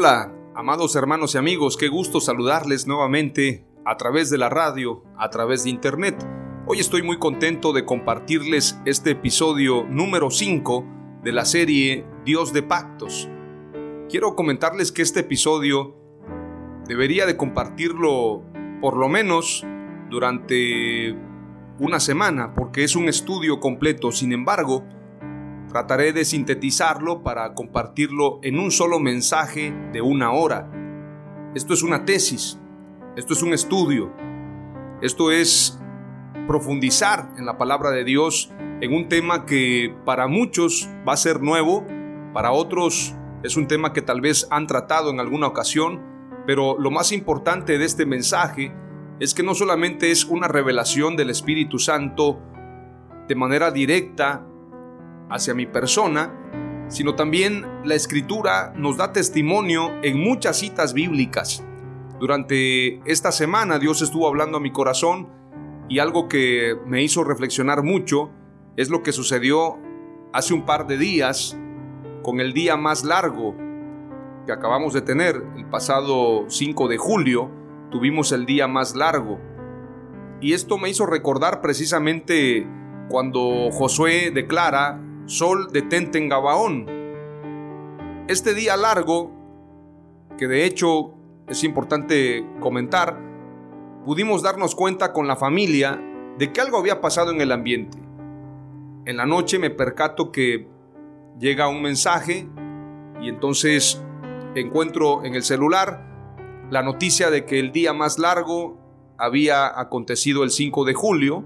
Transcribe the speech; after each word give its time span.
Hola, 0.00 0.32
amados 0.54 0.94
hermanos 0.94 1.34
y 1.34 1.38
amigos, 1.38 1.76
qué 1.76 1.88
gusto 1.88 2.20
saludarles 2.20 2.86
nuevamente 2.86 3.66
a 3.84 3.96
través 3.96 4.30
de 4.30 4.38
la 4.38 4.48
radio, 4.48 5.02
a 5.18 5.28
través 5.28 5.64
de 5.64 5.70
internet. 5.70 6.24
Hoy 6.68 6.78
estoy 6.78 7.02
muy 7.02 7.18
contento 7.18 7.72
de 7.72 7.84
compartirles 7.84 8.78
este 8.84 9.10
episodio 9.10 9.82
número 9.90 10.30
5 10.30 10.84
de 11.24 11.32
la 11.32 11.44
serie 11.44 12.06
Dios 12.24 12.52
de 12.52 12.62
Pactos. 12.62 13.28
Quiero 14.08 14.36
comentarles 14.36 14.92
que 14.92 15.02
este 15.02 15.18
episodio 15.18 15.96
debería 16.86 17.26
de 17.26 17.36
compartirlo 17.36 18.44
por 18.80 18.96
lo 18.96 19.08
menos 19.08 19.66
durante 20.10 21.16
una 21.80 21.98
semana 21.98 22.54
porque 22.54 22.84
es 22.84 22.94
un 22.94 23.08
estudio 23.08 23.58
completo. 23.58 24.12
Sin 24.12 24.30
embargo, 24.30 24.84
Trataré 25.68 26.14
de 26.14 26.24
sintetizarlo 26.24 27.22
para 27.22 27.52
compartirlo 27.52 28.40
en 28.42 28.58
un 28.58 28.70
solo 28.70 28.98
mensaje 28.98 29.74
de 29.92 30.00
una 30.00 30.32
hora. 30.32 30.70
Esto 31.54 31.74
es 31.74 31.82
una 31.82 32.06
tesis, 32.06 32.58
esto 33.16 33.34
es 33.34 33.42
un 33.42 33.52
estudio, 33.52 34.10
esto 35.02 35.30
es 35.30 35.78
profundizar 36.46 37.30
en 37.36 37.44
la 37.44 37.58
palabra 37.58 37.90
de 37.90 38.04
Dios 38.04 38.50
en 38.80 38.94
un 38.94 39.08
tema 39.08 39.44
que 39.44 39.94
para 40.06 40.26
muchos 40.26 40.88
va 41.06 41.12
a 41.12 41.18
ser 41.18 41.42
nuevo, 41.42 41.86
para 42.32 42.52
otros 42.52 43.14
es 43.42 43.56
un 43.56 43.68
tema 43.68 43.92
que 43.92 44.02
tal 44.02 44.22
vez 44.22 44.48
han 44.50 44.66
tratado 44.66 45.10
en 45.10 45.20
alguna 45.20 45.48
ocasión, 45.48 46.00
pero 46.46 46.78
lo 46.78 46.90
más 46.90 47.12
importante 47.12 47.76
de 47.76 47.84
este 47.84 48.06
mensaje 48.06 48.72
es 49.20 49.34
que 49.34 49.42
no 49.42 49.54
solamente 49.54 50.10
es 50.10 50.24
una 50.24 50.48
revelación 50.48 51.14
del 51.16 51.28
Espíritu 51.28 51.78
Santo 51.78 52.40
de 53.28 53.34
manera 53.34 53.70
directa 53.70 54.46
hacia 55.30 55.54
mi 55.54 55.66
persona, 55.66 56.32
sino 56.88 57.14
también 57.14 57.66
la 57.84 57.94
escritura 57.94 58.72
nos 58.76 58.96
da 58.96 59.12
testimonio 59.12 59.90
en 60.02 60.18
muchas 60.20 60.58
citas 60.58 60.94
bíblicas. 60.94 61.64
Durante 62.18 63.00
esta 63.10 63.30
semana 63.32 63.78
Dios 63.78 64.02
estuvo 64.02 64.26
hablando 64.26 64.56
a 64.56 64.60
mi 64.60 64.72
corazón 64.72 65.28
y 65.88 65.98
algo 65.98 66.28
que 66.28 66.76
me 66.86 67.02
hizo 67.02 67.24
reflexionar 67.24 67.82
mucho 67.82 68.30
es 68.76 68.90
lo 68.90 69.02
que 69.02 69.12
sucedió 69.12 69.78
hace 70.32 70.54
un 70.54 70.64
par 70.64 70.86
de 70.86 70.98
días 70.98 71.56
con 72.22 72.40
el 72.40 72.52
día 72.52 72.76
más 72.76 73.04
largo 73.04 73.54
que 74.48 74.52
acabamos 74.52 74.94
de 74.94 75.02
tener, 75.02 75.44
el 75.58 75.66
pasado 75.66 76.46
5 76.48 76.88
de 76.88 76.96
julio, 76.96 77.50
tuvimos 77.90 78.32
el 78.32 78.46
día 78.46 78.66
más 78.66 78.96
largo. 78.96 79.38
Y 80.40 80.54
esto 80.54 80.78
me 80.78 80.88
hizo 80.88 81.04
recordar 81.04 81.60
precisamente 81.60 82.66
cuando 83.10 83.70
Josué 83.70 84.30
declara 84.30 85.02
Sol 85.28 85.68
detente 85.70 86.16
en 86.16 86.30
Gabaón. 86.30 86.86
Este 88.28 88.54
día 88.54 88.78
largo, 88.78 89.30
que 90.38 90.48
de 90.48 90.64
hecho 90.64 91.12
es 91.46 91.64
importante 91.64 92.46
comentar, 92.60 93.20
pudimos 94.06 94.42
darnos 94.42 94.74
cuenta 94.74 95.12
con 95.12 95.28
la 95.28 95.36
familia 95.36 96.02
de 96.38 96.50
que 96.50 96.62
algo 96.62 96.78
había 96.78 97.02
pasado 97.02 97.30
en 97.30 97.42
el 97.42 97.52
ambiente. 97.52 97.98
En 99.04 99.18
la 99.18 99.26
noche 99.26 99.58
me 99.58 99.68
percato 99.68 100.32
que 100.32 100.66
llega 101.38 101.68
un 101.68 101.82
mensaje 101.82 102.48
y 103.20 103.28
entonces 103.28 104.02
encuentro 104.54 105.26
en 105.26 105.34
el 105.34 105.42
celular 105.42 106.06
la 106.70 106.82
noticia 106.82 107.28
de 107.28 107.44
que 107.44 107.58
el 107.58 107.70
día 107.72 107.92
más 107.92 108.18
largo 108.18 108.78
había 109.18 109.78
acontecido 109.78 110.42
el 110.42 110.50
5 110.50 110.86
de 110.86 110.94
julio 110.94 111.44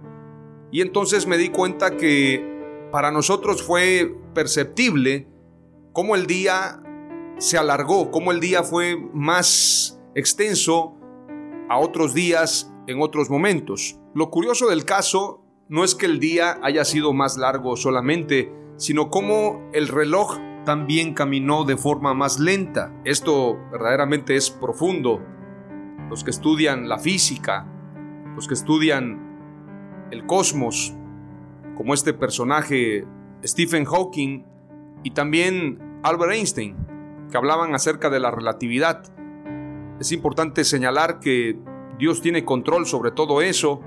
y 0.70 0.82
entonces 0.82 1.26
me 1.26 1.36
di 1.36 1.48
cuenta 1.48 1.96
que 1.96 2.51
para 2.92 3.10
nosotros 3.10 3.62
fue 3.62 4.14
perceptible 4.34 5.26
cómo 5.92 6.14
el 6.14 6.26
día 6.26 6.82
se 7.38 7.58
alargó, 7.58 8.10
cómo 8.10 8.30
el 8.30 8.38
día 8.38 8.62
fue 8.62 8.96
más 9.12 9.98
extenso 10.14 10.94
a 11.68 11.78
otros 11.78 12.12
días 12.14 12.72
en 12.86 13.00
otros 13.00 13.30
momentos. 13.30 13.98
Lo 14.14 14.30
curioso 14.30 14.68
del 14.68 14.84
caso 14.84 15.42
no 15.68 15.84
es 15.84 15.94
que 15.94 16.06
el 16.06 16.20
día 16.20 16.58
haya 16.62 16.84
sido 16.84 17.14
más 17.14 17.38
largo 17.38 17.76
solamente, 17.76 18.52
sino 18.76 19.08
cómo 19.08 19.70
el 19.72 19.88
reloj 19.88 20.38
también 20.66 21.14
caminó 21.14 21.64
de 21.64 21.78
forma 21.78 22.12
más 22.12 22.38
lenta. 22.38 22.94
Esto 23.04 23.58
verdaderamente 23.72 24.36
es 24.36 24.50
profundo. 24.50 25.20
Los 26.10 26.24
que 26.24 26.30
estudian 26.30 26.90
la 26.90 26.98
física, 26.98 27.66
los 28.36 28.46
que 28.46 28.54
estudian 28.54 30.08
el 30.10 30.26
cosmos, 30.26 30.94
como 31.76 31.94
este 31.94 32.12
personaje 32.12 33.04
Stephen 33.44 33.84
Hawking 33.84 34.44
y 35.02 35.10
también 35.10 36.00
Albert 36.02 36.32
Einstein, 36.32 36.76
que 37.30 37.36
hablaban 37.36 37.74
acerca 37.74 38.10
de 38.10 38.20
la 38.20 38.30
relatividad. 38.30 39.02
Es 40.00 40.12
importante 40.12 40.64
señalar 40.64 41.20
que 41.20 41.58
Dios 41.98 42.20
tiene 42.20 42.44
control 42.44 42.86
sobre 42.86 43.10
todo 43.10 43.42
eso. 43.42 43.80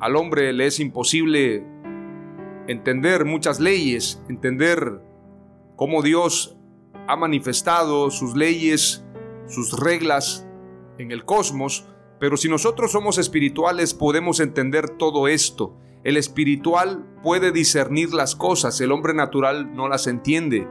Al 0.00 0.16
hombre 0.16 0.52
le 0.52 0.66
es 0.66 0.80
imposible 0.80 1.64
entender 2.66 3.24
muchas 3.24 3.60
leyes, 3.60 4.22
entender 4.28 5.00
cómo 5.76 6.02
Dios 6.02 6.56
ha 7.06 7.16
manifestado 7.16 8.10
sus 8.10 8.36
leyes, 8.36 9.04
sus 9.46 9.78
reglas 9.80 10.46
en 10.98 11.10
el 11.10 11.24
cosmos, 11.24 11.88
pero 12.20 12.36
si 12.36 12.48
nosotros 12.48 12.92
somos 12.92 13.18
espirituales 13.18 13.94
podemos 13.94 14.40
entender 14.40 14.90
todo 14.90 15.28
esto 15.28 15.76
el 16.04 16.16
espiritual 16.16 17.04
puede 17.22 17.52
discernir 17.52 18.14
las 18.14 18.36
cosas, 18.36 18.80
el 18.80 18.92
hombre 18.92 19.14
natural 19.14 19.74
no 19.74 19.88
las 19.88 20.06
entiende. 20.06 20.68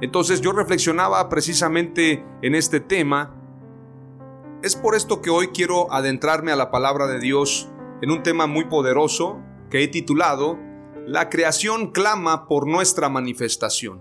Entonces 0.00 0.40
yo 0.40 0.52
reflexionaba 0.52 1.28
precisamente 1.28 2.24
en 2.42 2.54
este 2.54 2.80
tema. 2.80 3.34
Es 4.62 4.76
por 4.76 4.94
esto 4.94 5.22
que 5.22 5.30
hoy 5.30 5.48
quiero 5.48 5.92
adentrarme 5.92 6.52
a 6.52 6.56
la 6.56 6.70
palabra 6.70 7.06
de 7.06 7.20
Dios 7.20 7.68
en 8.02 8.10
un 8.10 8.22
tema 8.22 8.46
muy 8.46 8.64
poderoso 8.64 9.40
que 9.70 9.82
he 9.82 9.88
titulado 9.88 10.58
La 11.06 11.28
creación 11.28 11.92
clama 11.92 12.46
por 12.46 12.66
nuestra 12.66 13.08
manifestación. 13.08 14.00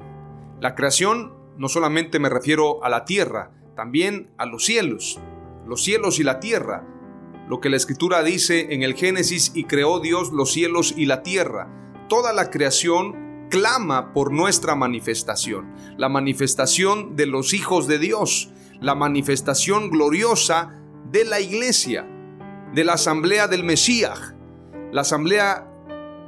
La 0.59 0.75
creación 0.75 1.35
no 1.57 1.69
solamente 1.69 2.19
me 2.19 2.29
refiero 2.29 2.83
a 2.83 2.89
la 2.89 3.05
tierra, 3.05 3.51
también 3.75 4.31
a 4.37 4.45
los 4.45 4.65
cielos, 4.65 5.19
los 5.67 5.83
cielos 5.83 6.19
y 6.19 6.23
la 6.23 6.39
tierra 6.39 6.85
lo 7.47 7.59
que 7.59 7.69
la 7.69 7.77
escritura 7.77 8.23
dice 8.23 8.73
en 8.73 8.83
el 8.83 8.93
Génesis 8.93 9.51
y 9.53 9.63
creó 9.63 9.99
Dios 9.99 10.31
los 10.31 10.51
cielos 10.51 10.93
y 10.95 11.05
la 11.05 11.23
tierra. 11.23 11.69
Toda 12.09 12.33
la 12.33 12.49
creación 12.49 13.47
clama 13.49 14.13
por 14.13 14.31
nuestra 14.31 14.75
manifestación, 14.75 15.73
la 15.97 16.09
manifestación 16.09 17.15
de 17.15 17.25
los 17.25 17.53
hijos 17.53 17.87
de 17.87 17.99
Dios, 17.99 18.51
la 18.81 18.95
manifestación 18.95 19.89
gloriosa 19.89 20.81
de 21.11 21.23
la 21.25 21.39
iglesia, 21.39 22.05
de 22.73 22.83
la 22.83 22.93
asamblea 22.93 23.47
del 23.47 23.63
Mesías, 23.63 24.35
la 24.91 25.01
asamblea 25.01 25.71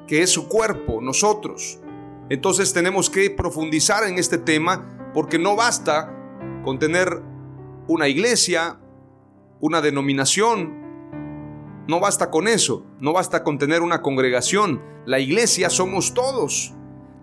que 0.07 0.23
es 0.23 0.31
su 0.31 0.47
cuerpo, 0.47 1.01
nosotros. 1.01 1.79
Entonces 2.29 2.73
tenemos 2.73 3.09
que 3.09 3.29
profundizar 3.29 4.03
en 4.05 4.17
este 4.17 4.37
tema 4.37 5.11
porque 5.13 5.37
no 5.37 5.55
basta 5.55 6.15
con 6.63 6.79
tener 6.79 7.21
una 7.87 8.07
iglesia, 8.07 8.79
una 9.59 9.81
denominación. 9.81 10.78
No 11.89 11.99
basta 11.99 12.29
con 12.29 12.47
eso, 12.47 12.85
no 12.99 13.13
basta 13.13 13.43
con 13.43 13.57
tener 13.57 13.81
una 13.81 14.03
congregación. 14.03 14.79
La 15.07 15.17
iglesia 15.17 15.71
somos 15.71 16.13
todos. 16.13 16.71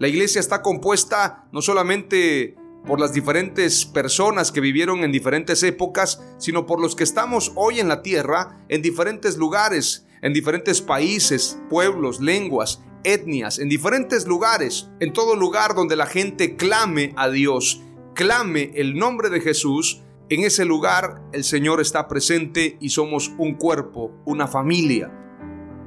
La 0.01 0.09
iglesia 0.09 0.41
está 0.41 0.61
compuesta 0.61 1.47
no 1.53 1.63
solamente 1.63 2.57
por 2.85 2.99
las 2.99 3.13
diferentes 3.13 3.87
personas 3.87 4.51
que 4.51 4.61
vivieron 4.61 5.05
en 5.05 5.13
diferentes 5.13 5.63
épocas, 5.63 6.21
sino 6.39 6.67
por 6.67 6.81
los 6.81 6.97
que 6.97 7.05
estamos 7.05 7.53
hoy 7.55 7.79
en 7.79 7.87
la 7.87 8.03
tierra, 8.03 8.61
en 8.69 8.83
diferentes 8.83 9.37
lugares, 9.37 10.05
en 10.21 10.33
diferentes 10.33 10.83
países, 10.83 11.61
pueblos, 11.71 12.21
lenguas, 12.21 12.83
etnias, 13.05 13.61
en 13.61 13.69
diferentes 13.69 14.27
lugares, 14.27 14.91
en 14.99 15.13
todo 15.13 15.37
lugar 15.37 15.77
donde 15.77 15.95
la 15.95 16.07
gente 16.07 16.57
clame 16.57 17.15
a 17.17 17.29
Dios, 17.29 17.83
clame 18.15 18.73
el 18.75 18.97
nombre 18.97 19.31
de 19.31 19.41
Jesús, 19.41 20.03
en 20.29 20.45
ese 20.45 20.65
lugar 20.65 21.23
el 21.33 21.45
Señor 21.45 21.81
está 21.81 22.09
presente 22.09 22.77
y 22.81 22.91
somos 22.91 23.33
un 23.39 23.55
cuerpo, 23.55 24.13
una 24.25 24.47
familia. 24.47 25.13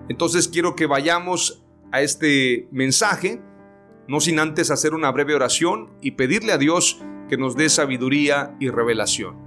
Entonces 0.07 0.47
quiero 0.47 0.75
que 0.75 0.86
vayamos 0.86 1.63
a 1.91 2.01
este 2.01 2.68
mensaje 2.71 3.41
no 4.09 4.19
sin 4.19 4.39
antes 4.39 4.71
hacer 4.71 4.95
una 4.95 5.12
breve 5.12 5.36
oración 5.36 5.91
y 6.01 6.12
pedirle 6.12 6.51
a 6.51 6.57
Dios 6.57 7.00
que 7.30 7.38
nos 7.38 7.56
dé 7.56 7.69
sabiduría 7.69 8.56
y 8.59 8.69
revelación. 8.69 9.38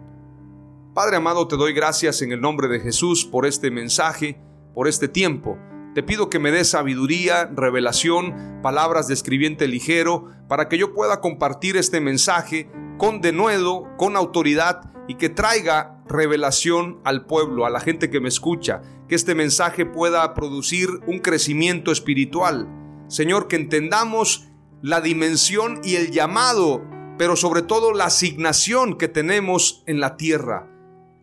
Padre 0.94 1.16
amado, 1.16 1.48
te 1.48 1.56
doy 1.56 1.72
gracias 1.72 2.22
en 2.22 2.30
el 2.30 2.40
nombre 2.40 2.68
de 2.68 2.78
Jesús 2.78 3.24
por 3.24 3.44
este 3.44 3.72
mensaje, 3.72 4.40
por 4.72 4.86
este 4.86 5.08
tiempo. 5.08 5.58
Te 5.96 6.04
pido 6.04 6.30
que 6.30 6.38
me 6.38 6.52
des 6.52 6.68
sabiduría, 6.68 7.46
revelación, 7.46 8.60
palabras 8.62 9.08
de 9.08 9.14
escribiente 9.14 9.66
ligero, 9.66 10.30
para 10.46 10.68
que 10.68 10.78
yo 10.78 10.94
pueda 10.94 11.20
compartir 11.20 11.76
este 11.76 12.00
mensaje 12.00 12.70
con 13.02 13.20
denuedo, 13.20 13.88
con 13.96 14.14
autoridad 14.14 14.92
y 15.08 15.16
que 15.16 15.28
traiga 15.28 16.00
revelación 16.06 17.00
al 17.02 17.26
pueblo, 17.26 17.66
a 17.66 17.70
la 17.70 17.80
gente 17.80 18.10
que 18.10 18.20
me 18.20 18.28
escucha, 18.28 18.80
que 19.08 19.16
este 19.16 19.34
mensaje 19.34 19.84
pueda 19.84 20.34
producir 20.34 20.88
un 21.08 21.18
crecimiento 21.18 21.90
espiritual. 21.90 22.68
Señor, 23.08 23.48
que 23.48 23.56
entendamos 23.56 24.46
la 24.82 25.00
dimensión 25.00 25.80
y 25.82 25.96
el 25.96 26.12
llamado, 26.12 26.84
pero 27.18 27.34
sobre 27.34 27.62
todo 27.62 27.92
la 27.92 28.04
asignación 28.04 28.96
que 28.96 29.08
tenemos 29.08 29.82
en 29.88 29.98
la 29.98 30.16
tierra. 30.16 30.70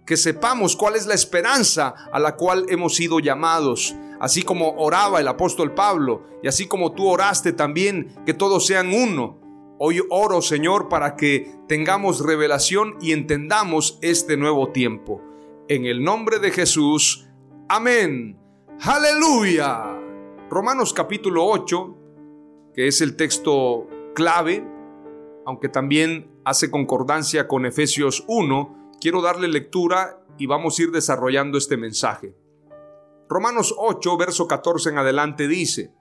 Que 0.05 0.17
sepamos 0.17 0.75
cuál 0.75 0.97
es 0.97 1.05
la 1.05 1.13
esperanza 1.13 1.93
a 2.11 2.19
la 2.19 2.35
cual 2.35 2.65
hemos 2.67 2.95
sido 2.95 3.21
llamados. 3.21 3.95
Así 4.19 4.41
como 4.41 4.71
oraba 4.71 5.21
el 5.21 5.29
apóstol 5.29 5.73
Pablo 5.75 6.23
y 6.43 6.49
así 6.49 6.67
como 6.67 6.91
tú 6.91 7.07
oraste 7.07 7.53
también, 7.53 8.13
que 8.25 8.33
todos 8.33 8.65
sean 8.65 8.93
uno. 8.93 9.38
Hoy 9.81 10.01
oro, 10.09 10.41
Señor, 10.41 10.89
para 10.89 11.15
que 11.15 11.55
tengamos 11.69 12.19
revelación 12.19 12.97
y 12.99 13.13
entendamos 13.13 13.97
este 14.01 14.35
nuevo 14.35 14.73
tiempo. 14.73 15.21
En 15.69 15.85
el 15.85 16.03
nombre 16.03 16.39
de 16.39 16.51
Jesús. 16.51 17.29
Amén. 17.69 18.37
Aleluya. 18.81 19.97
Romanos 20.49 20.91
capítulo 20.91 21.45
8, 21.45 21.97
que 22.73 22.87
es 22.87 22.99
el 22.99 23.15
texto 23.15 23.87
clave, 24.13 24.67
aunque 25.45 25.69
también 25.69 26.29
hace 26.43 26.69
concordancia 26.69 27.47
con 27.47 27.65
Efesios 27.65 28.25
1, 28.27 28.95
quiero 28.99 29.21
darle 29.21 29.47
lectura 29.47 30.25
y 30.37 30.45
vamos 30.45 30.77
a 30.77 30.83
ir 30.83 30.91
desarrollando 30.91 31.57
este 31.57 31.77
mensaje. 31.77 32.35
Romanos 33.29 33.73
8, 33.77 34.17
verso 34.17 34.45
14 34.45 34.89
en 34.89 34.97
adelante 34.97 35.47
dice, 35.47 35.93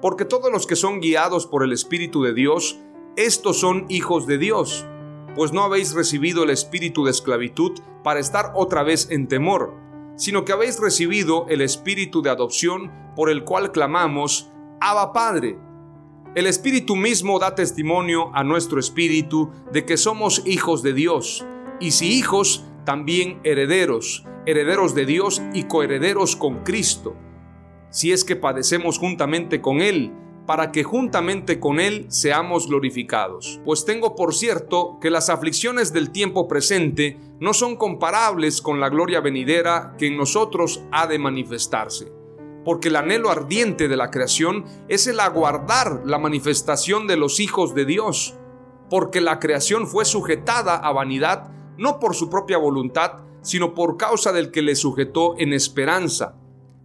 Porque 0.00 0.24
todos 0.24 0.50
los 0.50 0.66
que 0.66 0.76
son 0.76 1.00
guiados 1.00 1.46
por 1.46 1.62
el 1.62 1.72
Espíritu 1.72 2.22
de 2.22 2.32
Dios, 2.32 2.78
estos 3.16 3.58
son 3.58 3.86
hijos 3.88 4.26
de 4.26 4.38
Dios, 4.38 4.86
pues 5.34 5.52
no 5.52 5.62
habéis 5.62 5.94
recibido 5.94 6.44
el 6.44 6.50
espíritu 6.50 7.04
de 7.04 7.10
esclavitud 7.10 7.78
para 8.02 8.20
estar 8.20 8.52
otra 8.54 8.82
vez 8.82 9.10
en 9.10 9.28
temor, 9.28 9.74
sino 10.16 10.44
que 10.44 10.52
habéis 10.52 10.80
recibido 10.80 11.46
el 11.48 11.60
espíritu 11.60 12.22
de 12.22 12.30
adopción 12.30 12.90
por 13.14 13.30
el 13.30 13.44
cual 13.44 13.72
clamamos, 13.72 14.50
Abba 14.80 15.12
Padre. 15.12 15.58
El 16.34 16.46
Espíritu 16.46 16.94
mismo 16.94 17.38
da 17.38 17.54
testimonio 17.54 18.30
a 18.34 18.44
nuestro 18.44 18.78
espíritu 18.78 19.50
de 19.72 19.84
que 19.84 19.96
somos 19.96 20.42
hijos 20.46 20.82
de 20.82 20.92
Dios, 20.92 21.44
y 21.80 21.90
si 21.90 22.12
hijos, 22.12 22.64
también 22.84 23.40
herederos, 23.42 24.24
herederos 24.46 24.94
de 24.94 25.06
Dios 25.06 25.42
y 25.52 25.64
coherederos 25.64 26.36
con 26.36 26.62
Cristo, 26.62 27.16
si 27.90 28.12
es 28.12 28.24
que 28.24 28.36
padecemos 28.36 28.98
juntamente 28.98 29.60
con 29.60 29.80
Él, 29.80 30.12
para 30.46 30.72
que 30.72 30.82
juntamente 30.82 31.60
con 31.60 31.78
Él 31.78 32.06
seamos 32.08 32.66
glorificados. 32.66 33.60
Pues 33.64 33.84
tengo 33.84 34.16
por 34.16 34.34
cierto 34.34 34.98
que 35.00 35.10
las 35.10 35.28
aflicciones 35.28 35.92
del 35.92 36.10
tiempo 36.10 36.48
presente 36.48 37.18
no 37.38 37.54
son 37.54 37.76
comparables 37.76 38.60
con 38.60 38.80
la 38.80 38.88
gloria 38.88 39.20
venidera 39.20 39.94
que 39.98 40.08
en 40.08 40.16
nosotros 40.16 40.82
ha 40.90 41.06
de 41.06 41.18
manifestarse 41.18 42.20
porque 42.64 42.88
el 42.88 42.96
anhelo 42.96 43.30
ardiente 43.30 43.88
de 43.88 43.96
la 43.96 44.10
creación 44.10 44.64
es 44.88 45.06
el 45.06 45.20
aguardar 45.20 46.02
la 46.04 46.18
manifestación 46.18 47.06
de 47.06 47.16
los 47.16 47.40
hijos 47.40 47.74
de 47.74 47.84
Dios, 47.84 48.34
porque 48.88 49.20
la 49.20 49.38
creación 49.38 49.86
fue 49.86 50.04
sujetada 50.04 50.76
a 50.76 50.92
vanidad 50.92 51.50
no 51.78 51.98
por 51.98 52.14
su 52.14 52.28
propia 52.28 52.58
voluntad, 52.58 53.24
sino 53.42 53.72
por 53.74 53.96
causa 53.96 54.32
del 54.32 54.50
que 54.50 54.60
le 54.60 54.76
sujetó 54.76 55.34
en 55.38 55.54
esperanza, 55.54 56.34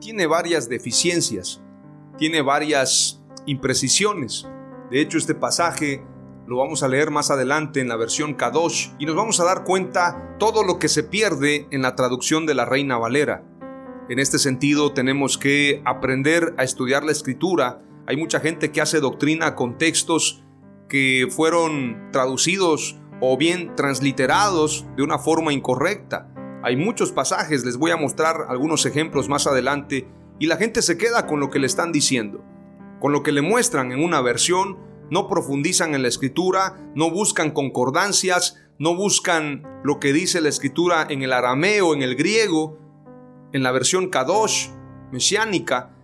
tiene 0.00 0.26
varias 0.26 0.68
deficiencias, 0.68 1.62
tiene 2.18 2.42
varias 2.42 3.22
imprecisiones. 3.46 4.46
De 4.90 5.00
hecho, 5.00 5.18
este 5.18 5.34
pasaje 5.34 6.04
lo 6.46 6.58
vamos 6.58 6.82
a 6.82 6.88
leer 6.88 7.10
más 7.10 7.30
adelante 7.30 7.80
en 7.80 7.88
la 7.88 7.96
versión 7.96 8.34
Kadosh 8.34 8.90
y 8.98 9.06
nos 9.06 9.16
vamos 9.16 9.40
a 9.40 9.44
dar 9.44 9.64
cuenta 9.64 10.36
todo 10.38 10.62
lo 10.62 10.78
que 10.78 10.88
se 10.88 11.02
pierde 11.02 11.66
en 11.70 11.82
la 11.82 11.94
traducción 11.94 12.44
de 12.44 12.54
la 12.54 12.66
Reina 12.66 12.98
Valera. 12.98 13.44
En 14.10 14.18
este 14.18 14.38
sentido 14.38 14.92
tenemos 14.92 15.38
que 15.38 15.80
aprender 15.86 16.54
a 16.58 16.64
estudiar 16.64 17.04
la 17.04 17.12
escritura. 17.12 17.80
Hay 18.06 18.18
mucha 18.18 18.40
gente 18.40 18.70
que 18.70 18.82
hace 18.82 19.00
doctrina 19.00 19.54
con 19.54 19.78
textos 19.78 20.44
que 20.90 21.28
fueron 21.30 22.10
traducidos 22.12 23.00
o 23.22 23.38
bien 23.38 23.74
transliterados 23.74 24.86
de 24.96 25.02
una 25.02 25.18
forma 25.18 25.54
incorrecta. 25.54 26.33
Hay 26.64 26.76
muchos 26.76 27.12
pasajes, 27.12 27.62
les 27.66 27.76
voy 27.76 27.90
a 27.90 27.98
mostrar 27.98 28.46
algunos 28.48 28.86
ejemplos 28.86 29.28
más 29.28 29.46
adelante, 29.46 30.08
y 30.38 30.46
la 30.46 30.56
gente 30.56 30.80
se 30.80 30.96
queda 30.96 31.26
con 31.26 31.38
lo 31.38 31.50
que 31.50 31.58
le 31.58 31.66
están 31.66 31.92
diciendo. 31.92 32.42
Con 33.00 33.12
lo 33.12 33.22
que 33.22 33.32
le 33.32 33.42
muestran 33.42 33.92
en 33.92 34.02
una 34.02 34.22
versión, 34.22 34.78
no 35.10 35.28
profundizan 35.28 35.94
en 35.94 36.00
la 36.00 36.08
escritura, 36.08 36.90
no 36.94 37.10
buscan 37.10 37.50
concordancias, 37.50 38.56
no 38.78 38.96
buscan 38.96 39.62
lo 39.84 40.00
que 40.00 40.14
dice 40.14 40.40
la 40.40 40.48
escritura 40.48 41.06
en 41.06 41.20
el 41.20 41.34
arameo, 41.34 41.92
en 41.92 42.00
el 42.00 42.16
griego, 42.16 42.78
en 43.52 43.62
la 43.62 43.70
versión 43.70 44.08
Kadosh, 44.08 44.70
mesiánica. 45.12 45.94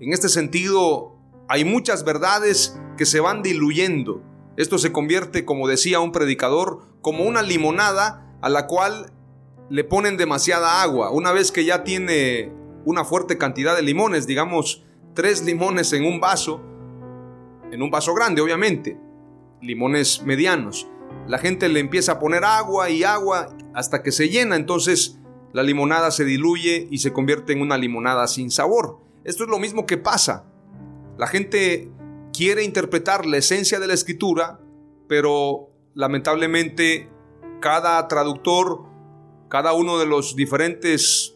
En 0.00 0.12
este 0.12 0.28
sentido, 0.28 1.16
hay 1.48 1.64
muchas 1.64 2.04
verdades 2.04 2.76
que 2.96 3.06
se 3.06 3.20
van 3.20 3.42
diluyendo. 3.42 4.20
Esto 4.56 4.78
se 4.78 4.90
convierte, 4.90 5.44
como 5.44 5.68
decía 5.68 6.00
un 6.00 6.10
predicador, 6.10 6.88
como 7.02 7.22
una 7.22 7.42
limonada 7.42 8.36
a 8.42 8.48
la 8.48 8.66
cual 8.66 9.12
le 9.70 9.84
ponen 9.84 10.16
demasiada 10.16 10.82
agua. 10.82 11.10
Una 11.10 11.32
vez 11.32 11.52
que 11.52 11.64
ya 11.64 11.84
tiene 11.84 12.52
una 12.84 13.04
fuerte 13.04 13.38
cantidad 13.38 13.76
de 13.76 13.82
limones, 13.82 14.26
digamos 14.26 14.84
tres 15.14 15.44
limones 15.44 15.92
en 15.92 16.04
un 16.04 16.20
vaso, 16.20 16.60
en 17.70 17.82
un 17.82 17.90
vaso 17.90 18.14
grande 18.14 18.40
obviamente, 18.40 18.98
limones 19.60 20.22
medianos. 20.22 20.88
La 21.26 21.38
gente 21.38 21.68
le 21.68 21.80
empieza 21.80 22.12
a 22.12 22.18
poner 22.18 22.44
agua 22.44 22.90
y 22.90 23.04
agua 23.04 23.54
hasta 23.74 24.02
que 24.02 24.12
se 24.12 24.28
llena, 24.28 24.56
entonces 24.56 25.18
la 25.52 25.62
limonada 25.62 26.10
se 26.10 26.24
diluye 26.24 26.86
y 26.90 26.98
se 26.98 27.12
convierte 27.12 27.52
en 27.52 27.62
una 27.62 27.76
limonada 27.76 28.26
sin 28.26 28.50
sabor. 28.50 28.98
Esto 29.24 29.44
es 29.44 29.50
lo 29.50 29.58
mismo 29.58 29.86
que 29.86 29.98
pasa. 29.98 30.44
La 31.16 31.26
gente 31.26 31.90
quiere 32.32 32.62
interpretar 32.62 33.26
la 33.26 33.38
esencia 33.38 33.80
de 33.80 33.86
la 33.86 33.94
escritura, 33.94 34.60
pero 35.08 35.70
lamentablemente 35.94 37.08
cada 37.60 38.06
traductor, 38.08 38.84
cada 39.48 39.72
uno 39.72 39.98
de 39.98 40.06
los 40.06 40.36
diferentes 40.36 41.34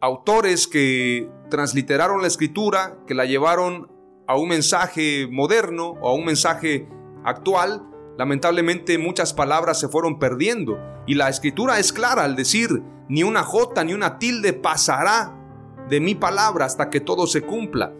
autores 0.00 0.66
que 0.66 1.28
transliteraron 1.50 2.22
la 2.22 2.28
escritura, 2.28 2.98
que 3.06 3.14
la 3.14 3.24
llevaron 3.24 3.90
a 4.26 4.36
un 4.36 4.48
mensaje 4.48 5.26
moderno 5.30 5.94
o 6.00 6.08
a 6.08 6.14
un 6.14 6.24
mensaje 6.24 6.88
actual, 7.24 7.82
lamentablemente 8.16 8.98
muchas 8.98 9.32
palabras 9.32 9.78
se 9.80 9.88
fueron 9.88 10.18
perdiendo 10.18 10.78
Y 11.06 11.14
la 11.14 11.28
escritura 11.28 11.78
es 11.78 11.92
clara 11.92 12.24
al 12.24 12.36
decir, 12.36 12.82
ni 13.08 13.22
una 13.22 13.42
jota 13.42 13.84
ni 13.84 13.94
una 13.94 14.18
tilde 14.18 14.52
pasará 14.52 15.34
de 15.88 16.00
mi 16.00 16.14
palabra 16.14 16.66
hasta 16.66 16.90
que 16.90 17.00
todo 17.00 17.26
se 17.26 17.42
cumpla. 17.42 17.94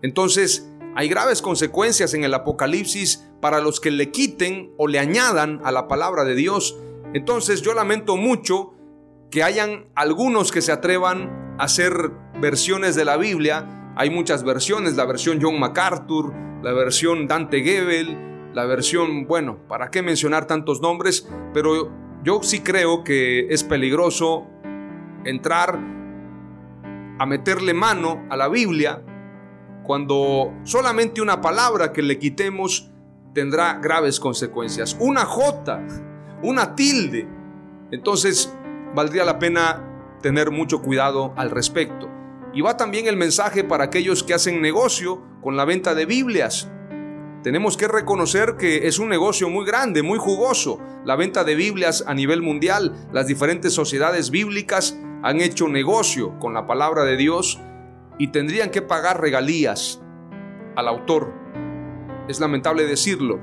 Entonces, 0.00 0.66
hay 0.94 1.08
graves 1.08 1.42
consecuencias 1.42 2.14
en 2.14 2.24
el 2.24 2.32
Apocalipsis 2.32 3.28
para 3.42 3.60
los 3.60 3.80
que 3.80 3.90
le 3.90 4.10
quiten 4.10 4.72
o 4.78 4.88
le 4.88 4.98
añadan 4.98 5.60
a 5.62 5.70
la 5.70 5.88
palabra 5.88 6.24
de 6.24 6.34
Dios. 6.34 6.78
Entonces 7.14 7.62
yo 7.62 7.74
lamento 7.74 8.16
mucho 8.16 8.74
que 9.30 9.42
hayan 9.42 9.86
algunos 9.94 10.52
que 10.52 10.62
se 10.62 10.72
atrevan 10.72 11.56
a 11.58 11.64
hacer 11.64 12.12
versiones 12.40 12.94
de 12.94 13.04
la 13.04 13.16
Biblia. 13.16 13.92
Hay 13.96 14.10
muchas 14.10 14.44
versiones, 14.44 14.96
la 14.96 15.04
versión 15.04 15.38
John 15.40 15.58
MacArthur, 15.58 16.32
la 16.62 16.72
versión 16.72 17.26
Dante 17.26 17.62
Gebel, 17.62 18.52
la 18.54 18.64
versión, 18.64 19.26
bueno, 19.26 19.58
¿para 19.68 19.90
qué 19.90 20.02
mencionar 20.02 20.46
tantos 20.46 20.80
nombres? 20.80 21.28
Pero 21.52 21.90
yo 22.22 22.42
sí 22.42 22.60
creo 22.60 23.04
que 23.04 23.48
es 23.48 23.62
peligroso 23.64 24.46
entrar 25.24 25.78
a 27.18 27.26
meterle 27.26 27.74
mano 27.74 28.26
a 28.30 28.36
la 28.36 28.48
Biblia 28.48 29.02
cuando 29.84 30.52
solamente 30.64 31.20
una 31.20 31.40
palabra 31.40 31.92
que 31.92 32.02
le 32.02 32.18
quitemos 32.18 32.90
tendrá 33.32 33.74
graves 33.74 34.18
consecuencias. 34.18 34.96
Una 34.98 35.24
J, 35.24 35.86
una 36.42 36.74
tilde. 36.74 37.26
Entonces 37.90 38.54
valdría 38.94 39.24
la 39.24 39.38
pena 39.38 39.82
tener 40.22 40.50
mucho 40.50 40.82
cuidado 40.82 41.32
al 41.36 41.50
respecto. 41.50 42.08
Y 42.52 42.62
va 42.62 42.76
también 42.76 43.06
el 43.06 43.16
mensaje 43.16 43.64
para 43.64 43.84
aquellos 43.84 44.22
que 44.22 44.34
hacen 44.34 44.62
negocio 44.62 45.22
con 45.42 45.56
la 45.56 45.64
venta 45.64 45.94
de 45.94 46.06
Biblias. 46.06 46.70
Tenemos 47.42 47.76
que 47.76 47.86
reconocer 47.86 48.56
que 48.56 48.88
es 48.88 48.98
un 48.98 49.08
negocio 49.08 49.48
muy 49.48 49.64
grande, 49.64 50.02
muy 50.02 50.18
jugoso. 50.18 50.80
La 51.04 51.16
venta 51.16 51.44
de 51.44 51.54
Biblias 51.54 52.02
a 52.06 52.14
nivel 52.14 52.42
mundial, 52.42 52.94
las 53.12 53.26
diferentes 53.26 53.72
sociedades 53.72 54.30
bíblicas 54.30 54.98
han 55.22 55.40
hecho 55.40 55.68
negocio 55.68 56.38
con 56.40 56.54
la 56.54 56.66
palabra 56.66 57.04
de 57.04 57.16
Dios 57.16 57.60
y 58.18 58.28
tendrían 58.28 58.70
que 58.70 58.82
pagar 58.82 59.20
regalías 59.20 60.02
al 60.74 60.88
autor. 60.88 61.32
Es 62.28 62.40
lamentable 62.40 62.86
decirlo. 62.86 63.38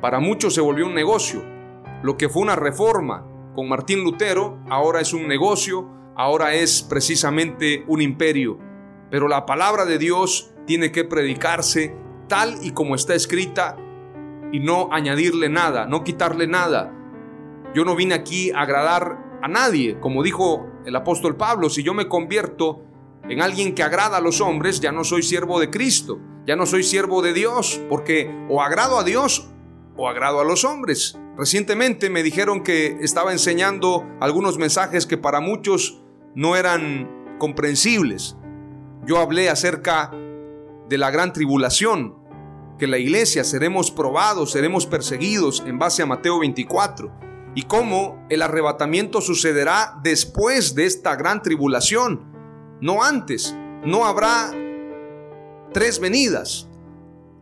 Para 0.00 0.20
muchos 0.20 0.54
se 0.54 0.60
volvió 0.60 0.86
un 0.86 0.94
negocio. 0.94 1.57
Lo 2.02 2.16
que 2.16 2.28
fue 2.28 2.42
una 2.42 2.56
reforma 2.56 3.26
con 3.54 3.68
Martín 3.68 4.04
Lutero 4.04 4.58
ahora 4.70 5.00
es 5.00 5.12
un 5.12 5.26
negocio, 5.26 5.88
ahora 6.14 6.54
es 6.54 6.82
precisamente 6.82 7.84
un 7.88 8.00
imperio. 8.00 8.58
Pero 9.10 9.26
la 9.26 9.46
palabra 9.46 9.84
de 9.84 9.98
Dios 9.98 10.52
tiene 10.66 10.92
que 10.92 11.04
predicarse 11.04 11.96
tal 12.28 12.58
y 12.62 12.72
como 12.72 12.94
está 12.94 13.14
escrita 13.14 13.76
y 14.52 14.60
no 14.60 14.88
añadirle 14.92 15.48
nada, 15.48 15.86
no 15.86 16.04
quitarle 16.04 16.46
nada. 16.46 16.94
Yo 17.74 17.84
no 17.84 17.96
vine 17.96 18.14
aquí 18.14 18.50
a 18.50 18.60
agradar 18.60 19.18
a 19.42 19.48
nadie, 19.48 19.98
como 20.00 20.22
dijo 20.22 20.66
el 20.84 20.94
apóstol 20.96 21.36
Pablo, 21.36 21.68
si 21.68 21.82
yo 21.82 21.94
me 21.94 22.08
convierto 22.08 22.82
en 23.28 23.42
alguien 23.42 23.74
que 23.74 23.82
agrada 23.82 24.18
a 24.18 24.20
los 24.20 24.40
hombres, 24.40 24.80
ya 24.80 24.92
no 24.92 25.04
soy 25.04 25.22
siervo 25.22 25.60
de 25.60 25.70
Cristo, 25.70 26.18
ya 26.46 26.56
no 26.56 26.64
soy 26.64 26.82
siervo 26.82 27.22
de 27.22 27.34
Dios, 27.34 27.80
porque 27.88 28.30
o 28.48 28.62
agrado 28.62 28.98
a 28.98 29.04
Dios 29.04 29.50
o 29.96 30.08
agrado 30.08 30.40
a 30.40 30.44
los 30.44 30.64
hombres. 30.64 31.18
Recientemente 31.38 32.10
me 32.10 32.24
dijeron 32.24 32.64
que 32.64 32.98
estaba 33.00 33.30
enseñando 33.30 34.04
algunos 34.20 34.58
mensajes 34.58 35.06
que 35.06 35.16
para 35.16 35.40
muchos 35.40 36.02
no 36.34 36.56
eran 36.56 37.36
comprensibles. 37.38 38.36
Yo 39.06 39.18
hablé 39.18 39.48
acerca 39.48 40.10
de 40.88 40.98
la 40.98 41.12
gran 41.12 41.32
tribulación, 41.32 42.16
que 42.76 42.88
la 42.88 42.98
iglesia 42.98 43.44
seremos 43.44 43.92
probados, 43.92 44.50
seremos 44.50 44.86
perseguidos 44.86 45.62
en 45.64 45.78
base 45.78 46.02
a 46.02 46.06
Mateo 46.06 46.40
24, 46.40 47.12
y 47.54 47.62
cómo 47.62 48.26
el 48.30 48.42
arrebatamiento 48.42 49.20
sucederá 49.20 50.00
después 50.02 50.74
de 50.74 50.86
esta 50.86 51.14
gran 51.14 51.42
tribulación 51.42 52.32
no 52.80 53.02
antes. 53.02 53.56
No 53.84 54.06
habrá 54.06 54.52
tres 55.72 56.00
venidas, 56.00 56.67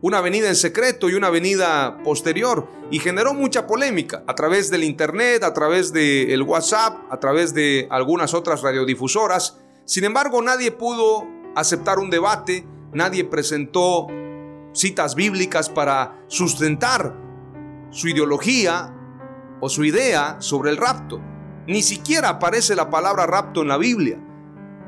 una 0.01 0.21
venida 0.21 0.47
en 0.47 0.55
secreto 0.55 1.09
y 1.09 1.15
una 1.15 1.29
venida 1.29 1.97
posterior. 2.03 2.67
Y 2.91 2.99
generó 2.99 3.33
mucha 3.33 3.67
polémica 3.67 4.23
a 4.27 4.35
través 4.35 4.69
del 4.69 4.83
Internet, 4.83 5.43
a 5.43 5.53
través 5.53 5.91
del 5.91 6.41
WhatsApp, 6.43 7.11
a 7.11 7.19
través 7.19 7.53
de 7.53 7.87
algunas 7.89 8.33
otras 8.33 8.61
radiodifusoras. 8.61 9.59
Sin 9.85 10.03
embargo, 10.03 10.41
nadie 10.41 10.71
pudo 10.71 11.27
aceptar 11.55 11.99
un 11.99 12.09
debate, 12.09 12.65
nadie 12.93 13.23
presentó 13.25 14.07
citas 14.73 15.15
bíblicas 15.15 15.69
para 15.69 16.19
sustentar 16.27 17.15
su 17.89 18.07
ideología 18.07 18.93
o 19.59 19.69
su 19.69 19.83
idea 19.83 20.37
sobre 20.39 20.69
el 20.69 20.77
rapto. 20.77 21.19
Ni 21.67 21.81
siquiera 21.81 22.29
aparece 22.29 22.75
la 22.75 22.89
palabra 22.89 23.25
rapto 23.25 23.61
en 23.61 23.67
la 23.67 23.77
Biblia. 23.77 24.23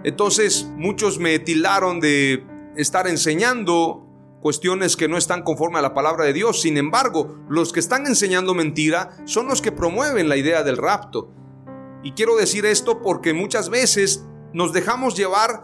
Entonces 0.03 0.67
muchos 0.77 1.19
me 1.19 1.39
tildaron 1.39 1.99
de 1.99 2.45
estar 2.75 3.07
enseñando 3.07 4.08
cuestiones 4.41 4.95
que 4.95 5.07
no 5.07 5.17
están 5.17 5.43
conforme 5.43 5.79
a 5.79 5.81
la 5.81 5.93
palabra 5.93 6.25
de 6.25 6.33
Dios. 6.33 6.61
Sin 6.61 6.77
embargo, 6.77 7.37
los 7.49 7.73
que 7.73 7.79
están 7.79 8.07
enseñando 8.07 8.53
mentira 8.53 9.17
son 9.25 9.47
los 9.47 9.61
que 9.61 9.71
promueven 9.71 10.29
la 10.29 10.37
idea 10.37 10.63
del 10.63 10.77
rapto. 10.77 11.31
Y 12.03 12.13
quiero 12.13 12.35
decir 12.37 12.65
esto 12.65 13.01
porque 13.01 13.33
muchas 13.33 13.69
veces 13.69 14.25
nos 14.53 14.73
dejamos 14.73 15.15
llevar 15.15 15.63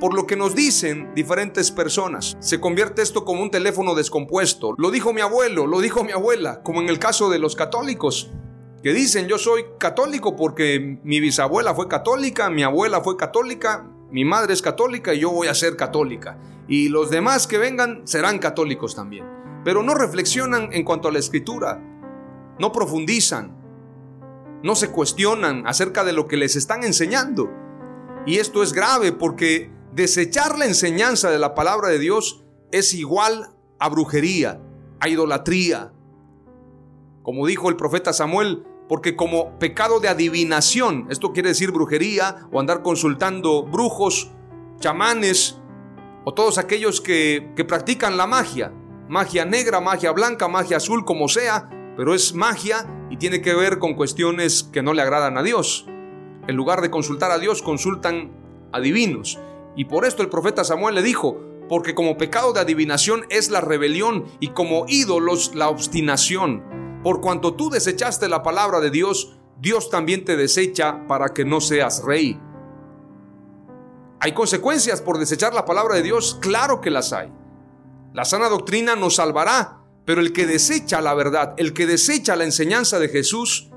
por 0.00 0.14
lo 0.14 0.26
que 0.26 0.36
nos 0.36 0.54
dicen 0.54 1.14
diferentes 1.14 1.70
personas. 1.70 2.36
Se 2.40 2.60
convierte 2.60 3.02
esto 3.02 3.24
como 3.24 3.42
un 3.42 3.50
teléfono 3.50 3.94
descompuesto. 3.94 4.74
Lo 4.76 4.90
dijo 4.90 5.12
mi 5.12 5.20
abuelo, 5.20 5.66
lo 5.66 5.80
dijo 5.80 6.04
mi 6.04 6.12
abuela, 6.12 6.62
como 6.62 6.82
en 6.82 6.88
el 6.88 6.98
caso 6.98 7.30
de 7.30 7.38
los 7.38 7.56
católicos 7.56 8.30
que 8.82 8.92
dicen 8.92 9.26
yo 9.26 9.38
soy 9.38 9.64
católico 9.78 10.36
porque 10.36 11.00
mi 11.02 11.18
bisabuela 11.18 11.74
fue 11.74 11.88
católica, 11.88 12.50
mi 12.50 12.62
abuela 12.62 13.00
fue 13.00 13.16
católica, 13.16 13.84
mi 14.10 14.24
madre 14.24 14.52
es 14.52 14.62
católica 14.62 15.14
y 15.14 15.20
yo 15.20 15.30
voy 15.30 15.48
a 15.48 15.54
ser 15.54 15.76
católica. 15.76 16.38
Y 16.68 16.88
los 16.88 17.10
demás 17.10 17.46
que 17.46 17.58
vengan 17.58 18.02
serán 18.06 18.38
católicos 18.38 18.94
también. 18.94 19.26
Pero 19.64 19.82
no 19.82 19.94
reflexionan 19.94 20.70
en 20.72 20.84
cuanto 20.84 21.08
a 21.08 21.12
la 21.12 21.18
escritura, 21.18 21.80
no 22.58 22.72
profundizan, 22.72 23.56
no 24.62 24.74
se 24.74 24.90
cuestionan 24.90 25.66
acerca 25.66 26.04
de 26.04 26.12
lo 26.12 26.26
que 26.26 26.36
les 26.36 26.56
están 26.56 26.84
enseñando. 26.84 27.50
Y 28.26 28.38
esto 28.38 28.62
es 28.62 28.72
grave 28.72 29.12
porque 29.12 29.70
desechar 29.92 30.58
la 30.58 30.66
enseñanza 30.66 31.30
de 31.30 31.38
la 31.38 31.54
palabra 31.54 31.88
de 31.88 31.98
Dios 31.98 32.44
es 32.72 32.94
igual 32.94 33.54
a 33.78 33.88
brujería, 33.88 34.60
a 35.00 35.08
idolatría, 35.08 35.92
como 37.22 37.46
dijo 37.46 37.68
el 37.68 37.76
profeta 37.76 38.12
Samuel, 38.12 38.64
porque 38.88 39.16
como 39.16 39.58
pecado 39.58 39.98
de 39.98 40.08
adivinación, 40.08 41.06
esto 41.10 41.32
quiere 41.32 41.48
decir 41.48 41.72
brujería 41.72 42.48
o 42.52 42.60
andar 42.60 42.82
consultando 42.82 43.64
brujos, 43.64 44.30
chamanes 44.78 45.60
o 46.28 46.34
todos 46.34 46.58
aquellos 46.58 47.00
que, 47.00 47.54
practican 47.68 48.16
la 48.16 48.26
magia, 48.26 48.72
magia 49.08 49.44
negra, 49.44 49.80
magia 49.80 50.10
blanca, 50.10 50.48
magia 50.48 50.78
azul, 50.78 51.04
como 51.04 51.28
sea, 51.28 51.70
pero 51.96 52.14
es 52.14 52.34
magia 52.34 52.84
y 53.10 53.16
tiene 53.16 53.40
que 53.40 53.54
ver 53.54 53.78
con 53.78 53.94
cuestiones 53.94 54.64
que 54.64 54.82
no 54.82 54.92
le 54.92 55.02
agradan 55.02 55.38
a 55.38 55.44
Dios. 55.44 55.86
En 56.48 56.56
lugar 56.56 56.80
de 56.80 56.90
consultar 56.90 57.30
a 57.30 57.38
Dios, 57.38 57.62
consultan 57.62 58.32
a 58.72 58.80
divinos. 58.80 59.38
Y 59.76 59.84
por 59.84 60.04
esto 60.04 60.24
el 60.24 60.28
profeta 60.28 60.64
Samuel 60.64 60.96
le 60.96 61.02
dijo, 61.02 61.40
porque 61.68 61.94
como 61.94 62.18
pecado 62.18 62.52
de 62.52 62.58
adivinación 62.58 63.24
es 63.30 63.48
la 63.48 63.60
rebelión 63.60 64.24
y 64.40 64.48
como 64.48 64.84
ídolos 64.88 65.54
la 65.54 65.68
obstinación. 65.68 67.00
Por 67.04 67.20
cuanto 67.20 67.54
tú 67.54 67.70
desechaste 67.70 68.28
la 68.28 68.42
palabra 68.42 68.80
de 68.80 68.90
Dios, 68.90 69.38
Dios 69.60 69.90
también 69.90 70.24
te 70.24 70.36
desecha 70.36 71.06
para 71.06 71.28
que 71.28 71.44
no 71.44 71.60
seas 71.60 72.02
rey. 72.04 72.40
¿Hay 74.20 74.32
consecuencias 74.32 75.00
por 75.00 75.18
desechar 75.18 75.54
la 75.54 75.64
palabra 75.64 75.96
de 75.96 76.02
Dios? 76.02 76.38
Claro 76.40 76.80
que 76.80 76.90
las 76.90 77.12
hay. 77.12 77.32
La 78.12 78.24
sana 78.24 78.48
doctrina 78.48 78.96
nos 78.96 79.16
salvará, 79.16 79.80
pero 80.04 80.20
el 80.20 80.32
que 80.32 80.46
desecha 80.46 81.00
la 81.00 81.14
verdad, 81.14 81.54
el 81.58 81.72
que 81.72 81.86
desecha 81.86 82.36
la 82.36 82.44
enseñanza 82.44 82.98
de 82.98 83.08
Jesús, 83.08 83.70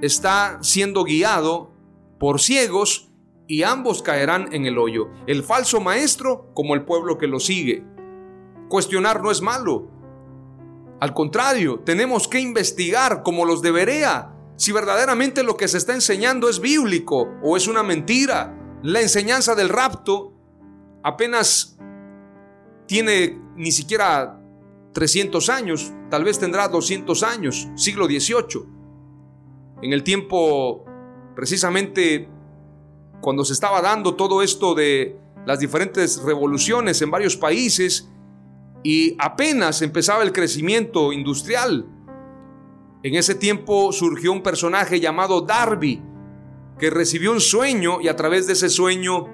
está 0.00 0.58
siendo 0.62 1.04
guiado 1.04 1.72
por 2.18 2.40
ciegos 2.40 3.10
y 3.46 3.62
ambos 3.62 4.02
caerán 4.02 4.48
en 4.52 4.66
el 4.66 4.78
hoyo, 4.78 5.08
el 5.26 5.42
falso 5.42 5.80
maestro 5.80 6.50
como 6.54 6.74
el 6.74 6.84
pueblo 6.84 7.18
que 7.18 7.26
lo 7.26 7.40
sigue. 7.40 7.84
Cuestionar 8.68 9.22
no 9.22 9.30
es 9.30 9.42
malo, 9.42 9.92
al 11.02 11.14
contrario, 11.14 11.80
tenemos 11.84 12.28
que 12.28 12.38
investigar 12.38 13.24
como 13.24 13.44
los 13.44 13.60
debería 13.60 14.30
si 14.54 14.70
verdaderamente 14.70 15.42
lo 15.42 15.56
que 15.56 15.66
se 15.66 15.78
está 15.78 15.94
enseñando 15.94 16.48
es 16.48 16.60
bíblico 16.60 17.28
o 17.42 17.56
es 17.56 17.66
una 17.66 17.82
mentira. 17.82 18.56
La 18.82 19.00
enseñanza 19.00 19.54
del 19.54 19.68
rapto 19.68 20.32
apenas 21.04 21.78
tiene 22.86 23.40
ni 23.56 23.70
siquiera 23.70 24.40
300 24.92 25.48
años, 25.50 25.92
tal 26.10 26.24
vez 26.24 26.38
tendrá 26.38 26.68
200 26.68 27.22
años, 27.22 27.68
siglo 27.76 28.06
XVIII. 28.06 28.62
En 29.82 29.92
el 29.92 30.02
tiempo, 30.02 30.84
precisamente, 31.36 32.28
cuando 33.20 33.44
se 33.44 33.52
estaba 33.52 33.80
dando 33.80 34.16
todo 34.16 34.42
esto 34.42 34.74
de 34.74 35.16
las 35.46 35.60
diferentes 35.60 36.20
revoluciones 36.22 37.00
en 37.02 37.10
varios 37.10 37.36
países, 37.36 38.08
y 38.82 39.14
apenas 39.18 39.80
empezaba 39.82 40.24
el 40.24 40.32
crecimiento 40.32 41.12
industrial. 41.12 41.86
En 43.04 43.14
ese 43.14 43.34
tiempo 43.36 43.92
surgió 43.92 44.32
un 44.32 44.42
personaje 44.42 44.98
llamado 44.98 45.40
Darby, 45.42 46.02
que 46.78 46.90
recibió 46.90 47.32
un 47.32 47.40
sueño 47.40 48.00
y 48.00 48.08
a 48.08 48.16
través 48.16 48.46
de 48.46 48.54
ese 48.54 48.68
sueño 48.68 49.28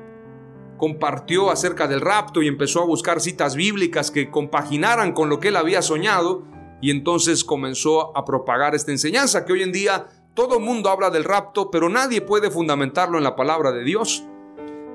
compartió 0.76 1.50
acerca 1.50 1.88
del 1.88 2.00
rapto 2.00 2.40
y 2.42 2.48
empezó 2.48 2.82
a 2.82 2.86
buscar 2.86 3.20
citas 3.20 3.56
bíblicas 3.56 4.10
que 4.10 4.30
compaginaran 4.30 5.12
con 5.12 5.28
lo 5.28 5.40
que 5.40 5.48
él 5.48 5.56
había 5.56 5.82
soñado 5.82 6.44
y 6.80 6.90
entonces 6.90 7.44
comenzó 7.44 8.16
a 8.16 8.24
propagar 8.24 8.74
esta 8.74 8.92
enseñanza 8.92 9.44
que 9.44 9.52
hoy 9.52 9.62
en 9.62 9.72
día 9.72 10.06
todo 10.34 10.60
mundo 10.60 10.88
habla 10.88 11.10
del 11.10 11.24
rapto, 11.24 11.70
pero 11.70 11.88
nadie 11.88 12.20
puede 12.20 12.50
fundamentarlo 12.50 13.18
en 13.18 13.24
la 13.24 13.34
palabra 13.34 13.72
de 13.72 13.82
Dios. 13.82 14.24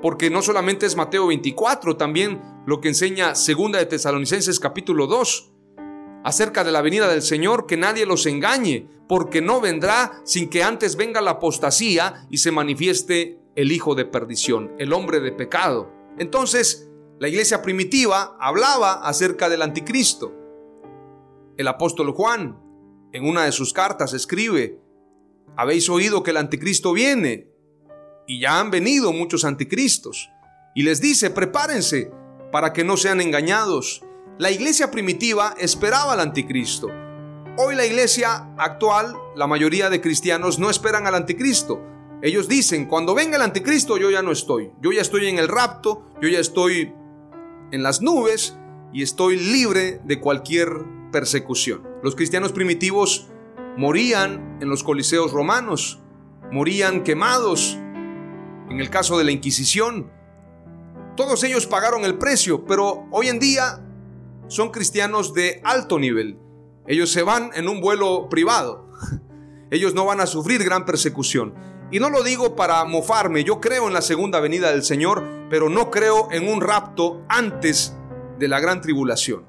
Porque 0.00 0.30
no 0.30 0.40
solamente 0.40 0.86
es 0.86 0.96
Mateo 0.96 1.26
24, 1.26 1.96
también 1.96 2.40
lo 2.66 2.80
que 2.80 2.88
enseña 2.88 3.34
Segunda 3.34 3.78
de 3.78 3.86
Tesalonicenses 3.86 4.58
capítulo 4.58 5.06
2 5.06 5.53
acerca 6.24 6.64
de 6.64 6.72
la 6.72 6.82
venida 6.82 7.06
del 7.06 7.22
Señor, 7.22 7.66
que 7.66 7.76
nadie 7.76 8.06
los 8.06 8.26
engañe, 8.26 8.88
porque 9.06 9.42
no 9.42 9.60
vendrá 9.60 10.20
sin 10.24 10.48
que 10.48 10.64
antes 10.64 10.96
venga 10.96 11.20
la 11.20 11.32
apostasía 11.32 12.26
y 12.30 12.38
se 12.38 12.50
manifieste 12.50 13.38
el 13.54 13.70
hijo 13.70 13.94
de 13.94 14.06
perdición, 14.06 14.72
el 14.78 14.92
hombre 14.94 15.20
de 15.20 15.32
pecado. 15.32 15.92
Entonces, 16.18 16.90
la 17.20 17.28
iglesia 17.28 17.62
primitiva 17.62 18.36
hablaba 18.40 19.06
acerca 19.06 19.48
del 19.48 19.62
anticristo. 19.62 20.34
El 21.56 21.68
apóstol 21.68 22.10
Juan, 22.12 22.58
en 23.12 23.28
una 23.28 23.44
de 23.44 23.52
sus 23.52 23.72
cartas, 23.72 24.14
escribe, 24.14 24.80
habéis 25.56 25.88
oído 25.88 26.22
que 26.22 26.30
el 26.30 26.38
anticristo 26.38 26.92
viene, 26.92 27.50
y 28.26 28.40
ya 28.40 28.58
han 28.58 28.70
venido 28.70 29.12
muchos 29.12 29.44
anticristos, 29.44 30.30
y 30.74 30.82
les 30.82 31.02
dice, 31.02 31.30
prepárense 31.30 32.10
para 32.50 32.72
que 32.72 32.82
no 32.82 32.96
sean 32.96 33.20
engañados 33.20 34.02
la 34.38 34.50
iglesia 34.50 34.90
primitiva 34.90 35.54
esperaba 35.58 36.14
al 36.14 36.20
anticristo. 36.20 36.88
Hoy 37.56 37.76
la 37.76 37.86
iglesia 37.86 38.50
actual, 38.58 39.14
la 39.36 39.46
mayoría 39.46 39.90
de 39.90 40.00
cristianos 40.00 40.58
no 40.58 40.70
esperan 40.70 41.06
al 41.06 41.14
anticristo. 41.14 41.80
Ellos 42.20 42.48
dicen, 42.48 42.86
cuando 42.86 43.14
venga 43.14 43.36
el 43.36 43.42
anticristo 43.42 43.96
yo 43.96 44.10
ya 44.10 44.22
no 44.22 44.32
estoy. 44.32 44.72
Yo 44.80 44.90
ya 44.90 45.02
estoy 45.02 45.28
en 45.28 45.38
el 45.38 45.46
rapto, 45.46 46.06
yo 46.20 46.28
ya 46.28 46.40
estoy 46.40 46.92
en 47.70 47.82
las 47.84 48.02
nubes 48.02 48.56
y 48.92 49.02
estoy 49.02 49.36
libre 49.36 50.00
de 50.04 50.18
cualquier 50.20 50.68
persecución. 51.12 51.86
Los 52.02 52.16
cristianos 52.16 52.50
primitivos 52.50 53.28
morían 53.76 54.58
en 54.60 54.68
los 54.68 54.82
coliseos 54.82 55.30
romanos, 55.30 56.00
morían 56.50 57.04
quemados. 57.04 57.78
En 58.68 58.80
el 58.80 58.90
caso 58.90 59.16
de 59.16 59.24
la 59.24 59.30
Inquisición, 59.30 60.10
todos 61.16 61.44
ellos 61.44 61.66
pagaron 61.66 62.04
el 62.04 62.18
precio, 62.18 62.64
pero 62.64 63.06
hoy 63.12 63.28
en 63.28 63.38
día 63.38 63.83
son 64.48 64.70
cristianos 64.70 65.34
de 65.34 65.60
alto 65.64 65.98
nivel. 65.98 66.38
Ellos 66.86 67.10
se 67.10 67.22
van 67.22 67.50
en 67.54 67.68
un 67.68 67.80
vuelo 67.80 68.28
privado. 68.28 68.90
Ellos 69.70 69.94
no 69.94 70.04
van 70.04 70.20
a 70.20 70.26
sufrir 70.26 70.62
gran 70.62 70.84
persecución. 70.84 71.54
Y 71.90 72.00
no 72.00 72.10
lo 72.10 72.22
digo 72.22 72.56
para 72.56 72.84
mofarme, 72.84 73.44
yo 73.44 73.60
creo 73.60 73.86
en 73.86 73.94
la 73.94 74.02
segunda 74.02 74.40
venida 74.40 74.70
del 74.70 74.82
Señor, 74.82 75.22
pero 75.48 75.68
no 75.68 75.90
creo 75.90 76.28
en 76.32 76.48
un 76.48 76.60
rapto 76.60 77.22
antes 77.28 77.96
de 78.38 78.48
la 78.48 78.60
gran 78.60 78.80
tribulación. 78.80 79.44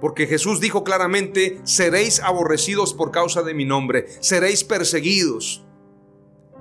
Porque 0.00 0.26
Jesús 0.26 0.60
dijo 0.60 0.84
claramente, 0.84 1.60
seréis 1.64 2.20
aborrecidos 2.20 2.94
por 2.94 3.10
causa 3.10 3.42
de 3.42 3.54
mi 3.54 3.64
nombre, 3.64 4.06
seréis 4.20 4.62
perseguidos. 4.64 5.64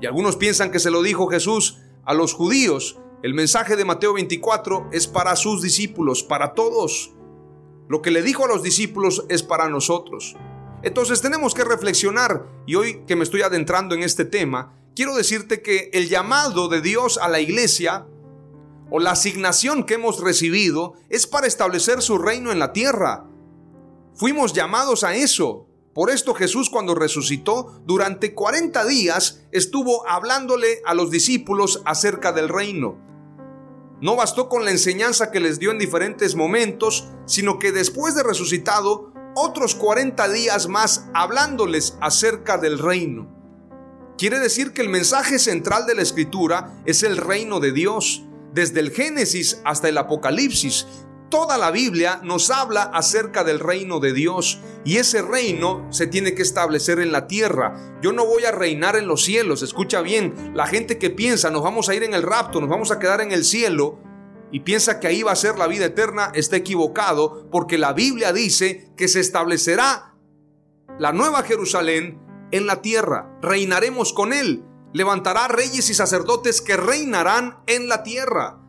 Y 0.02 0.06
algunos 0.06 0.38
piensan 0.38 0.72
que 0.72 0.80
se 0.80 0.92
lo 0.92 1.04
dijo 1.04 1.28
Jesús 1.28 1.80
a 2.06 2.14
los 2.14 2.34
judíos. 2.34 3.00
El 3.24 3.34
mensaje 3.34 3.76
de 3.76 3.86
Mateo 3.86 4.14
24 4.14 4.90
es 4.92 5.08
para 5.08 5.36
sus 5.36 5.62
discípulos, 5.62 6.24
para 6.24 6.54
todos. 6.54 7.14
Lo 7.88 8.02
que 8.02 8.12
le 8.12 8.22
dijo 8.22 8.46
a 8.46 8.48
los 8.48 8.64
discípulos 8.64 9.26
es 9.30 9.44
para 9.44 9.70
nosotros. 9.70 10.36
Entonces 10.82 11.22
tenemos 11.22 11.54
que 11.54 11.64
reflexionar 11.64 12.46
y 12.66 12.76
hoy 12.76 13.04
que 13.06 13.16
me 13.16 13.24
estoy 13.24 13.42
adentrando 13.42 13.96
en 13.96 14.04
este 14.04 14.26
tema, 14.26 14.74
quiero 14.96 15.16
decirte 15.16 15.62
que 15.62 15.90
el 15.94 16.10
llamado 16.10 16.68
de 16.68 16.82
Dios 16.82 17.18
a 17.18 17.30
la 17.30 17.40
iglesia 17.40 18.08
o 18.90 19.00
la 19.00 19.12
asignación 19.12 19.84
que 19.84 19.96
hemos 19.96 20.20
recibido 20.20 20.94
es 21.10 21.28
para 21.28 21.48
establecer 21.48 22.02
su 22.02 22.18
reino 22.18 22.52
en 22.52 22.60
la 22.60 22.74
tierra. 22.74 23.26
Fuimos 24.16 24.54
llamados 24.54 25.04
a 25.04 25.16
eso. 25.16 25.68
Por 25.94 26.10
esto 26.10 26.34
Jesús 26.34 26.70
cuando 26.70 26.94
resucitó, 26.94 27.82
durante 27.86 28.34
40 28.34 28.86
días 28.86 29.42
estuvo 29.52 30.08
hablándole 30.08 30.82
a 30.86 30.94
los 30.94 31.10
discípulos 31.10 31.82
acerca 31.86 32.32
del 32.32 32.50
reino. 32.50 32.98
No 34.06 34.16
bastó 34.16 34.50
con 34.50 34.64
la 34.64 34.70
enseñanza 34.70 35.32
que 35.32 35.40
les 35.40 35.58
dio 35.58 35.72
en 35.72 35.80
diferentes 35.80 36.36
momentos, 36.36 37.10
sino 37.26 37.58
que 37.58 37.72
después 37.72 38.14
de 38.14 38.22
resucitado, 38.22 39.12
otros 39.34 39.74
40 39.74 40.30
días 40.30 40.68
más 40.68 41.08
hablándoles 41.16 41.98
acerca 42.02 42.60
del 42.60 42.78
reino. 42.78 43.28
Quiere 44.16 44.38
decir 44.38 44.74
que 44.74 44.84
el 44.84 44.90
mensaje 44.90 45.40
central 45.40 45.88
de 45.88 45.96
la 45.96 46.04
escritura 46.04 46.84
es 46.86 47.02
el 47.02 47.18
reino 47.18 47.60
de 47.60 47.72
Dios. 47.72 48.24
Desde 48.54 48.80
el 48.80 48.92
Génesis 48.92 49.60
hasta 49.66 49.90
el 49.90 49.98
Apocalipsis, 49.98 50.86
toda 51.30 51.58
la 51.58 51.72
Biblia 51.72 52.20
nos 52.24 52.50
habla 52.50 52.84
acerca 52.84 53.44
del 53.44 53.60
reino 53.60 54.00
de 54.00 54.14
Dios 54.14 54.60
y 54.84 54.98
ese 54.98 55.22
reino 55.22 55.88
se 55.92 56.08
tiene 56.08 56.36
que 56.36 56.42
establecer 56.42 57.00
en 57.00 57.12
la 57.12 57.28
tierra. 57.28 57.98
Yo 58.02 58.12
no 58.12 58.26
voy 58.26 58.46
a 58.46 58.52
reinar 58.52 58.96
en 58.96 59.08
los 59.08 59.24
cielos, 59.24 59.62
escucha 59.62 60.02
bien, 60.02 60.52
la 60.54 60.68
gente 60.68 60.98
que 60.98 61.10
piensa 61.10 61.50
nos 61.50 61.64
vamos 61.64 61.90
a 61.90 61.96
ir 61.96 62.04
en 62.04 62.14
el 62.14 62.24
rapto, 62.24 62.62
nos 62.62 62.70
vamos 62.70 62.92
a 62.92 63.00
quedar 63.00 63.22
en 63.22 63.32
el 63.32 63.44
cielo 63.44 64.00
y 64.52 64.62
piensa 64.62 65.00
que 65.00 65.08
ahí 65.08 65.24
va 65.24 65.32
a 65.32 65.36
ser 65.36 65.58
la 65.58 65.68
vida 65.68 65.86
eterna, 65.86 66.32
está 66.34 66.56
equivocado 66.56 67.50
porque 67.52 67.78
la 67.78 67.94
Biblia 67.94 68.32
dice 68.32 68.92
que 68.96 69.08
se 69.08 69.20
establecerá 69.20 70.16
la 71.00 71.12
nueva 71.12 71.44
Jerusalén 71.44 72.22
en 72.52 72.68
la 72.68 72.82
tierra, 72.82 73.38
reinaremos 73.42 74.14
con 74.14 74.32
él, 74.32 74.64
levantará 74.94 75.48
reyes 75.48 75.90
y 75.90 75.94
sacerdotes 75.94 76.62
que 76.62 76.78
reinarán 76.78 77.58
en 77.68 77.90
la 77.90 78.04
tierra. 78.04 78.65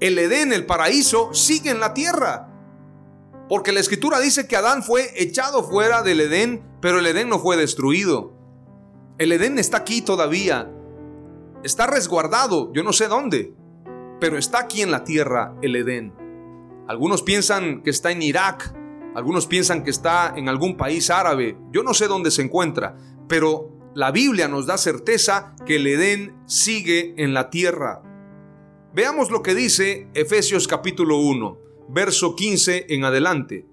El 0.00 0.18
Edén, 0.18 0.52
el 0.52 0.66
paraíso, 0.66 1.32
sigue 1.34 1.70
en 1.70 1.80
la 1.80 1.94
tierra. 1.94 2.48
Porque 3.48 3.72
la 3.72 3.80
escritura 3.80 4.18
dice 4.18 4.48
que 4.48 4.56
Adán 4.56 4.82
fue 4.82 5.10
echado 5.16 5.62
fuera 5.62 6.02
del 6.02 6.20
Edén, 6.20 6.64
pero 6.80 6.98
el 7.00 7.06
Edén 7.06 7.28
no 7.28 7.38
fue 7.38 7.56
destruido. 7.56 8.32
El 9.18 9.32
Edén 9.32 9.58
está 9.58 9.78
aquí 9.78 10.00
todavía. 10.02 10.70
Está 11.62 11.86
resguardado, 11.86 12.72
yo 12.72 12.82
no 12.82 12.94
sé 12.94 13.08
dónde, 13.08 13.54
pero 14.18 14.38
está 14.38 14.60
aquí 14.60 14.80
en 14.80 14.90
la 14.90 15.04
tierra 15.04 15.54
el 15.60 15.76
Edén. 15.76 16.14
Algunos 16.88 17.22
piensan 17.22 17.82
que 17.82 17.90
está 17.90 18.10
en 18.10 18.22
Irak, 18.22 18.74
algunos 19.14 19.46
piensan 19.46 19.84
que 19.84 19.90
está 19.90 20.32
en 20.34 20.48
algún 20.48 20.76
país 20.78 21.10
árabe, 21.10 21.58
yo 21.70 21.82
no 21.82 21.92
sé 21.92 22.06
dónde 22.06 22.30
se 22.30 22.42
encuentra, 22.42 22.96
pero 23.28 23.70
la 23.94 24.10
Biblia 24.10 24.48
nos 24.48 24.66
da 24.66 24.78
certeza 24.78 25.54
que 25.66 25.76
el 25.76 25.86
Edén 25.86 26.40
sigue 26.46 27.14
en 27.18 27.34
la 27.34 27.50
tierra. 27.50 28.02
Veamos 28.92 29.30
lo 29.30 29.40
que 29.44 29.54
dice 29.54 30.08
Efesios 30.14 30.66
capítulo 30.66 31.18
1, 31.18 31.58
verso 31.90 32.34
15 32.34 32.86
en 32.88 33.04
adelante. 33.04 33.64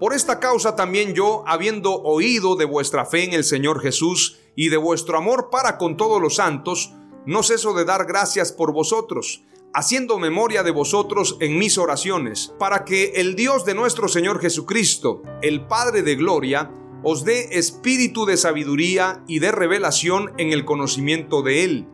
Por 0.00 0.14
esta 0.14 0.40
causa 0.40 0.74
también 0.74 1.14
yo, 1.14 1.44
habiendo 1.46 2.02
oído 2.02 2.56
de 2.56 2.64
vuestra 2.64 3.06
fe 3.06 3.22
en 3.22 3.32
el 3.32 3.44
Señor 3.44 3.80
Jesús 3.80 4.40
y 4.56 4.68
de 4.68 4.78
vuestro 4.78 5.16
amor 5.16 5.48
para 5.48 5.78
con 5.78 5.96
todos 5.96 6.20
los 6.20 6.34
santos, 6.34 6.92
no 7.24 7.44
ceso 7.44 7.72
de 7.72 7.84
dar 7.84 8.06
gracias 8.06 8.50
por 8.50 8.72
vosotros, 8.72 9.44
haciendo 9.72 10.18
memoria 10.18 10.64
de 10.64 10.72
vosotros 10.72 11.36
en 11.38 11.56
mis 11.56 11.78
oraciones, 11.78 12.52
para 12.58 12.84
que 12.84 13.12
el 13.14 13.36
Dios 13.36 13.64
de 13.64 13.76
nuestro 13.76 14.08
Señor 14.08 14.40
Jesucristo, 14.40 15.22
el 15.40 15.68
Padre 15.68 16.02
de 16.02 16.16
Gloria, 16.16 16.72
os 17.04 17.24
dé 17.24 17.56
espíritu 17.56 18.26
de 18.26 18.36
sabiduría 18.36 19.22
y 19.28 19.38
de 19.38 19.52
revelación 19.52 20.32
en 20.36 20.52
el 20.52 20.64
conocimiento 20.64 21.42
de 21.42 21.62
Él 21.62 21.86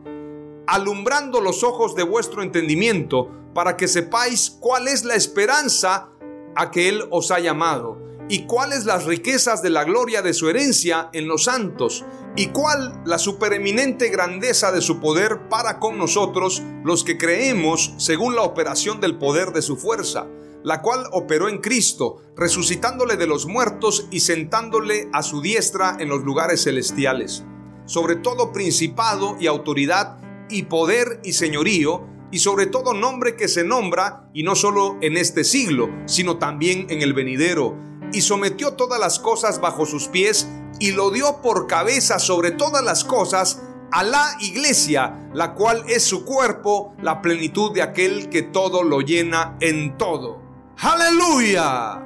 alumbrando 0.67 1.41
los 1.41 1.63
ojos 1.63 1.95
de 1.95 2.03
vuestro 2.03 2.43
entendimiento, 2.43 3.29
para 3.53 3.77
que 3.77 3.87
sepáis 3.87 4.49
cuál 4.49 4.87
es 4.87 5.03
la 5.03 5.15
esperanza 5.15 6.09
a 6.55 6.71
que 6.71 6.89
Él 6.89 7.03
os 7.11 7.31
ha 7.31 7.39
llamado, 7.39 7.97
y 8.29 8.45
cuáles 8.45 8.85
las 8.85 9.05
riquezas 9.05 9.61
de 9.61 9.69
la 9.69 9.83
gloria 9.83 10.21
de 10.21 10.33
su 10.33 10.49
herencia 10.49 11.09
en 11.13 11.27
los 11.27 11.45
santos, 11.45 12.05
y 12.35 12.47
cuál 12.47 13.01
la 13.05 13.17
supereminente 13.17 14.09
grandeza 14.09 14.71
de 14.71 14.81
su 14.81 14.99
poder 14.99 15.49
para 15.49 15.79
con 15.79 15.97
nosotros, 15.97 16.63
los 16.83 17.03
que 17.03 17.17
creemos 17.17 17.93
según 17.97 18.35
la 18.35 18.43
operación 18.43 19.01
del 19.01 19.17
poder 19.17 19.51
de 19.51 19.61
su 19.61 19.75
fuerza, 19.75 20.27
la 20.63 20.81
cual 20.81 21.05
operó 21.11 21.49
en 21.49 21.57
Cristo, 21.57 22.21
resucitándole 22.35 23.17
de 23.17 23.27
los 23.27 23.47
muertos 23.47 24.07
y 24.11 24.21
sentándole 24.21 25.09
a 25.11 25.23
su 25.23 25.41
diestra 25.41 25.97
en 25.99 26.07
los 26.07 26.23
lugares 26.23 26.63
celestiales, 26.63 27.43
sobre 27.85 28.15
todo 28.15 28.51
principado 28.51 29.35
y 29.39 29.47
autoridad, 29.47 30.17
y 30.51 30.63
poder 30.63 31.19
y 31.23 31.33
señorío, 31.33 32.07
y 32.31 32.39
sobre 32.39 32.65
todo 32.65 32.93
nombre 32.93 33.35
que 33.35 33.47
se 33.47 33.63
nombra, 33.63 34.29
y 34.33 34.43
no 34.43 34.55
solo 34.55 34.97
en 35.01 35.17
este 35.17 35.43
siglo, 35.43 35.89
sino 36.05 36.37
también 36.37 36.87
en 36.89 37.01
el 37.01 37.13
venidero, 37.13 37.75
y 38.13 38.21
sometió 38.21 38.73
todas 38.73 38.99
las 38.99 39.19
cosas 39.19 39.59
bajo 39.61 39.85
sus 39.85 40.07
pies, 40.07 40.47
y 40.79 40.91
lo 40.91 41.11
dio 41.11 41.41
por 41.41 41.67
cabeza 41.67 42.19
sobre 42.19 42.51
todas 42.51 42.83
las 42.83 43.03
cosas 43.03 43.61
a 43.91 44.03
la 44.03 44.37
iglesia, 44.39 45.29
la 45.33 45.53
cual 45.53 45.83
es 45.87 46.03
su 46.03 46.23
cuerpo, 46.25 46.95
la 47.01 47.21
plenitud 47.21 47.73
de 47.73 47.81
aquel 47.81 48.29
que 48.29 48.41
todo 48.41 48.83
lo 48.83 49.01
llena 49.01 49.57
en 49.59 49.97
todo. 49.97 50.41
Aleluya. 50.77 52.01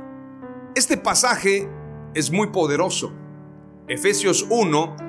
Este 0.75 0.97
pasaje 0.97 1.69
es 2.13 2.31
muy 2.31 2.47
poderoso. 2.47 3.13
Efesios 3.87 4.47
1 4.49 5.04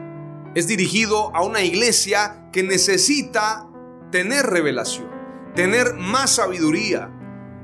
es 0.57 0.67
dirigido 0.67 1.37
a 1.37 1.45
una 1.45 1.61
iglesia 1.61 2.49
que 2.51 2.63
necesita 2.63 3.69
tener 4.11 4.47
revelación, 4.47 5.07
tener 5.55 5.93
más 5.97 6.37
sabiduría. 6.37 7.11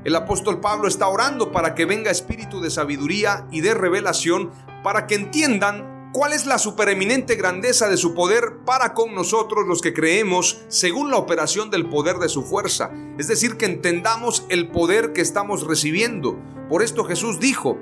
El 0.03 0.15
apóstol 0.15 0.59
Pablo 0.59 0.87
está 0.87 1.07
orando 1.07 1.51
para 1.51 1.73
que 1.73 1.85
venga 1.85 2.11
espíritu 2.11 2.61
de 2.61 2.69
sabiduría 2.69 3.47
y 3.49 3.61
de 3.61 3.73
revelación 3.73 4.51
para 4.83 5.07
que 5.07 5.15
entiendan 5.15 6.11
cuál 6.13 6.33
es 6.33 6.45
la 6.45 6.59
supereminente 6.59 7.33
grandeza 7.33 7.89
de 7.89 7.97
su 7.97 8.13
poder 8.13 8.59
para 8.63 8.93
con 8.93 9.15
nosotros 9.15 9.65
los 9.67 9.81
que 9.81 9.95
creemos 9.95 10.61
según 10.67 11.09
la 11.09 11.17
operación 11.17 11.71
del 11.71 11.89
poder 11.89 12.17
de 12.17 12.29
su 12.29 12.43
fuerza. 12.43 12.91
Es 13.17 13.27
decir, 13.27 13.57
que 13.57 13.65
entendamos 13.65 14.45
el 14.49 14.69
poder 14.69 15.13
que 15.13 15.21
estamos 15.21 15.65
recibiendo. 15.65 16.37
Por 16.69 16.83
esto 16.83 17.05
Jesús 17.05 17.39
dijo, 17.39 17.79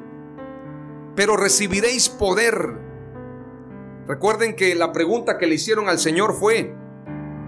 pero 1.18 1.36
recibiréis 1.36 2.08
poder 2.08 2.91
Recuerden 4.12 4.58
que 4.58 4.76
la 4.76 4.92
pregunta 4.92 5.38
que 5.38 5.48
le 5.48 5.56
hicieron 5.56 5.88
al 5.88 5.98
Señor 5.98 6.38
fue, 6.38 6.76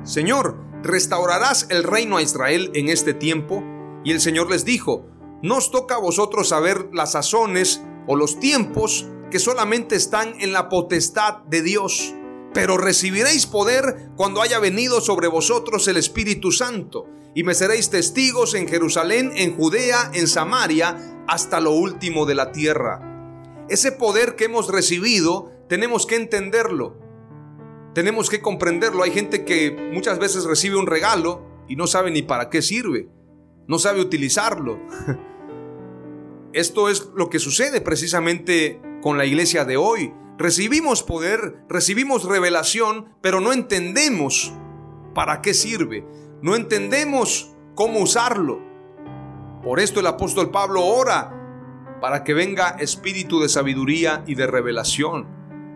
Señor, 0.05 0.55
¿restaurarás 0.81 1.67
el 1.69 1.83
reino 1.83 2.15
a 2.15 2.21
Israel 2.21 2.71
en 2.73 2.87
este 2.87 3.13
tiempo? 3.13 3.61
Y 4.05 4.13
el 4.13 4.21
Señor 4.21 4.49
les 4.49 4.63
dijo, 4.63 5.05
no 5.41 5.57
os 5.57 5.71
toca 5.71 5.95
a 5.95 5.99
vosotros 5.99 6.47
saber 6.47 6.87
las 6.93 7.11
sazones 7.11 7.83
o 8.07 8.15
los 8.15 8.39
tiempos 8.39 9.09
que 9.29 9.39
solamente 9.39 9.97
están 9.97 10.39
en 10.39 10.53
la 10.53 10.69
potestad 10.69 11.39
de 11.49 11.63
Dios, 11.63 12.15
pero 12.53 12.77
recibiréis 12.77 13.45
poder 13.45 14.11
cuando 14.15 14.41
haya 14.41 14.59
venido 14.59 15.01
sobre 15.01 15.27
vosotros 15.27 15.85
el 15.89 15.97
Espíritu 15.97 16.53
Santo, 16.53 17.07
y 17.35 17.43
me 17.43 17.55
seréis 17.55 17.89
testigos 17.89 18.53
en 18.53 18.69
Jerusalén, 18.69 19.33
en 19.35 19.57
Judea, 19.57 20.11
en 20.13 20.29
Samaria, 20.29 20.95
hasta 21.27 21.59
lo 21.59 21.71
último 21.71 22.25
de 22.25 22.35
la 22.35 22.53
tierra. 22.53 23.01
Ese 23.67 23.91
poder 23.91 24.37
que 24.37 24.45
hemos 24.45 24.69
recibido 24.69 25.52
tenemos 25.67 26.05
que 26.05 26.15
entenderlo. 26.15 26.97
Tenemos 27.93 28.29
que 28.29 28.41
comprenderlo. 28.41 29.03
Hay 29.03 29.11
gente 29.11 29.45
que 29.45 29.71
muchas 29.93 30.19
veces 30.19 30.45
recibe 30.45 30.77
un 30.77 30.87
regalo 30.87 31.45
y 31.67 31.75
no 31.75 31.87
sabe 31.87 32.11
ni 32.11 32.21
para 32.21 32.49
qué 32.49 32.61
sirve. 32.61 33.09
No 33.67 33.79
sabe 33.79 34.01
utilizarlo. 34.01 34.79
Esto 36.53 36.89
es 36.89 37.09
lo 37.15 37.29
que 37.29 37.39
sucede 37.39 37.81
precisamente 37.81 38.81
con 39.01 39.17
la 39.17 39.25
iglesia 39.25 39.65
de 39.65 39.77
hoy. 39.77 40.13
Recibimos 40.37 41.03
poder, 41.03 41.63
recibimos 41.69 42.25
revelación, 42.25 43.15
pero 43.21 43.39
no 43.39 43.53
entendemos 43.53 44.53
para 45.13 45.41
qué 45.41 45.53
sirve. 45.53 46.05
No 46.41 46.55
entendemos 46.55 47.55
cómo 47.75 47.99
usarlo. 47.99 48.59
Por 49.63 49.79
esto 49.79 49.99
el 49.99 50.07
apóstol 50.07 50.51
Pablo 50.51 50.85
ora 50.85 51.39
para 52.01 52.23
que 52.23 52.33
venga 52.33 52.75
espíritu 52.79 53.39
de 53.39 53.47
sabiduría 53.47 54.23
y 54.27 54.35
de 54.35 54.45
revelación. 54.45 55.27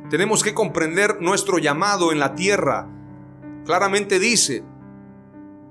Tenemos 0.10 0.44
que 0.44 0.54
comprender 0.54 1.22
nuestro 1.22 1.58
llamado 1.58 2.12
en 2.12 2.20
la 2.20 2.34
tierra. 2.36 2.88
Claramente 3.66 4.20
dice, 4.20 4.64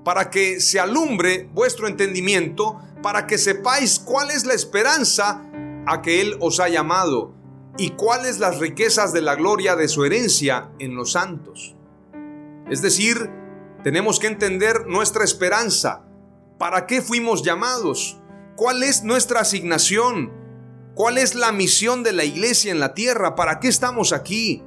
para 0.04 0.30
que 0.30 0.60
se 0.60 0.78
alumbre 0.78 1.48
vuestro 1.54 1.88
entendimiento, 1.88 2.78
para 3.02 3.26
que 3.26 3.38
sepáis 3.38 3.98
cuál 3.98 4.30
es 4.30 4.44
la 4.44 4.54
esperanza 4.54 5.42
a 5.86 6.02
que 6.02 6.20
Él 6.20 6.36
os 6.40 6.60
ha 6.60 6.68
llamado 6.68 7.34
y 7.78 7.90
cuáles 7.90 8.38
las 8.38 8.58
riquezas 8.58 9.12
de 9.12 9.22
la 9.22 9.36
gloria 9.36 9.74
de 9.74 9.88
su 9.88 10.04
herencia 10.04 10.70
en 10.78 10.94
los 10.94 11.12
santos. 11.12 11.74
Es 12.70 12.82
decir, 12.82 13.30
tenemos 13.82 14.18
que 14.18 14.26
entender 14.26 14.86
nuestra 14.86 15.24
esperanza, 15.24 16.02
para 16.58 16.86
qué 16.86 17.00
fuimos 17.00 17.42
llamados, 17.42 18.20
cuál 18.56 18.82
es 18.82 19.02
nuestra 19.02 19.40
asignación, 19.40 20.32
¿Cuál 20.96 21.18
es 21.18 21.34
la 21.34 21.52
misión 21.52 22.02
de 22.02 22.14
la 22.14 22.24
iglesia 22.24 22.72
en 22.72 22.80
la 22.80 22.94
tierra? 22.94 23.34
¿Para 23.34 23.60
qué 23.60 23.68
estamos 23.68 24.14
aquí? 24.14 24.62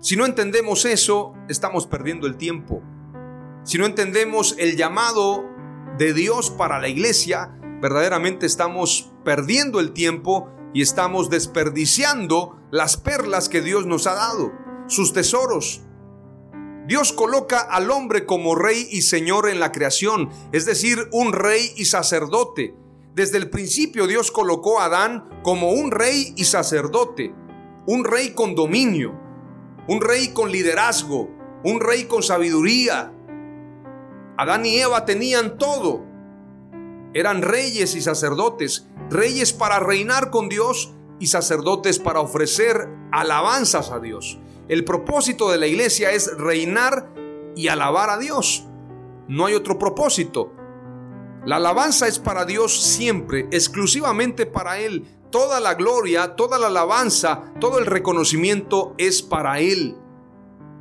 Si 0.00 0.16
no 0.16 0.24
entendemos 0.24 0.86
eso, 0.86 1.34
estamos 1.50 1.86
perdiendo 1.86 2.26
el 2.26 2.38
tiempo. 2.38 2.82
Si 3.64 3.76
no 3.76 3.84
entendemos 3.84 4.54
el 4.58 4.78
llamado 4.78 5.44
de 5.98 6.14
Dios 6.14 6.50
para 6.50 6.78
la 6.78 6.88
iglesia, 6.88 7.54
verdaderamente 7.82 8.46
estamos 8.46 9.12
perdiendo 9.26 9.78
el 9.78 9.92
tiempo 9.92 10.48
y 10.72 10.80
estamos 10.80 11.28
desperdiciando 11.28 12.58
las 12.70 12.96
perlas 12.96 13.50
que 13.50 13.60
Dios 13.60 13.84
nos 13.84 14.06
ha 14.06 14.14
dado, 14.14 14.54
sus 14.86 15.12
tesoros. 15.12 15.82
Dios 16.86 17.12
coloca 17.12 17.60
al 17.60 17.90
hombre 17.90 18.24
como 18.24 18.54
rey 18.54 18.88
y 18.90 19.02
señor 19.02 19.50
en 19.50 19.60
la 19.60 19.70
creación, 19.70 20.30
es 20.52 20.64
decir, 20.64 21.10
un 21.12 21.34
rey 21.34 21.74
y 21.76 21.84
sacerdote. 21.84 22.74
Desde 23.18 23.36
el 23.36 23.50
principio 23.50 24.06
Dios 24.06 24.30
colocó 24.30 24.78
a 24.78 24.84
Adán 24.84 25.40
como 25.42 25.72
un 25.72 25.90
rey 25.90 26.34
y 26.36 26.44
sacerdote, 26.44 27.34
un 27.84 28.04
rey 28.04 28.30
con 28.30 28.54
dominio, 28.54 29.12
un 29.88 30.00
rey 30.00 30.28
con 30.28 30.52
liderazgo, 30.52 31.28
un 31.64 31.80
rey 31.80 32.04
con 32.04 32.22
sabiduría. 32.22 33.12
Adán 34.36 34.64
y 34.64 34.76
Eva 34.76 35.04
tenían 35.04 35.58
todo. 35.58 36.04
Eran 37.12 37.42
reyes 37.42 37.96
y 37.96 38.02
sacerdotes, 38.02 38.86
reyes 39.10 39.52
para 39.52 39.80
reinar 39.80 40.30
con 40.30 40.48
Dios 40.48 40.94
y 41.18 41.26
sacerdotes 41.26 41.98
para 41.98 42.20
ofrecer 42.20 42.88
alabanzas 43.10 43.90
a 43.90 43.98
Dios. 43.98 44.38
El 44.68 44.84
propósito 44.84 45.50
de 45.50 45.58
la 45.58 45.66
iglesia 45.66 46.12
es 46.12 46.36
reinar 46.38 47.12
y 47.56 47.66
alabar 47.66 48.10
a 48.10 48.18
Dios. 48.18 48.68
No 49.26 49.46
hay 49.46 49.54
otro 49.54 49.76
propósito. 49.76 50.52
La 51.48 51.56
alabanza 51.56 52.06
es 52.06 52.18
para 52.18 52.44
Dios 52.44 52.78
siempre, 52.78 53.48
exclusivamente 53.50 54.44
para 54.44 54.80
Él. 54.80 55.06
Toda 55.30 55.60
la 55.60 55.72
gloria, 55.76 56.36
toda 56.36 56.58
la 56.58 56.66
alabanza, 56.66 57.54
todo 57.58 57.78
el 57.78 57.86
reconocimiento 57.86 58.94
es 58.98 59.22
para 59.22 59.58
Él. 59.58 59.96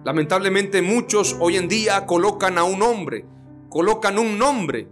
Lamentablemente 0.04 0.82
muchos 0.82 1.38
hoy 1.40 1.56
en 1.56 1.70
día 1.70 2.06
colocan 2.06 2.58
a 2.58 2.66
un 2.66 2.82
hombre, 2.82 3.26
colocan 3.70 4.20
un 4.20 4.38
nombre 4.38 4.90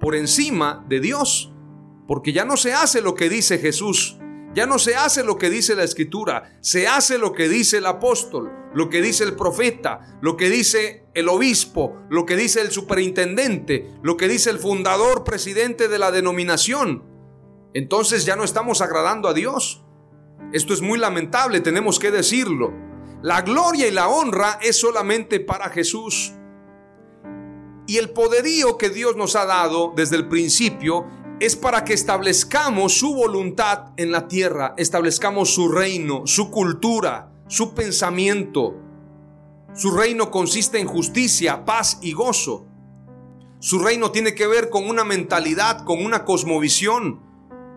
por 0.00 0.14
encima 0.14 0.82
de 0.88 1.00
Dios, 1.00 1.52
porque 2.08 2.32
ya 2.32 2.46
no 2.46 2.56
se 2.56 2.72
hace 2.72 3.02
lo 3.02 3.14
que 3.14 3.28
dice 3.28 3.58
Jesús, 3.58 4.16
ya 4.54 4.66
no 4.66 4.78
se 4.78 4.94
hace 4.94 5.24
lo 5.24 5.36
que 5.36 5.50
dice 5.50 5.74
la 5.74 5.82
escritura, 5.82 6.56
se 6.60 6.86
hace 6.86 7.18
lo 7.18 7.32
que 7.32 7.48
dice 7.48 7.78
el 7.78 7.86
apóstol, 7.86 8.52
lo 8.72 8.88
que 8.88 9.02
dice 9.02 9.24
el 9.24 9.34
profeta, 9.34 10.18
lo 10.20 10.36
que 10.36 10.48
dice 10.48 11.06
el 11.14 11.28
obispo, 11.28 11.96
lo 12.08 12.24
que 12.24 12.36
dice 12.36 12.60
el 12.60 12.70
superintendente, 12.70 13.90
lo 14.02 14.16
que 14.16 14.28
dice 14.28 14.50
el 14.50 14.58
fundador, 14.58 15.24
presidente 15.24 15.88
de 15.88 15.98
la 15.98 16.12
denominación. 16.12 17.02
Entonces 17.74 18.24
ya 18.24 18.36
no 18.36 18.44
estamos 18.44 18.80
agradando 18.80 19.28
a 19.28 19.34
Dios. 19.34 19.84
Esto 20.52 20.72
es 20.72 20.80
muy 20.80 20.98
lamentable, 20.98 21.60
tenemos 21.60 21.98
que 21.98 22.12
decirlo. 22.12 22.72
La 23.22 23.42
gloria 23.42 23.88
y 23.88 23.90
la 23.90 24.08
honra 24.08 24.60
es 24.62 24.78
solamente 24.78 25.40
para 25.40 25.70
Jesús. 25.70 26.32
Y 27.86 27.96
el 27.96 28.10
poderío 28.10 28.78
que 28.78 28.90
Dios 28.90 29.16
nos 29.16 29.34
ha 29.34 29.46
dado 29.46 29.92
desde 29.96 30.16
el 30.16 30.28
principio 30.28 31.06
es 31.44 31.56
para 31.56 31.84
que 31.84 31.92
establezcamos 31.92 32.98
su 32.98 33.14
voluntad 33.14 33.92
en 33.98 34.10
la 34.10 34.28
tierra, 34.28 34.74
establezcamos 34.78 35.52
su 35.52 35.68
reino, 35.68 36.22
su 36.26 36.50
cultura, 36.50 37.32
su 37.48 37.74
pensamiento. 37.74 38.74
Su 39.74 39.90
reino 39.94 40.30
consiste 40.30 40.78
en 40.78 40.86
justicia, 40.86 41.64
paz 41.64 41.98
y 42.00 42.12
gozo. 42.12 42.66
Su 43.58 43.78
reino 43.78 44.10
tiene 44.10 44.34
que 44.34 44.46
ver 44.46 44.70
con 44.70 44.88
una 44.88 45.04
mentalidad, 45.04 45.84
con 45.84 46.02
una 46.02 46.24
cosmovisión, 46.24 47.20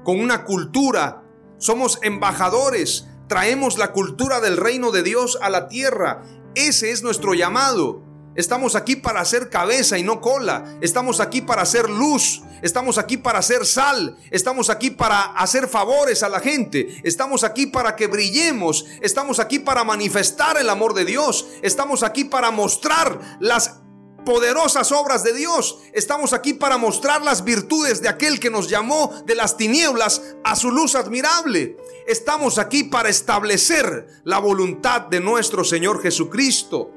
con 0.06 0.20
una 0.20 0.46
cultura. 0.46 1.24
Somos 1.58 2.00
embajadores, 2.04 3.08
traemos 3.28 3.78
la 3.78 3.92
cultura 3.92 4.40
del 4.40 4.56
reino 4.56 4.92
de 4.92 5.04
Dios 5.04 5.38
a 5.42 5.50
la 5.50 5.68
tierra. 5.68 6.24
Ese 6.56 6.92
es 6.92 7.04
nuestro 7.04 7.34
llamado. 7.34 8.07
Estamos 8.38 8.76
aquí 8.76 8.96
para 8.96 9.20
hacer 9.20 9.50
cabeza 9.50 9.98
y 9.98 10.04
no 10.04 10.22
cola. 10.22 10.78
Estamos 10.80 11.20
aquí 11.20 11.42
para 11.42 11.64
hacer 11.64 11.90
luz. 11.90 12.44
Estamos 12.62 13.00
aquí 13.00 13.18
para 13.18 13.40
hacer 13.40 13.66
sal. 13.66 14.16
Estamos 14.30 14.70
aquí 14.70 14.92
para 14.92 15.24
hacer 15.34 15.68
favores 15.68 16.22
a 16.22 16.30
la 16.30 16.40
gente. 16.40 17.02
Estamos 17.04 17.44
aquí 17.44 17.66
para 17.66 17.96
que 17.96 18.06
brillemos. 18.06 18.86
Estamos 19.02 19.40
aquí 19.40 19.58
para 19.58 19.84
manifestar 19.84 20.56
el 20.60 20.70
amor 20.70 20.94
de 20.94 21.06
Dios. 21.06 21.48
Estamos 21.64 22.04
aquí 22.04 22.26
para 22.26 22.52
mostrar 22.52 23.38
las 23.40 23.80
poderosas 24.24 24.92
obras 24.92 25.24
de 25.24 25.34
Dios. 25.34 25.80
Estamos 25.94 26.32
aquí 26.34 26.54
para 26.54 26.78
mostrar 26.78 27.24
las 27.24 27.44
virtudes 27.44 28.04
de 28.04 28.10
aquel 28.10 28.40
que 28.40 28.52
nos 28.52 28.70
llamó 28.70 29.16
de 29.26 29.34
las 29.34 29.58
tinieblas 29.58 30.22
a 30.44 30.56
su 30.56 30.70
luz 30.70 30.94
admirable. 30.94 31.76
Estamos 32.06 32.60
aquí 32.60 32.84
para 32.84 33.10
establecer 33.10 34.08
la 34.26 34.38
voluntad 34.38 35.02
de 35.02 35.22
nuestro 35.22 35.64
Señor 35.64 36.04
Jesucristo 36.04 36.92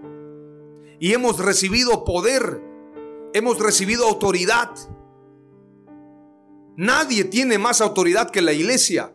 y 1.00 1.14
hemos 1.14 1.38
recibido 1.38 2.04
poder, 2.04 2.62
hemos 3.32 3.58
recibido 3.58 4.06
autoridad. 4.06 4.70
Nadie 6.76 7.24
tiene 7.24 7.58
más 7.58 7.80
autoridad 7.80 8.30
que 8.30 8.42
la 8.42 8.52
iglesia, 8.52 9.14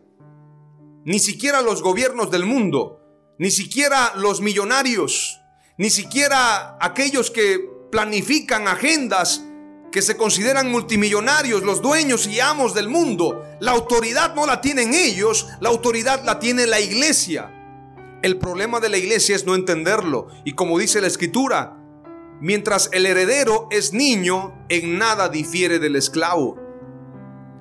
ni 1.04 1.20
siquiera 1.20 1.62
los 1.62 1.82
gobiernos 1.82 2.30
del 2.30 2.44
mundo, 2.44 3.00
ni 3.38 3.50
siquiera 3.50 4.14
los 4.16 4.40
millonarios, 4.40 5.40
ni 5.78 5.88
siquiera 5.88 6.76
aquellos 6.80 7.30
que 7.30 7.70
planifican 7.92 8.66
agendas 8.66 9.44
que 9.92 10.02
se 10.02 10.16
consideran 10.16 10.70
multimillonarios, 10.70 11.62
los 11.62 11.80
dueños 11.80 12.26
y 12.26 12.40
amos 12.40 12.74
del 12.74 12.88
mundo. 12.88 13.44
La 13.60 13.72
autoridad 13.72 14.34
no 14.34 14.44
la 14.44 14.60
tienen 14.60 14.92
ellos, 14.92 15.46
la 15.60 15.68
autoridad 15.68 16.24
la 16.24 16.38
tiene 16.38 16.66
la 16.66 16.80
iglesia. 16.80 17.52
El 18.22 18.38
problema 18.38 18.80
de 18.80 18.88
la 18.88 18.98
iglesia 18.98 19.36
es 19.36 19.46
no 19.46 19.54
entenderlo. 19.54 20.28
Y 20.44 20.52
como 20.52 20.78
dice 20.78 21.00
la 21.00 21.06
escritura, 21.06 21.75
mientras 22.40 22.90
el 22.92 23.06
heredero 23.06 23.68
es 23.70 23.92
niño, 23.92 24.66
en 24.68 24.98
nada 24.98 25.28
difiere 25.28 25.78
del 25.78 25.96
esclavo. 25.96 26.56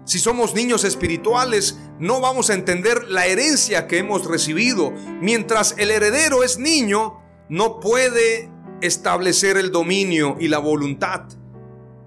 Si 0.05 0.19
somos 0.19 0.53
niños 0.53 0.83
espirituales, 0.83 1.79
no 1.99 2.21
vamos 2.21 2.49
a 2.49 2.53
entender 2.53 3.05
la 3.05 3.25
herencia 3.25 3.87
que 3.87 3.97
hemos 3.97 4.25
recibido. 4.25 4.91
Mientras 5.19 5.75
el 5.79 5.89
heredero 5.89 6.43
es 6.43 6.59
niño, 6.59 7.23
no 7.49 7.79
puede 7.79 8.51
establecer 8.81 9.57
el 9.57 9.71
dominio 9.71 10.37
y 10.39 10.47
la 10.47 10.59
voluntad. 10.59 11.23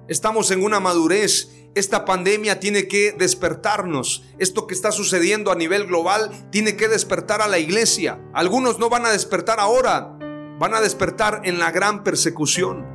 Estamos 0.06 0.50
en 0.50 0.62
una 0.62 0.80
madurez. 0.80 1.50
Esta 1.74 2.04
pandemia 2.04 2.60
tiene 2.60 2.88
que 2.88 3.12
despertarnos. 3.12 4.24
Esto 4.38 4.66
que 4.66 4.74
está 4.74 4.92
sucediendo 4.92 5.50
a 5.50 5.56
nivel 5.56 5.86
global 5.86 6.30
tiene 6.50 6.76
que 6.76 6.88
despertar 6.88 7.42
a 7.42 7.48
la 7.48 7.58
iglesia. 7.58 8.20
Algunos 8.32 8.78
no 8.78 8.88
van 8.88 9.06
a 9.06 9.10
despertar 9.10 9.60
ahora, 9.60 10.17
van 10.58 10.74
a 10.74 10.80
despertar 10.80 11.42
en 11.44 11.58
la 11.58 11.70
gran 11.70 12.02
persecución. 12.02 12.86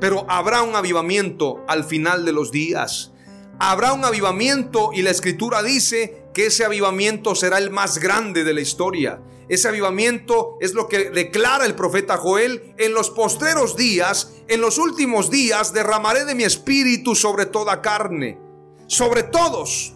Pero 0.00 0.26
habrá 0.28 0.62
un 0.62 0.74
avivamiento 0.74 1.64
al 1.68 1.84
final 1.84 2.24
de 2.24 2.32
los 2.32 2.50
días. 2.50 3.12
Habrá 3.60 3.92
un 3.92 4.04
avivamiento 4.04 4.90
y 4.92 5.02
la 5.02 5.10
escritura 5.10 5.62
dice 5.62 6.26
que 6.34 6.46
ese 6.46 6.64
avivamiento 6.64 7.34
será 7.34 7.58
el 7.58 7.70
más 7.70 7.98
grande 7.98 8.42
de 8.42 8.54
la 8.54 8.60
historia. 8.60 9.22
Ese 9.48 9.68
avivamiento 9.68 10.56
es 10.60 10.72
lo 10.72 10.88
que 10.88 11.10
declara 11.10 11.66
el 11.66 11.74
profeta 11.74 12.16
Joel. 12.16 12.74
En 12.78 12.94
los 12.94 13.10
postreros 13.10 13.76
días, 13.76 14.32
en 14.48 14.60
los 14.60 14.78
últimos 14.78 15.30
días, 15.30 15.72
derramaré 15.72 16.24
de 16.24 16.34
mi 16.34 16.42
espíritu 16.42 17.14
sobre 17.14 17.46
toda 17.46 17.82
carne. 17.82 18.40
Sobre 18.88 19.22
todos. 19.22 19.94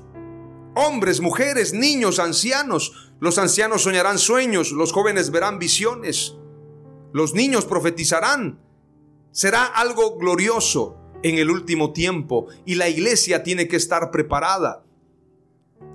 Hombres, 0.75 1.21
mujeres, 1.21 1.73
niños, 1.73 2.19
ancianos. 2.19 3.11
Los 3.19 3.39
ancianos 3.39 3.83
soñarán 3.83 4.19
sueños, 4.19 4.73
los 4.73 4.93
jóvenes 4.93 5.31
verán 5.31 5.59
visiones. 5.59 6.37
Los 7.13 7.35
niños 7.35 7.65
profetizarán. 7.65 8.61
Será 9.31 9.65
algo 9.65 10.17
glorioso 10.17 10.97
en 11.23 11.39
el 11.39 11.51
último 11.51 11.93
tiempo 11.93 12.47
y 12.65 12.77
la 12.77 12.89
iglesia 12.89 13.43
tiene 13.43 13.69
que 13.69 13.77
estar 13.77 14.11
preparada. 14.11 14.85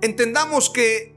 Entendamos 0.00 0.70
que 0.70 1.14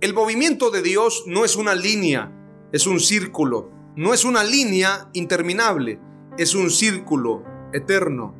el 0.00 0.14
movimiento 0.14 0.70
de 0.70 0.82
Dios 0.82 1.24
no 1.26 1.44
es 1.44 1.56
una 1.56 1.74
línea, 1.74 2.32
es 2.72 2.86
un 2.86 3.00
círculo. 3.00 3.70
No 3.96 4.14
es 4.14 4.24
una 4.24 4.44
línea 4.44 5.10
interminable, 5.12 5.98
es 6.38 6.54
un 6.54 6.70
círculo 6.70 7.42
eterno. 7.72 8.32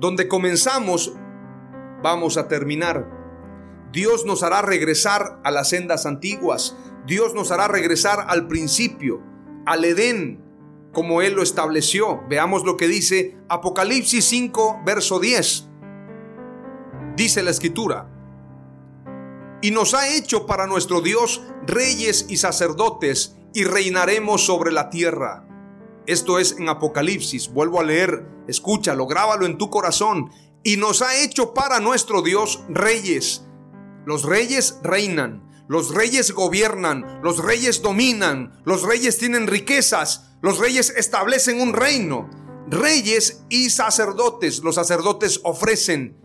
Donde 0.00 0.26
comenzamos, 0.26 1.12
vamos 2.02 2.38
a 2.38 2.48
terminar. 2.48 3.06
Dios 3.92 4.24
nos 4.24 4.42
hará 4.42 4.62
regresar 4.62 5.38
a 5.44 5.50
las 5.50 5.68
sendas 5.68 6.06
antiguas. 6.06 6.78
Dios 7.06 7.34
nos 7.34 7.50
hará 7.50 7.68
regresar 7.68 8.24
al 8.28 8.48
principio, 8.48 9.20
al 9.66 9.84
Edén, 9.84 10.42
como 10.92 11.22
Él 11.22 11.34
lo 11.34 11.42
estableció. 11.42 12.22
Veamos 12.28 12.64
lo 12.64 12.76
que 12.76 12.88
dice 12.88 13.36
Apocalipsis 13.48 14.24
5, 14.24 14.82
verso 14.84 15.20
10. 15.20 15.68
Dice 17.16 17.42
la 17.42 17.50
escritura 17.50 18.10
y 19.62 19.70
nos 19.70 19.94
ha 19.94 20.08
hecho 20.08 20.46
para 20.46 20.66
nuestro 20.66 21.00
Dios 21.00 21.42
reyes 21.66 22.26
y 22.28 22.38
sacerdotes 22.38 23.36
y 23.52 23.64
reinaremos 23.64 24.44
sobre 24.44 24.72
la 24.72 24.90
tierra. 24.90 25.46
Esto 26.06 26.38
es 26.38 26.56
en 26.58 26.68
Apocalipsis, 26.68 27.52
vuelvo 27.52 27.80
a 27.80 27.84
leer, 27.84 28.26
escúchalo, 28.48 29.06
grábalo 29.06 29.46
en 29.46 29.58
tu 29.58 29.70
corazón. 29.70 30.30
Y 30.62 30.76
nos 30.76 31.02
ha 31.02 31.22
hecho 31.22 31.54
para 31.54 31.80
nuestro 31.80 32.22
Dios 32.22 32.64
reyes. 32.68 33.46
Los 34.06 34.24
reyes 34.24 34.78
reinan, 34.82 35.42
los 35.70 35.94
reyes 35.94 36.32
gobiernan, 36.32 37.20
los 37.22 37.38
reyes 37.38 37.80
dominan, 37.80 38.60
los 38.64 38.82
reyes 38.82 39.18
tienen 39.18 39.46
riquezas, 39.46 40.32
los 40.42 40.58
reyes 40.58 40.92
establecen 40.96 41.60
un 41.60 41.74
reino. 41.74 42.28
Reyes 42.68 43.44
y 43.48 43.70
sacerdotes, 43.70 44.64
los 44.64 44.74
sacerdotes 44.74 45.38
ofrecen, 45.44 46.18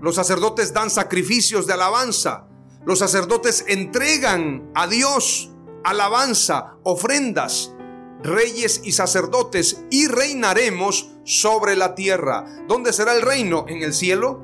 los 0.00 0.16
sacerdotes 0.16 0.72
dan 0.72 0.90
sacrificios 0.90 1.68
de 1.68 1.74
alabanza. 1.74 2.48
Los 2.84 2.98
sacerdotes 2.98 3.64
entregan 3.68 4.68
a 4.74 4.88
Dios 4.88 5.52
alabanza, 5.84 6.74
ofrendas. 6.82 7.72
Reyes 8.20 8.80
y 8.82 8.90
sacerdotes 8.90 9.84
y 9.92 10.08
reinaremos 10.08 11.12
sobre 11.22 11.76
la 11.76 11.94
tierra. 11.94 12.44
¿Dónde 12.66 12.92
será 12.92 13.14
el 13.14 13.22
reino? 13.22 13.64
¿En 13.68 13.84
el 13.84 13.94
cielo? 13.94 14.42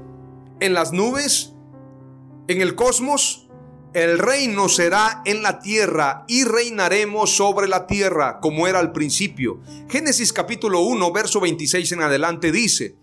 ¿En 0.60 0.74
las 0.74 0.92
nubes? 0.92 1.54
¿En 2.46 2.60
el 2.60 2.76
cosmos? 2.76 3.48
El 3.94 4.18
reino 4.18 4.70
será 4.70 5.20
en 5.26 5.42
la 5.42 5.58
tierra 5.60 6.24
y 6.26 6.44
reinaremos 6.44 7.36
sobre 7.36 7.68
la 7.68 7.86
tierra 7.86 8.40
como 8.40 8.66
era 8.66 8.78
al 8.78 8.92
principio. 8.92 9.60
Génesis 9.90 10.32
capítulo 10.32 10.80
1, 10.80 11.12
verso 11.12 11.40
26 11.40 11.92
en 11.92 12.00
adelante 12.00 12.52
dice, 12.52 12.96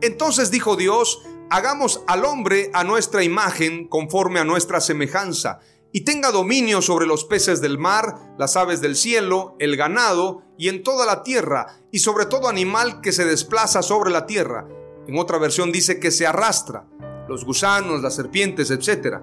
Entonces 0.00 0.52
dijo 0.52 0.76
Dios, 0.76 1.22
hagamos 1.50 2.04
al 2.06 2.24
hombre 2.24 2.70
a 2.72 2.84
nuestra 2.84 3.24
imagen 3.24 3.88
conforme 3.88 4.38
a 4.38 4.44
nuestra 4.44 4.80
semejanza, 4.80 5.58
y 5.90 6.02
tenga 6.02 6.30
dominio 6.30 6.82
sobre 6.82 7.06
los 7.06 7.24
peces 7.24 7.60
del 7.60 7.76
mar, 7.76 8.34
las 8.38 8.56
aves 8.56 8.80
del 8.80 8.94
cielo, 8.94 9.56
el 9.58 9.76
ganado, 9.76 10.42
y 10.56 10.68
en 10.68 10.84
toda 10.84 11.04
la 11.04 11.24
tierra, 11.24 11.80
y 11.90 11.98
sobre 11.98 12.26
todo 12.26 12.48
animal 12.48 13.00
que 13.00 13.10
se 13.10 13.24
desplaza 13.24 13.82
sobre 13.82 14.12
la 14.12 14.24
tierra. 14.24 14.68
En 15.08 15.18
otra 15.18 15.38
versión 15.38 15.72
dice 15.72 15.98
que 15.98 16.12
se 16.12 16.28
arrastra, 16.28 16.86
los 17.28 17.44
gusanos, 17.44 18.02
las 18.02 18.14
serpientes, 18.14 18.70
etc. 18.70 19.18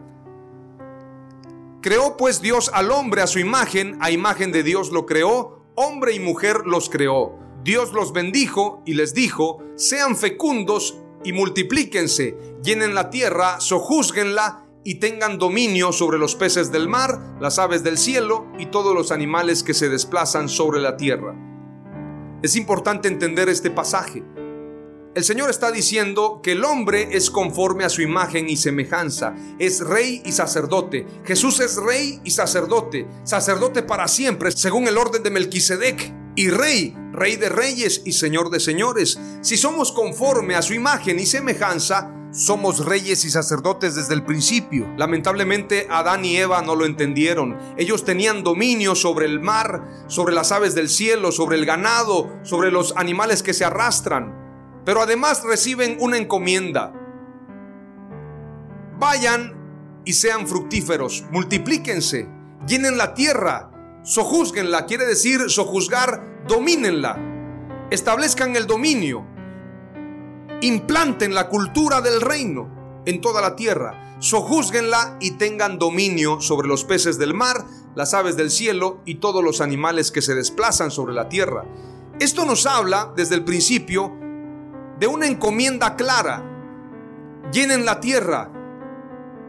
Creó 1.83 2.15
pues 2.15 2.41
Dios 2.41 2.71
al 2.73 2.91
hombre 2.91 3.21
a 3.21 3.27
su 3.27 3.39
imagen, 3.39 3.97
a 3.99 4.09
imagen 4.09 4.53
de 4.53 4.63
Dios 4.63 4.93
lo 4.93 5.05
creó, 5.05 5.65
hombre 5.75 6.13
y 6.13 6.19
mujer 6.21 6.61
los 6.65 6.89
creó. 6.89 7.37
Dios 7.61 7.91
los 7.91 8.13
bendijo 8.13 8.81
y 8.85 8.93
les 8.93 9.13
dijo, 9.13 9.61
sean 9.75 10.15
fecundos 10.15 10.97
y 11.25 11.33
multiplíquense, 11.33 12.37
llenen 12.63 12.95
la 12.95 13.09
tierra, 13.09 13.59
sojúzguenla 13.59 14.65
y 14.85 14.95
tengan 14.95 15.37
dominio 15.37 15.91
sobre 15.91 16.17
los 16.17 16.35
peces 16.35 16.71
del 16.71 16.87
mar, 16.87 17.19
las 17.41 17.59
aves 17.59 17.83
del 17.83 17.97
cielo 17.97 18.47
y 18.57 18.67
todos 18.67 18.95
los 18.95 19.11
animales 19.11 19.61
que 19.61 19.73
se 19.73 19.89
desplazan 19.89 20.47
sobre 20.47 20.79
la 20.79 20.95
tierra. 20.95 21.35
Es 22.41 22.55
importante 22.55 23.09
entender 23.09 23.49
este 23.49 23.71
pasaje. 23.71 24.23
El 25.15 25.23
Señor 25.23 25.51
está 25.51 25.71
diciendo 25.71 26.39
que 26.41 26.53
el 26.53 26.65
hombre 26.65 27.09
es 27.11 27.29
conforme 27.29 27.83
a 27.83 27.89
su 27.89 28.01
imagen 28.01 28.49
y 28.49 28.57
semejanza, 28.57 29.35
es 29.59 29.81
rey 29.81 30.23
y 30.25 30.31
sacerdote. 30.31 31.05
Jesús 31.23 31.59
es 31.59 31.75
rey 31.75 32.19
y 32.23 32.31
sacerdote, 32.31 33.05
sacerdote 33.23 33.83
para 33.83 34.07
siempre, 34.07 34.51
según 34.51 34.87
el 34.87 34.97
orden 34.97 35.21
de 35.21 35.29
Melquisedec 35.29 36.11
y 36.35 36.49
rey, 36.49 36.97
rey 37.11 37.35
de 37.35 37.49
reyes 37.49 38.01
y 38.05 38.13
señor 38.13 38.49
de 38.49 38.59
señores. 38.59 39.19
Si 39.41 39.55
somos 39.55 39.91
conforme 39.91 40.55
a 40.55 40.63
su 40.63 40.73
imagen 40.73 41.19
y 41.19 41.27
semejanza, 41.27 42.11
somos 42.31 42.83
reyes 42.83 43.23
y 43.23 43.29
sacerdotes 43.29 43.93
desde 43.93 44.15
el 44.15 44.23
principio. 44.23 44.91
Lamentablemente 44.97 45.85
Adán 45.91 46.25
y 46.25 46.37
Eva 46.37 46.63
no 46.63 46.75
lo 46.75 46.87
entendieron. 46.87 47.55
Ellos 47.77 48.03
tenían 48.03 48.43
dominio 48.43 48.95
sobre 48.95 49.27
el 49.27 49.39
mar, 49.39 49.87
sobre 50.07 50.33
las 50.33 50.51
aves 50.51 50.73
del 50.73 50.89
cielo, 50.89 51.31
sobre 51.31 51.57
el 51.57 51.67
ganado, 51.67 52.35
sobre 52.41 52.71
los 52.71 52.95
animales 52.97 53.43
que 53.43 53.53
se 53.53 53.63
arrastran. 53.63 54.42
Pero 54.85 55.01
además 55.01 55.43
reciben 55.43 55.97
una 55.99 56.17
encomienda. 56.17 56.93
Vayan 58.99 60.01
y 60.05 60.13
sean 60.13 60.47
fructíferos, 60.47 61.25
multiplíquense, 61.31 62.27
llenen 62.67 62.97
la 62.97 63.13
tierra 63.13 63.73
Sojuzguenla 64.03 64.85
quiere 64.85 65.05
decir 65.05 65.49
sojuzgar, 65.49 66.43
domínenla, 66.45 67.17
establezcan 67.89 68.57
el 68.57 68.67
dominio, 68.67 69.25
implanten 70.59 71.33
la 71.33 71.47
cultura 71.47 72.01
del 72.01 72.19
reino 72.19 73.01
en 73.05 73.21
toda 73.21 73.39
la 73.41 73.55
tierra, 73.55 74.17
sojuzguenla 74.19 75.15
y 75.21 75.31
tengan 75.37 75.79
dominio 75.79 76.41
sobre 76.41 76.67
los 76.67 76.83
peces 76.83 77.17
del 77.17 77.33
mar, 77.33 77.63
las 77.95 78.13
aves 78.13 78.35
del 78.35 78.51
cielo 78.51 78.99
y 79.05 79.15
todos 79.15 79.41
los 79.41 79.61
animales 79.61 80.11
que 80.11 80.21
se 80.21 80.35
desplazan 80.35 80.91
sobre 80.91 81.13
la 81.13 81.29
tierra. 81.29 81.63
Esto 82.19 82.45
nos 82.45 82.65
habla 82.65 83.13
desde 83.15 83.35
el 83.35 83.45
principio 83.45 84.11
de 85.03 85.07
una 85.07 85.27
encomienda 85.27 85.97
clara. 85.97 86.41
Llenen 87.51 87.83
la 87.83 87.99
tierra 87.99 88.49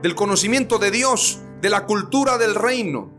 del 0.03 0.17
conocimiento 0.17 0.79
de 0.79 0.91
Dios, 0.91 1.43
de 1.61 1.71
la 1.71 1.87
cultura 1.87 2.39
del 2.39 2.57
reino 2.57 3.13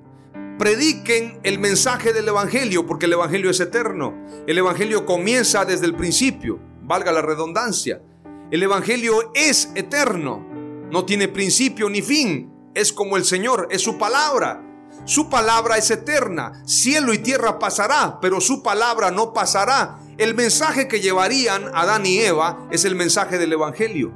prediquen 0.57 1.39
el 1.43 1.59
mensaje 1.59 2.11
del 2.11 2.27
Evangelio, 2.27 2.85
porque 2.85 3.05
el 3.05 3.13
Evangelio 3.13 3.49
es 3.49 3.59
eterno. 3.61 4.13
El 4.47 4.57
Evangelio 4.57 5.05
comienza 5.05 5.63
desde 5.63 5.85
el 5.85 5.95
principio, 5.95 6.59
valga 6.81 7.13
la 7.13 7.21
redundancia. 7.21 8.01
El 8.51 8.63
Evangelio 8.63 9.31
es 9.33 9.71
eterno, 9.75 10.45
no 10.91 11.05
tiene 11.05 11.29
principio 11.29 11.89
ni 11.89 12.01
fin, 12.01 12.51
es 12.73 12.91
como 12.91 13.15
el 13.15 13.23
Señor, 13.23 13.69
es 13.71 13.81
su 13.81 13.97
palabra. 13.97 14.61
Su 15.05 15.29
palabra 15.29 15.77
es 15.77 15.89
eterna, 15.89 16.63
cielo 16.65 17.13
y 17.13 17.19
tierra 17.19 17.59
pasará, 17.59 18.19
pero 18.19 18.41
su 18.41 18.61
palabra 18.61 19.11
no 19.11 19.31
pasará. 19.31 19.99
El 20.17 20.33
mensaje 20.33 20.87
que 20.87 21.01
llevarían 21.01 21.69
Adán 21.73 22.05
y 22.05 22.19
Eva 22.19 22.69
es 22.71 22.85
el 22.85 22.95
mensaje 22.95 23.37
del 23.37 23.51
Evangelio. 23.51 24.13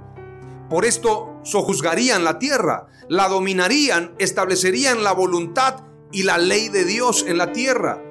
Por 0.69 0.85
esto 0.85 1.41
sojuzgarían 1.43 2.23
la 2.23 2.39
tierra, 2.39 2.87
la 3.09 3.27
dominarían, 3.27 4.15
establecerían 4.17 5.03
la 5.03 5.11
voluntad 5.11 5.83
y 6.13 6.23
la 6.23 6.37
ley 6.37 6.69
de 6.69 6.85
Dios 6.85 7.25
en 7.27 7.37
la 7.37 7.51
tierra. 7.51 8.01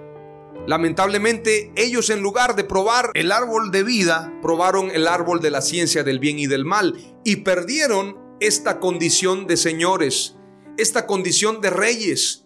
Lamentablemente, 0.67 1.73
ellos 1.77 2.11
en 2.11 2.21
lugar 2.21 2.57
de 2.57 2.65
probar 2.65 3.11
el 3.15 3.33
árbol 3.33 3.71
de 3.71 3.85
vida, 3.85 4.35
probaron 4.43 4.91
el 4.91 5.09
árbol 5.09 5.41
de 5.41 5.51
la 5.51 5.63
ciencia 5.63 6.05
del 6.05 6.19
bien 6.19 6.39
y 6.39 6.47
del 6.47 6.67
mal 6.67 6.95
y 7.25 7.37
perdieron 7.37 8.19
esta 8.39 8.81
condición 8.81 9.47
de 9.47 9.57
señores, 9.57 10.37
esta 10.77 11.07
condición 11.07 11.63
de 11.63 11.71
reyes, 11.71 12.45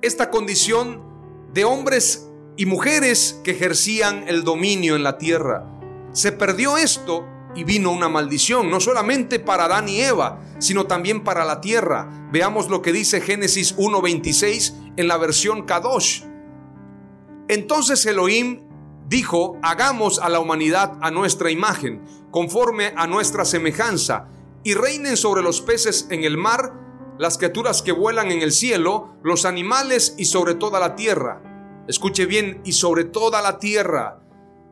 esta 0.00 0.30
condición 0.30 1.04
de 1.52 1.66
hombres 1.66 2.27
y 2.58 2.66
mujeres 2.66 3.40
que 3.44 3.52
ejercían 3.52 4.24
el 4.26 4.42
dominio 4.42 4.96
en 4.96 5.04
la 5.04 5.16
tierra. 5.16 5.64
Se 6.12 6.32
perdió 6.32 6.76
esto 6.76 7.24
y 7.54 7.62
vino 7.62 7.92
una 7.92 8.08
maldición, 8.08 8.68
no 8.68 8.80
solamente 8.80 9.38
para 9.38 9.66
Adán 9.66 9.88
y 9.88 10.00
Eva, 10.00 10.40
sino 10.58 10.86
también 10.86 11.22
para 11.22 11.44
la 11.44 11.60
tierra. 11.60 12.28
Veamos 12.32 12.68
lo 12.68 12.82
que 12.82 12.92
dice 12.92 13.20
Génesis 13.20 13.76
1.26 13.76 14.94
en 14.96 15.06
la 15.06 15.16
versión 15.18 15.66
Kadosh. 15.66 16.24
Entonces 17.46 18.04
Elohim 18.06 18.64
dijo, 19.06 19.56
hagamos 19.62 20.18
a 20.18 20.28
la 20.28 20.40
humanidad 20.40 20.98
a 21.00 21.12
nuestra 21.12 21.52
imagen, 21.52 22.02
conforme 22.32 22.92
a 22.96 23.06
nuestra 23.06 23.44
semejanza, 23.44 24.26
y 24.64 24.74
reinen 24.74 25.16
sobre 25.16 25.42
los 25.42 25.60
peces 25.60 26.08
en 26.10 26.24
el 26.24 26.36
mar, 26.36 26.74
las 27.18 27.38
criaturas 27.38 27.82
que 27.82 27.92
vuelan 27.92 28.32
en 28.32 28.42
el 28.42 28.50
cielo, 28.50 29.14
los 29.22 29.44
animales 29.44 30.16
y 30.18 30.24
sobre 30.24 30.56
toda 30.56 30.80
la 30.80 30.96
tierra. 30.96 31.47
Escuche 31.88 32.26
bien, 32.26 32.60
y 32.64 32.72
sobre 32.72 33.04
toda 33.04 33.40
la 33.40 33.58
tierra. 33.58 34.20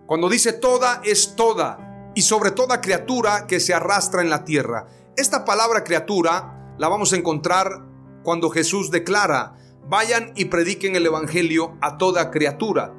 Cuando 0.07 0.29
dice 0.29 0.53
toda, 0.53 1.01
es 1.03 1.35
toda, 1.35 2.13
y 2.15 2.21
sobre 2.21 2.51
toda 2.51 2.83
criatura 2.83 3.47
que 3.47 3.59
se 3.59 3.73
arrastra 3.73 4.21
en 4.21 4.29
la 4.29 4.45
tierra. 4.45 4.87
Esta 5.17 5.47
palabra 5.47 5.83
criatura 5.83 6.75
la 6.79 6.89
vamos 6.89 7.15
a 7.15 7.17
encontrar 7.17 7.83
cuando 8.23 8.51
Jesús 8.51 8.91
declara, 8.91 9.57
vayan 9.89 10.33
y 10.37 10.47
prediquen 10.47 10.95
el 10.95 11.07
Evangelio 11.07 11.79
a 11.81 11.97
toda 11.97 12.31
criatura. 12.31 12.93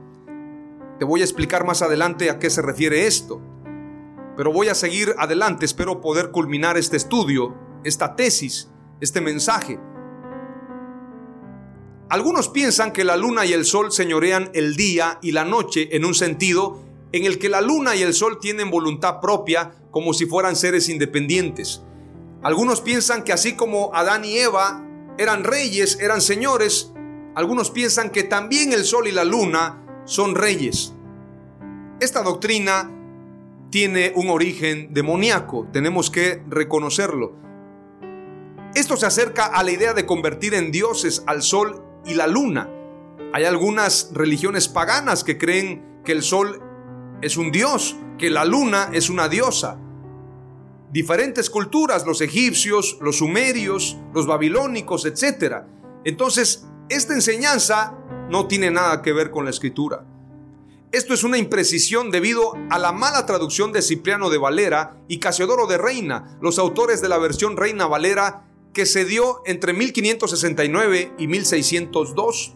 Te 0.98 1.06
voy 1.06 1.22
a 1.22 1.26
explicar 1.26 1.64
más 1.64 1.84
adelante 1.84 2.32
a 2.32 2.40
qué 2.40 2.50
se 2.50 2.64
refiere 2.64 3.06
esto. 3.06 3.40
Pero 4.36 4.52
voy 4.52 4.70
a 4.70 4.76
seguir 4.76 5.14
adelante, 5.20 5.66
espero 5.66 6.02
poder 6.02 6.32
culminar 6.32 6.76
este 6.76 6.98
estudio, 6.98 7.56
esta 7.84 8.16
tesis, 8.16 8.72
este 9.00 9.22
mensaje. 9.22 9.80
Algunos 12.10 12.48
piensan 12.48 12.94
que 12.94 13.04
la 13.04 13.18
luna 13.18 13.46
y 13.46 13.52
el 13.52 13.66
sol 13.66 13.92
señorean 13.92 14.50
el 14.54 14.78
día 14.78 15.20
y 15.22 15.34
la 15.34 15.44
noche 15.44 15.96
en 15.96 16.06
un 16.06 16.14
sentido 16.14 16.82
en 17.12 17.26
el 17.26 17.38
que 17.38 17.50
la 17.50 17.60
luna 17.60 17.96
y 17.98 18.02
el 18.02 18.14
sol 18.14 18.40
tienen 18.40 18.72
voluntad 18.72 19.20
propia 19.20 19.74
como 19.92 20.14
si 20.14 20.26
fueran 20.26 20.56
seres 20.56 20.88
independientes. 20.88 21.82
Algunos 22.44 22.80
piensan 22.80 23.24
que 23.24 23.34
así 23.34 23.56
como 23.56 23.94
Adán 23.94 24.24
y 24.24 24.38
Eva 24.38 24.86
eran 25.18 25.44
reyes, 25.44 26.00
eran 26.00 26.22
señores. 26.22 26.94
Algunos 27.36 27.72
piensan 27.72 28.10
que 28.10 28.24
también 28.24 28.72
el 28.72 28.86
sol 28.86 29.08
y 29.08 29.12
la 29.12 29.26
luna 29.26 29.84
son 30.06 30.36
reyes. 30.36 30.94
Esta 32.00 32.24
doctrina 32.24 32.90
tiene 33.70 34.14
un 34.16 34.30
origen 34.30 34.94
demoníaco, 34.94 35.68
tenemos 35.74 36.10
que 36.10 36.42
reconocerlo. 36.48 37.36
Esto 38.76 38.96
se 38.96 39.08
acerca 39.08 39.46
a 39.46 39.64
la 39.64 39.72
idea 39.72 39.94
de 39.94 40.06
convertir 40.06 40.54
en 40.54 40.72
dioses 40.72 41.24
al 41.26 41.42
sol 41.42 41.84
y 42.08 42.14
la 42.14 42.28
luna. 42.28 42.70
Hay 43.34 43.44
algunas 43.44 44.12
religiones 44.14 44.68
paganas 44.68 45.24
que 45.24 45.38
creen 45.38 46.02
que 46.04 46.14
el 46.14 46.24
sol 46.24 46.62
es 47.22 47.38
un 47.38 47.52
dios, 47.52 47.98
que 48.18 48.30
la 48.30 48.46
luna 48.46 48.90
es 48.94 49.10
una 49.10 49.28
diosa 49.28 49.80
diferentes 50.92 51.50
culturas, 51.50 52.06
los 52.06 52.22
egipcios, 52.22 52.98
los 53.02 53.18
sumerios, 53.18 53.98
los 54.14 54.26
babilónicos, 54.26 55.06
etc. 55.06 55.64
Entonces, 56.04 56.66
esta 56.90 57.14
enseñanza 57.14 57.98
no 58.30 58.48
tiene 58.48 58.72
nada 58.72 59.02
que 59.02 59.14
ver 59.14 59.32
con 59.32 59.46
la 59.46 59.52
escritura. 59.52 60.06
Esto 60.92 61.14
es 61.14 61.24
una 61.24 61.38
imprecisión 61.38 62.12
debido 62.12 62.54
a 62.70 62.80
la 62.80 62.94
mala 62.94 63.26
traducción 63.26 63.74
de 63.74 63.82
Cipriano 63.82 64.30
de 64.30 64.38
Valera 64.38 64.98
y 65.10 65.20
Casiodoro 65.20 65.68
de 65.68 65.78
Reina, 65.78 66.38
los 66.42 66.58
autores 66.60 67.02
de 67.02 67.10
la 67.10 67.18
versión 67.18 67.58
Reina 67.58 67.88
Valera 67.88 68.46
que 68.78 68.86
se 68.86 69.06
dio 69.06 69.42
entre 69.48 69.74
1569 69.74 71.14
y 71.18 71.28
1602. 71.28 72.56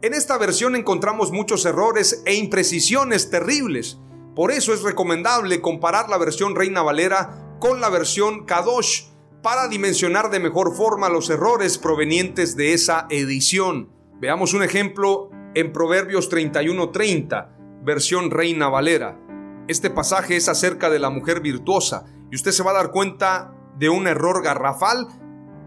En 0.00 0.14
esta 0.14 0.38
versión 0.38 0.76
encontramos 0.76 1.32
muchos 1.32 1.66
errores 1.66 2.22
e 2.24 2.36
imprecisiones 2.36 3.30
terribles. 3.30 3.98
Por 4.36 4.52
eso 4.52 4.72
es 4.72 4.82
recomendable 4.82 5.60
comparar 5.60 6.08
la 6.08 6.18
versión 6.18 6.54
Reina 6.54 6.82
Valera 6.82 7.56
con 7.58 7.80
la 7.80 7.88
versión 7.88 8.44
Kadosh 8.44 9.06
para 9.42 9.66
dimensionar 9.66 10.30
de 10.30 10.38
mejor 10.38 10.76
forma 10.76 11.08
los 11.08 11.28
errores 11.30 11.78
provenientes 11.78 12.54
de 12.54 12.72
esa 12.72 13.08
edición. 13.10 13.90
Veamos 14.20 14.54
un 14.54 14.62
ejemplo 14.62 15.30
en 15.56 15.72
Proverbios 15.72 16.30
31:30, 16.30 17.82
versión 17.82 18.30
Reina 18.30 18.68
Valera. 18.68 19.18
Este 19.66 19.90
pasaje 19.90 20.36
es 20.36 20.48
acerca 20.48 20.90
de 20.90 21.00
la 21.00 21.10
mujer 21.10 21.40
virtuosa 21.40 22.04
y 22.30 22.36
usted 22.36 22.52
se 22.52 22.62
va 22.62 22.70
a 22.70 22.74
dar 22.74 22.92
cuenta 22.92 23.52
de 23.80 23.88
un 23.88 24.06
error 24.06 24.44
garrafal 24.44 25.08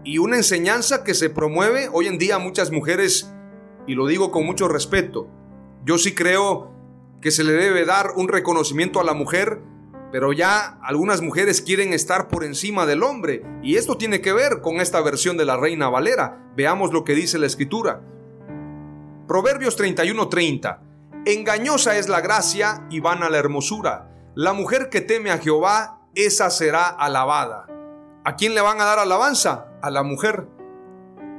y 0.04 0.18
una 0.18 0.36
enseñanza 0.36 1.02
que 1.02 1.14
se 1.14 1.30
promueve 1.30 1.88
hoy 1.92 2.06
en 2.06 2.18
día 2.18 2.38
muchas 2.38 2.70
mujeres, 2.70 3.32
y 3.86 3.94
lo 3.94 4.06
digo 4.06 4.30
con 4.30 4.44
mucho 4.44 4.68
respeto. 4.68 5.28
Yo 5.84 5.98
sí 5.98 6.14
creo 6.14 6.72
que 7.20 7.30
se 7.30 7.44
le 7.44 7.52
debe 7.52 7.84
dar 7.84 8.12
un 8.16 8.28
reconocimiento 8.28 9.00
a 9.00 9.04
la 9.04 9.14
mujer 9.14 9.60
pero 10.14 10.32
ya 10.32 10.78
algunas 10.80 11.22
mujeres 11.22 11.60
quieren 11.60 11.92
estar 11.92 12.28
por 12.28 12.44
encima 12.44 12.86
del 12.86 13.02
hombre 13.02 13.42
y 13.64 13.74
esto 13.74 13.96
tiene 13.96 14.20
que 14.20 14.32
ver 14.32 14.60
con 14.60 14.76
esta 14.80 15.00
versión 15.00 15.36
de 15.36 15.44
la 15.44 15.56
Reina 15.56 15.88
Valera. 15.88 16.52
Veamos 16.54 16.92
lo 16.92 17.02
que 17.02 17.16
dice 17.16 17.36
la 17.36 17.46
escritura. 17.46 18.00
Proverbios 19.26 19.76
31:30. 19.76 20.78
Engañosa 21.26 21.98
es 21.98 22.08
la 22.08 22.20
gracia 22.20 22.86
y 22.90 23.00
vana 23.00 23.28
la 23.28 23.38
hermosura. 23.38 24.08
La 24.36 24.52
mujer 24.52 24.88
que 24.88 25.00
teme 25.00 25.32
a 25.32 25.38
Jehová, 25.38 26.06
esa 26.14 26.48
será 26.50 26.86
alabada. 26.86 27.66
¿A 28.26 28.36
quién 28.36 28.54
le 28.54 28.62
van 28.62 28.80
a 28.80 28.84
dar 28.84 28.98
alabanza? 28.98 29.66
A 29.82 29.90
la 29.90 30.02
mujer. 30.02 30.48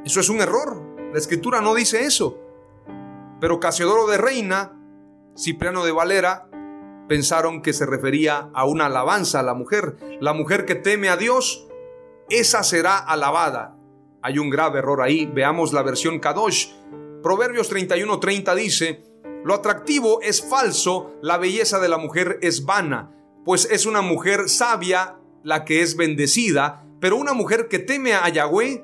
Eso 0.05 0.19
es 0.19 0.29
un 0.29 0.39
error. 0.39 0.83
La 1.11 1.17
escritura 1.17 1.59
no 1.59 1.73
dice 1.73 2.03
eso. 2.03 2.37
Pero 3.41 3.59
Casiodoro 3.59 4.05
de 4.05 4.17
Reina, 4.17 4.79
Cipriano 5.35 5.83
de 5.83 5.91
Valera 5.91 6.47
pensaron 7.09 7.63
que 7.63 7.73
se 7.73 7.87
refería 7.87 8.51
a 8.53 8.65
una 8.65 8.85
alabanza 8.85 9.39
a 9.39 9.43
la 9.43 9.55
mujer. 9.55 9.97
La 10.21 10.33
mujer 10.33 10.65
que 10.65 10.75
teme 10.75 11.09
a 11.09 11.17
Dios, 11.17 11.67
esa 12.29 12.61
será 12.61 12.99
alabada. 12.99 13.75
Hay 14.21 14.37
un 14.37 14.51
grave 14.51 14.77
error 14.77 15.01
ahí. 15.01 15.25
Veamos 15.25 15.73
la 15.73 15.81
versión 15.81 16.19
Kadosh. 16.19 16.67
Proverbios 17.23 17.71
31:30 17.71 18.53
dice, 18.53 19.03
lo 19.43 19.55
atractivo 19.55 20.21
es 20.21 20.47
falso, 20.47 21.15
la 21.23 21.39
belleza 21.39 21.79
de 21.79 21.89
la 21.89 21.97
mujer 21.97 22.37
es 22.43 22.65
vana, 22.65 23.11
pues 23.43 23.67
es 23.71 23.87
una 23.87 24.01
mujer 24.01 24.49
sabia 24.49 25.17
la 25.45 25.63
que 25.63 25.81
es 25.83 25.95
bendecida, 25.95 26.83
pero 26.99 27.17
una 27.17 27.33
mujer 27.33 27.67
que 27.67 27.77
teme 27.77 28.13
a 28.15 28.27
Yahweh, 28.29 28.83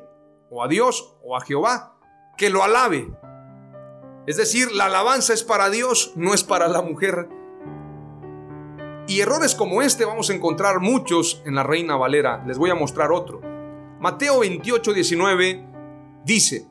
o 0.51 0.63
a 0.63 0.67
Dios, 0.67 1.15
o 1.23 1.35
a 1.35 1.41
Jehová, 1.41 1.97
que 2.37 2.51
lo 2.51 2.63
alabe. 2.63 3.11
Es 4.27 4.37
decir, 4.37 4.71
la 4.71 4.85
alabanza 4.85 5.33
es 5.33 5.43
para 5.43 5.71
Dios, 5.71 6.13
no 6.15 6.35
es 6.35 6.43
para 6.43 6.67
la 6.67 6.83
mujer. 6.83 7.27
Y 9.07 9.21
errores 9.21 9.55
como 9.55 9.81
este 9.81 10.05
vamos 10.05 10.29
a 10.29 10.33
encontrar 10.35 10.79
muchos 10.79 11.41
en 11.47 11.55
la 11.55 11.63
Reina 11.63 11.95
Valera. 11.95 12.43
Les 12.45 12.59
voy 12.59 12.69
a 12.69 12.75
mostrar 12.75 13.11
otro. 13.11 13.41
Mateo 13.99 14.41
28, 14.41 14.93
19 14.93 15.67
dice, 16.23 16.67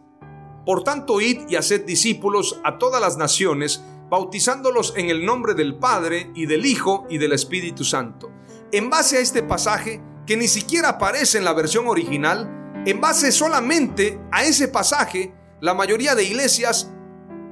Por 0.64 0.84
tanto, 0.84 1.20
id 1.20 1.48
y 1.48 1.56
haced 1.56 1.84
discípulos 1.84 2.60
a 2.62 2.78
todas 2.78 3.00
las 3.00 3.16
naciones, 3.16 3.84
bautizándolos 4.08 4.94
en 4.96 5.10
el 5.10 5.26
nombre 5.26 5.54
del 5.54 5.74
Padre 5.74 6.30
y 6.36 6.46
del 6.46 6.64
Hijo 6.64 7.06
y 7.10 7.18
del 7.18 7.32
Espíritu 7.32 7.82
Santo. 7.82 8.30
En 8.72 8.90
base 8.90 9.18
a 9.18 9.20
este 9.20 9.42
pasaje, 9.42 10.00
que 10.26 10.36
ni 10.36 10.48
siquiera 10.48 10.90
aparece 10.90 11.38
en 11.38 11.44
la 11.44 11.52
versión 11.52 11.88
original, 11.88 12.82
en 12.86 13.00
base 13.00 13.32
solamente 13.32 14.20
a 14.30 14.44
ese 14.44 14.68
pasaje, 14.68 15.34
la 15.60 15.74
mayoría 15.74 16.14
de 16.14 16.24
iglesias 16.24 16.90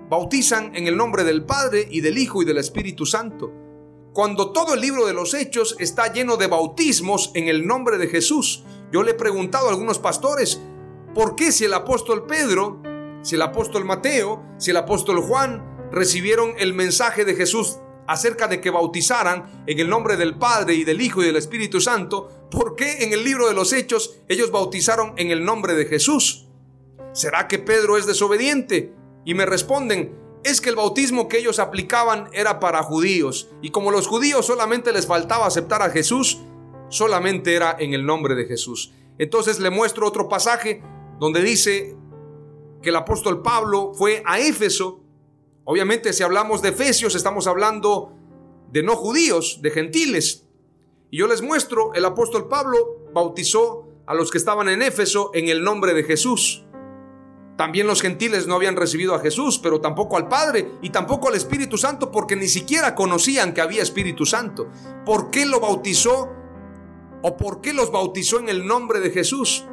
bautizan 0.09 0.75
en 0.75 0.87
el 0.87 0.97
nombre 0.97 1.25
del 1.25 1.45
Padre 1.45 1.87
y 1.91 2.01
del 2.01 2.19
Hijo 2.19 2.43
y 2.43 2.45
del 2.45 2.59
Espíritu 2.59 3.05
Santo 3.05 3.53
cuando 4.19 4.51
todo 4.51 4.75
el 4.75 4.81
libro 4.81 5.07
de 5.07 5.15
los 5.15 5.33
hechos 5.33 5.77
está 5.79 6.13
lleno 6.13 6.37
de 6.37 6.49
bautismos 6.49 7.31
en 7.35 7.47
el 7.47 7.69
nombre 7.69 7.99
de 7.99 8.09
Jesús. 8.09 8.65
Yo 8.91 9.05
le 9.05 9.13
he 9.13 9.15
preguntado 9.15 9.69
a 9.69 9.71
algunos 9.71 10.01
pastores, 10.01 10.61
¿por 11.15 11.37
qué 11.37 11.53
si 11.53 11.67
el 11.67 11.73
apóstol 11.73 12.27
Pedro, 12.27 12.83
si 13.23 13.37
el 13.37 13.43
apóstol 13.43 13.85
Mateo, 13.85 14.43
si 14.59 14.73
el 14.73 14.77
apóstol 14.77 15.21
Juan 15.21 15.65
recibieron 15.93 16.55
el 16.59 16.75
mensaje 16.75 17.25
de 17.25 17.37
Jesús 17.37 17.79
acerca 18.09 18.49
de 18.49 18.61
que 18.61 18.71
bautizaran 18.71 19.65
en 19.67 19.79
el 19.79 19.89
nombre 19.89 20.17
del 20.17 20.37
Padre 20.37 20.75
y 20.75 20.85
del 20.85 21.01
Hijo 21.01 21.23
y 21.23 21.27
del 21.27 21.37
Espíritu 21.37 21.81
Santo, 21.81 22.49
¿por 22.51 22.75
qué 22.75 23.05
en 23.05 23.13
el 23.13 23.23
libro 23.23 23.47
de 23.47 23.55
los 23.55 23.73
hechos 23.73 24.19
ellos 24.27 24.51
bautizaron 24.51 25.13
en 25.17 25.31
el 25.31 25.45
nombre 25.45 25.75
de 25.75 25.85
Jesús? 25.85 26.49
¿Será 27.13 27.47
que 27.47 27.59
Pedro 27.59 27.97
es 27.97 28.07
desobediente? 28.07 28.95
Y 29.25 29.35
me 29.35 29.47
responden, 29.47 30.19
es 30.43 30.61
que 30.61 30.71
el 30.71 30.77
bautismo 30.77 31.29
que 31.29 31.39
ellos 31.39 31.59
aplicaban 31.59 32.31
era 32.33 32.61
para 32.61 32.83
judíos. 32.83 33.51
Y 33.61 33.71
como 33.71 33.91
los 33.91 34.07
judíos 34.07 34.47
solamente 34.47 34.93
les 34.93 35.07
faltaba 35.07 35.47
aceptar 35.47 35.83
a 35.83 35.91
Jesús, 35.91 36.41
solamente 36.89 37.55
era 37.55 37.77
en 37.79 37.93
el 37.93 38.07
nombre 38.07 38.35
de 38.35 38.47
Jesús. 38.47 38.93
Entonces 39.19 39.61
le 39.61 39.71
muestro 39.71 40.07
otro 40.07 40.29
pasaje 40.29 40.83
donde 41.19 41.43
dice 41.43 41.97
que 42.83 42.91
el 42.91 42.97
apóstol 42.97 43.43
Pablo 43.43 43.93
fue 43.95 44.23
a 44.25 44.39
Éfeso. 44.39 45.05
Obviamente 45.71 46.15
si 46.15 46.23
hablamos 46.23 46.63
de 46.63 46.71
Efesios 46.71 47.15
estamos 47.15 47.47
hablando 47.47 48.17
de 48.73 48.83
no 48.83 48.97
judíos, 48.97 49.61
de 49.61 49.71
gentiles. 49.71 50.47
Y 51.11 51.19
yo 51.19 51.27
les 51.27 51.43
muestro, 51.43 51.93
el 51.93 52.07
apóstol 52.07 52.49
Pablo 52.49 52.79
bautizó 53.13 53.87
a 54.07 54.15
los 54.15 54.31
que 54.31 54.39
estaban 54.39 54.71
en 54.71 54.81
Éfeso 54.81 55.31
en 55.35 55.51
el 55.51 55.63
nombre 55.63 55.93
de 55.93 56.05
Jesús. 56.05 56.65
También 57.59 57.87
los 57.87 58.01
gentiles 58.01 58.47
no 58.47 58.55
habían 58.55 58.77
recibido 58.77 59.15
a 59.15 59.21
Jesús, 59.21 59.61
pero 59.63 59.79
tampoco 59.79 60.17
al 60.17 60.27
Padre 60.27 60.71
y 60.81 60.89
tampoco 60.89 61.29
al 61.29 61.35
Espíritu 61.35 61.77
Santo, 61.77 62.11
porque 62.11 62.35
ni 62.35 62.49
siquiera 62.49 62.95
conocían 62.95 63.53
que 63.53 63.61
había 63.61 63.83
Espíritu 63.83 64.25
Santo. 64.25 64.71
¿Por 65.05 65.29
qué 65.31 65.45
lo 65.45 65.61
bautizó 65.61 66.31
o 67.23 67.37
por 67.37 67.61
qué 67.61 67.75
los 67.75 67.93
bautizó 67.93 68.39
en 68.39 68.49
el 68.49 68.67
nombre 68.67 69.01
de 69.01 69.11
Jesús? 69.11 69.67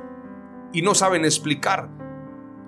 Y 0.74 0.82
no 0.82 0.94
saben 0.94 1.24
explicar. 1.24 2.05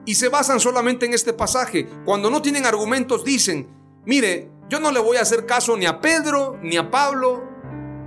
Y 0.08 0.16
se 0.16 0.30
basan 0.30 0.62
solamente 0.62 1.06
en 1.06 1.14
este 1.14 1.34
pasaje. 1.34 1.86
Cuando 2.06 2.32
no 2.32 2.42
tienen 2.42 2.66
argumentos 2.66 3.26
dicen, 3.26 3.68
mire, 4.06 4.50
yo 4.70 4.80
no 4.80 4.90
le 4.92 5.02
voy 5.02 5.18
a 5.18 5.22
hacer 5.22 5.46
caso 5.46 5.76
ni 5.76 5.86
a 5.86 6.00
Pedro, 6.00 6.58
ni 6.64 6.78
a 6.78 6.90
Pablo, 6.90 7.44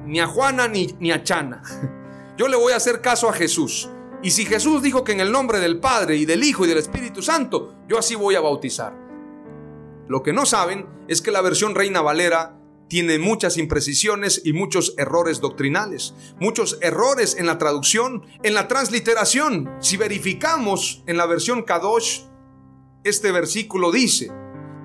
ni 0.07 0.19
a 0.19 0.27
Juana, 0.27 0.67
ni, 0.67 0.97
ni 0.99 1.13
a 1.13 1.23
Chana. 1.23 1.63
Yo 2.39 2.49
le 2.49 2.57
voy 2.57 2.73
a 2.73 2.77
hacer 2.77 3.03
caso 3.03 3.29
a 3.29 3.35
Jesús. 3.35 3.91
Y 4.23 4.31
si 4.31 4.47
Jesús 4.47 4.83
dijo 4.83 5.05
que 5.05 5.13
en 5.13 5.21
el 5.21 5.31
nombre 5.31 5.61
del 5.61 5.79
Padre 5.79 6.17
y 6.17 6.25
del 6.25 6.43
Hijo 6.43 6.65
y 6.65 6.69
del 6.69 6.79
Espíritu 6.79 7.21
Santo, 7.21 7.75
yo 7.87 7.99
así 7.99 8.15
voy 8.15 8.35
a 8.35 8.41
bautizar. 8.41 8.95
Lo 10.09 10.23
que 10.23 10.33
no 10.33 10.47
saben 10.47 10.87
es 11.07 11.21
que 11.21 11.31
la 11.31 11.43
versión 11.43 11.75
Reina 11.75 12.01
Valera 12.01 12.59
tiene 12.91 13.21
muchas 13.21 13.57
imprecisiones 13.57 14.43
y 14.45 14.53
muchos 14.53 14.95
errores 14.99 15.41
doctrinales, 15.41 16.13
muchos 16.41 16.77
errores 16.83 17.37
en 17.39 17.47
la 17.47 17.57
traducción, 17.57 18.27
en 18.43 18.53
la 18.53 18.67
transliteración. 18.67 19.71
Si 19.81 19.97
verificamos 19.97 21.05
en 21.07 21.17
la 21.17 21.27
versión 21.27 21.63
Kadosh, 21.63 22.23
este 23.05 23.31
versículo 23.31 23.93
dice, 23.93 24.33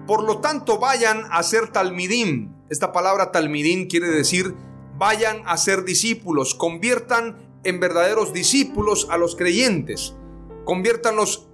por 0.06 0.24
lo 0.24 0.38
tanto 0.38 0.78
vayan 0.78 1.24
a 1.32 1.42
ser 1.42 1.70
talmidim. 1.70 2.54
Esta 2.70 2.94
palabra 2.94 3.32
talmidim 3.32 3.88
quiere 3.88 4.08
decir 4.08 4.54
vayan 5.00 5.42
a 5.48 5.58
ser 5.58 5.84
discípulos, 5.84 6.54
conviertan 6.54 7.60
en 7.64 7.80
verdaderos 7.80 8.34
discípulos 8.34 9.08
a 9.10 9.18
los 9.18 9.36
creyentes. 9.36 10.16
Conviértanlos 10.64 11.50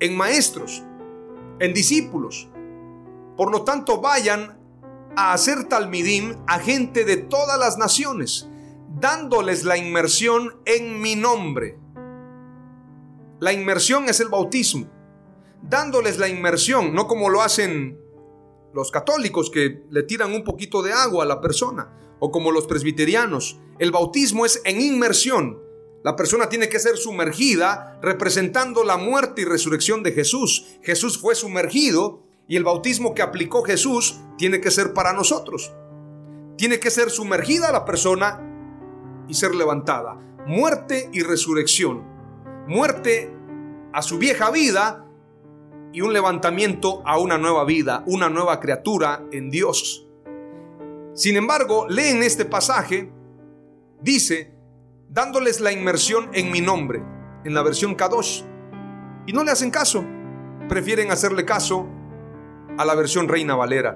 en 0.00 0.16
maestros, 0.16 0.82
en 1.60 1.72
discípulos. 1.72 2.48
Por 3.36 3.52
lo 3.52 3.62
tanto, 3.62 4.00
vayan 4.00 4.61
a 5.16 5.32
hacer 5.32 5.64
talmidim 5.64 6.36
a 6.46 6.58
gente 6.58 7.04
de 7.04 7.16
todas 7.16 7.58
las 7.58 7.78
naciones, 7.78 8.48
dándoles 9.00 9.64
la 9.64 9.76
inmersión 9.76 10.60
en 10.64 11.00
mi 11.00 11.16
nombre. 11.16 11.78
La 13.40 13.52
inmersión 13.52 14.08
es 14.08 14.20
el 14.20 14.28
bautismo. 14.28 14.86
Dándoles 15.62 16.18
la 16.18 16.28
inmersión, 16.28 16.94
no 16.94 17.06
como 17.06 17.28
lo 17.28 17.42
hacen 17.42 17.98
los 18.74 18.90
católicos 18.90 19.50
que 19.50 19.84
le 19.90 20.02
tiran 20.02 20.32
un 20.32 20.44
poquito 20.44 20.82
de 20.82 20.92
agua 20.92 21.24
a 21.24 21.26
la 21.26 21.40
persona 21.40 21.92
o 22.20 22.30
como 22.30 22.50
los 22.50 22.66
presbiterianos. 22.66 23.58
El 23.78 23.90
bautismo 23.90 24.46
es 24.46 24.60
en 24.64 24.80
inmersión. 24.80 25.60
La 26.04 26.16
persona 26.16 26.48
tiene 26.48 26.68
que 26.68 26.80
ser 26.80 26.96
sumergida 26.96 27.98
representando 28.02 28.82
la 28.84 28.96
muerte 28.96 29.42
y 29.42 29.44
resurrección 29.44 30.02
de 30.02 30.12
Jesús. 30.12 30.66
Jesús 30.82 31.18
fue 31.18 31.34
sumergido 31.34 32.22
y 32.46 32.56
el 32.56 32.64
bautismo 32.64 33.14
que 33.14 33.22
aplicó 33.22 33.62
Jesús 33.62 34.20
tiene 34.36 34.60
que 34.60 34.70
ser 34.70 34.92
para 34.92 35.12
nosotros. 35.12 35.72
Tiene 36.56 36.80
que 36.80 36.90
ser 36.90 37.10
sumergida 37.10 37.72
la 37.72 37.84
persona 37.84 38.40
y 39.28 39.34
ser 39.34 39.54
levantada. 39.54 40.18
Muerte 40.46 41.08
y 41.12 41.22
resurrección. 41.22 42.04
Muerte 42.66 43.32
a 43.92 44.02
su 44.02 44.18
vieja 44.18 44.50
vida 44.50 45.06
y 45.92 46.00
un 46.00 46.12
levantamiento 46.12 47.02
a 47.04 47.18
una 47.18 47.38
nueva 47.38 47.64
vida, 47.64 48.02
una 48.06 48.28
nueva 48.28 48.60
criatura 48.60 49.24
en 49.30 49.50
Dios. 49.50 50.08
Sin 51.14 51.36
embargo, 51.36 51.86
leen 51.88 52.22
este 52.22 52.46
pasaje, 52.46 53.12
dice, 54.00 54.54
dándoles 55.10 55.60
la 55.60 55.72
inmersión 55.72 56.30
en 56.32 56.50
mi 56.50 56.62
nombre, 56.62 57.02
en 57.44 57.54
la 57.54 57.62
versión 57.62 57.94
Kadosh, 57.94 58.42
y 59.26 59.32
no 59.32 59.44
le 59.44 59.50
hacen 59.50 59.70
caso, 59.70 60.04
prefieren 60.68 61.10
hacerle 61.10 61.44
caso 61.44 61.86
a 62.78 62.84
la 62.84 62.94
versión 62.94 63.28
Reina 63.28 63.54
Valera. 63.54 63.94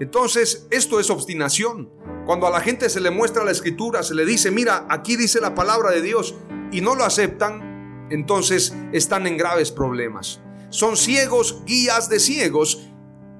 Entonces, 0.00 0.66
esto 0.70 1.00
es 1.00 1.10
obstinación. 1.10 1.90
Cuando 2.26 2.46
a 2.46 2.50
la 2.50 2.60
gente 2.60 2.88
se 2.88 3.00
le 3.00 3.10
muestra 3.10 3.44
la 3.44 3.50
escritura, 3.50 4.02
se 4.02 4.14
le 4.14 4.24
dice, 4.24 4.50
mira, 4.50 4.86
aquí 4.88 5.16
dice 5.16 5.40
la 5.40 5.54
palabra 5.54 5.90
de 5.90 6.02
Dios, 6.02 6.34
y 6.70 6.80
no 6.80 6.94
lo 6.94 7.04
aceptan, 7.04 8.06
entonces 8.10 8.76
están 8.92 9.26
en 9.26 9.36
graves 9.36 9.70
problemas. 9.72 10.40
Son 10.70 10.96
ciegos 10.96 11.62
guías 11.64 12.08
de 12.08 12.20
ciegos, 12.20 12.88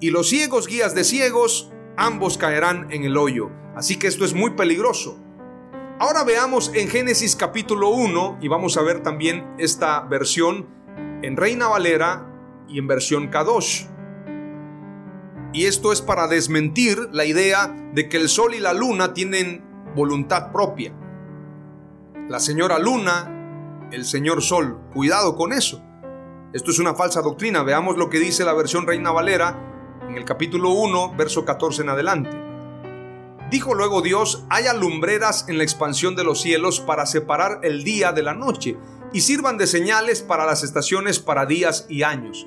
y 0.00 0.10
los 0.10 0.28
ciegos 0.28 0.66
guías 0.66 0.94
de 0.94 1.04
ciegos 1.04 1.70
ambos 1.96 2.38
caerán 2.38 2.86
en 2.90 3.04
el 3.04 3.16
hoyo. 3.16 3.50
Así 3.76 3.98
que 3.98 4.06
esto 4.06 4.24
es 4.24 4.32
muy 4.32 4.50
peligroso. 4.50 5.18
Ahora 6.00 6.22
veamos 6.22 6.70
en 6.74 6.88
Génesis 6.88 7.34
capítulo 7.34 7.88
1 7.90 8.38
y 8.40 8.46
vamos 8.46 8.76
a 8.76 8.82
ver 8.82 9.02
también 9.02 9.52
esta 9.58 10.00
versión 10.02 10.68
en 11.22 11.36
Reina 11.36 11.66
Valera 11.66 12.24
y 12.68 12.78
en 12.78 12.86
versión 12.86 13.28
Kadosh. 13.28 13.86
Y 15.52 15.64
esto 15.64 15.92
es 15.92 16.02
para 16.02 16.28
desmentir 16.28 17.08
la 17.12 17.24
idea 17.24 17.74
de 17.94 18.08
que 18.08 18.18
el 18.18 18.28
sol 18.28 18.54
y 18.54 18.60
la 18.60 18.74
luna 18.74 19.14
tienen 19.14 19.64
voluntad 19.94 20.52
propia. 20.52 20.92
La 22.28 22.38
señora 22.38 22.78
luna, 22.78 23.88
el 23.90 24.04
señor 24.04 24.42
sol, 24.42 24.78
cuidado 24.92 25.36
con 25.36 25.52
eso. 25.52 25.82
Esto 26.52 26.70
es 26.70 26.78
una 26.78 26.94
falsa 26.94 27.22
doctrina. 27.22 27.62
Veamos 27.62 27.96
lo 27.96 28.10
que 28.10 28.18
dice 28.18 28.44
la 28.44 28.52
versión 28.52 28.86
Reina 28.86 29.10
Valera 29.10 29.58
en 30.06 30.16
el 30.16 30.24
capítulo 30.24 30.70
1, 30.70 31.14
verso 31.16 31.44
14 31.44 31.82
en 31.82 31.88
adelante. 31.88 32.48
Dijo 33.50 33.74
luego 33.74 34.02
Dios, 34.02 34.44
haya 34.50 34.74
lumbreras 34.74 35.46
en 35.48 35.56
la 35.56 35.64
expansión 35.64 36.14
de 36.14 36.24
los 36.24 36.42
cielos 36.42 36.80
para 36.80 37.06
separar 37.06 37.60
el 37.62 37.82
día 37.82 38.12
de 38.12 38.22
la 38.22 38.34
noche, 38.34 38.76
y 39.12 39.22
sirvan 39.22 39.56
de 39.56 39.66
señales 39.66 40.22
para 40.22 40.44
las 40.44 40.62
estaciones 40.62 41.18
para 41.18 41.46
días 41.46 41.86
y 41.88 42.02
años, 42.02 42.46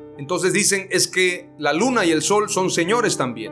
entonces 0.21 0.53
dicen 0.53 0.87
es 0.91 1.07
que 1.07 1.49
la 1.57 1.73
luna 1.73 2.05
y 2.05 2.11
el 2.11 2.21
sol 2.21 2.47
son 2.47 2.69
señores 2.69 3.17
también, 3.17 3.51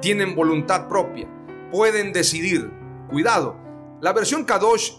tienen 0.00 0.34
voluntad 0.34 0.88
propia, 0.88 1.28
pueden 1.70 2.14
decidir. 2.14 2.70
Cuidado, 3.10 3.58
la 4.00 4.14
versión 4.14 4.44
Kadosh 4.44 4.92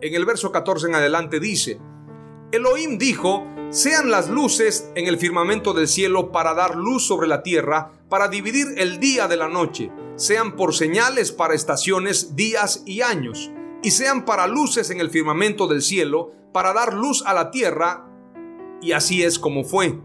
en 0.00 0.14
el 0.14 0.24
verso 0.24 0.50
14 0.50 0.86
en 0.86 0.94
adelante 0.94 1.38
dice, 1.38 1.78
Elohim 2.50 2.96
dijo, 2.96 3.46
sean 3.68 4.10
las 4.10 4.30
luces 4.30 4.90
en 4.94 5.06
el 5.06 5.18
firmamento 5.18 5.74
del 5.74 5.86
cielo 5.86 6.32
para 6.32 6.54
dar 6.54 6.76
luz 6.76 7.06
sobre 7.06 7.28
la 7.28 7.42
tierra, 7.42 7.92
para 8.08 8.28
dividir 8.28 8.68
el 8.78 9.00
día 9.00 9.28
de 9.28 9.36
la 9.36 9.50
noche, 9.50 9.92
sean 10.16 10.56
por 10.56 10.74
señales 10.74 11.30
para 11.30 11.52
estaciones, 11.52 12.36
días 12.36 12.84
y 12.86 13.02
años, 13.02 13.50
y 13.82 13.90
sean 13.90 14.24
para 14.24 14.46
luces 14.46 14.88
en 14.88 15.00
el 15.00 15.10
firmamento 15.10 15.66
del 15.66 15.82
cielo, 15.82 16.30
para 16.54 16.72
dar 16.72 16.94
luz 16.94 17.22
a 17.26 17.34
la 17.34 17.50
tierra, 17.50 18.06
y 18.80 18.92
así 18.92 19.22
es 19.22 19.38
como 19.38 19.62
fue. 19.62 20.00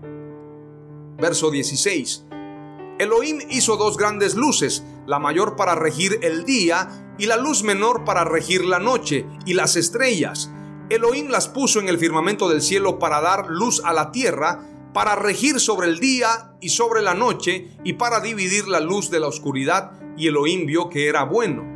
Verso 1.18 1.52
16. 1.52 2.26
Elohim 3.00 3.40
hizo 3.50 3.78
dos 3.78 3.98
grandes 3.98 4.36
luces, 4.36 4.84
la 5.08 5.20
mayor 5.20 5.56
para 5.56 5.76
regir 5.76 6.20
el 6.22 6.46
día 6.46 7.16
y 7.18 7.26
la 7.26 7.38
luz 7.38 7.64
menor 7.64 8.06
para 8.06 8.24
regir 8.24 8.66
la 8.66 8.80
noche 8.80 9.26
y 9.46 9.54
las 9.54 9.76
estrellas 9.76 10.52
Elohim 10.90 11.30
las 11.30 11.48
puso 11.48 11.80
en 11.80 11.88
el 11.88 11.98
firmamento 11.98 12.50
del 12.50 12.62
cielo 12.62 13.00
para 13.00 13.22
dar 13.22 13.48
luz 13.50 13.82
a 13.84 13.94
la 13.94 14.12
tierra, 14.12 14.68
para 14.94 15.16
regir 15.16 15.60
sobre 15.60 15.88
el 15.88 16.00
día 16.00 16.54
y 16.62 16.70
sobre 16.70 17.02
la 17.02 17.14
noche 17.14 17.72
y 17.84 17.94
para 17.94 18.20
dividir 18.20 18.68
la 18.68 18.80
luz 18.80 19.10
de 19.10 19.20
la 19.20 19.28
oscuridad, 19.28 19.92
y 20.18 20.28
Elohim 20.28 20.66
vio 20.66 20.90
que 20.90 21.08
era 21.08 21.24
bueno. 21.24 21.73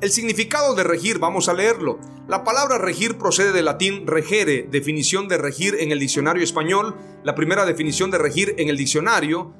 El 0.00 0.10
significado 0.10 0.74
de 0.74 0.82
regir, 0.82 1.18
vamos 1.18 1.50
a 1.50 1.52
leerlo. 1.52 1.98
La 2.26 2.42
palabra 2.42 2.78
regir 2.78 3.18
procede 3.18 3.52
del 3.52 3.66
latín 3.66 4.06
regere, 4.06 4.66
definición 4.70 5.28
de 5.28 5.36
regir 5.36 5.76
en 5.78 5.92
el 5.92 5.98
diccionario 5.98 6.42
español, 6.42 6.96
la 7.22 7.34
primera 7.34 7.66
definición 7.66 8.10
de 8.10 8.16
regir 8.16 8.54
en 8.56 8.70
el 8.70 8.78
diccionario, 8.78 9.52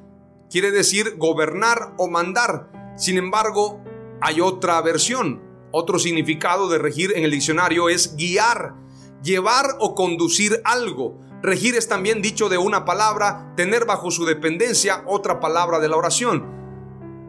quiere 0.49 0.71
decir 0.71 1.15
gobernar 1.17 1.93
o 1.99 2.07
mandar. 2.09 2.71
Sin 2.97 3.19
embargo, 3.19 3.83
hay 4.19 4.41
otra 4.41 4.81
versión. 4.81 5.43
Otro 5.69 5.99
significado 5.99 6.69
de 6.69 6.79
regir 6.79 7.13
en 7.15 7.23
el 7.23 7.29
diccionario 7.29 7.87
es 7.87 8.15
guiar, 8.15 8.73
llevar 9.21 9.75
o 9.79 9.93
conducir 9.93 10.59
algo. 10.63 11.19
Regir 11.43 11.75
es 11.75 11.87
también 11.87 12.23
dicho 12.23 12.49
de 12.49 12.57
una 12.57 12.83
palabra, 12.83 13.53
tener 13.55 13.85
bajo 13.85 14.09
su 14.09 14.25
dependencia 14.25 15.03
otra 15.05 15.39
palabra 15.39 15.79
de 15.79 15.87
la 15.87 15.97
oración. 15.97 16.60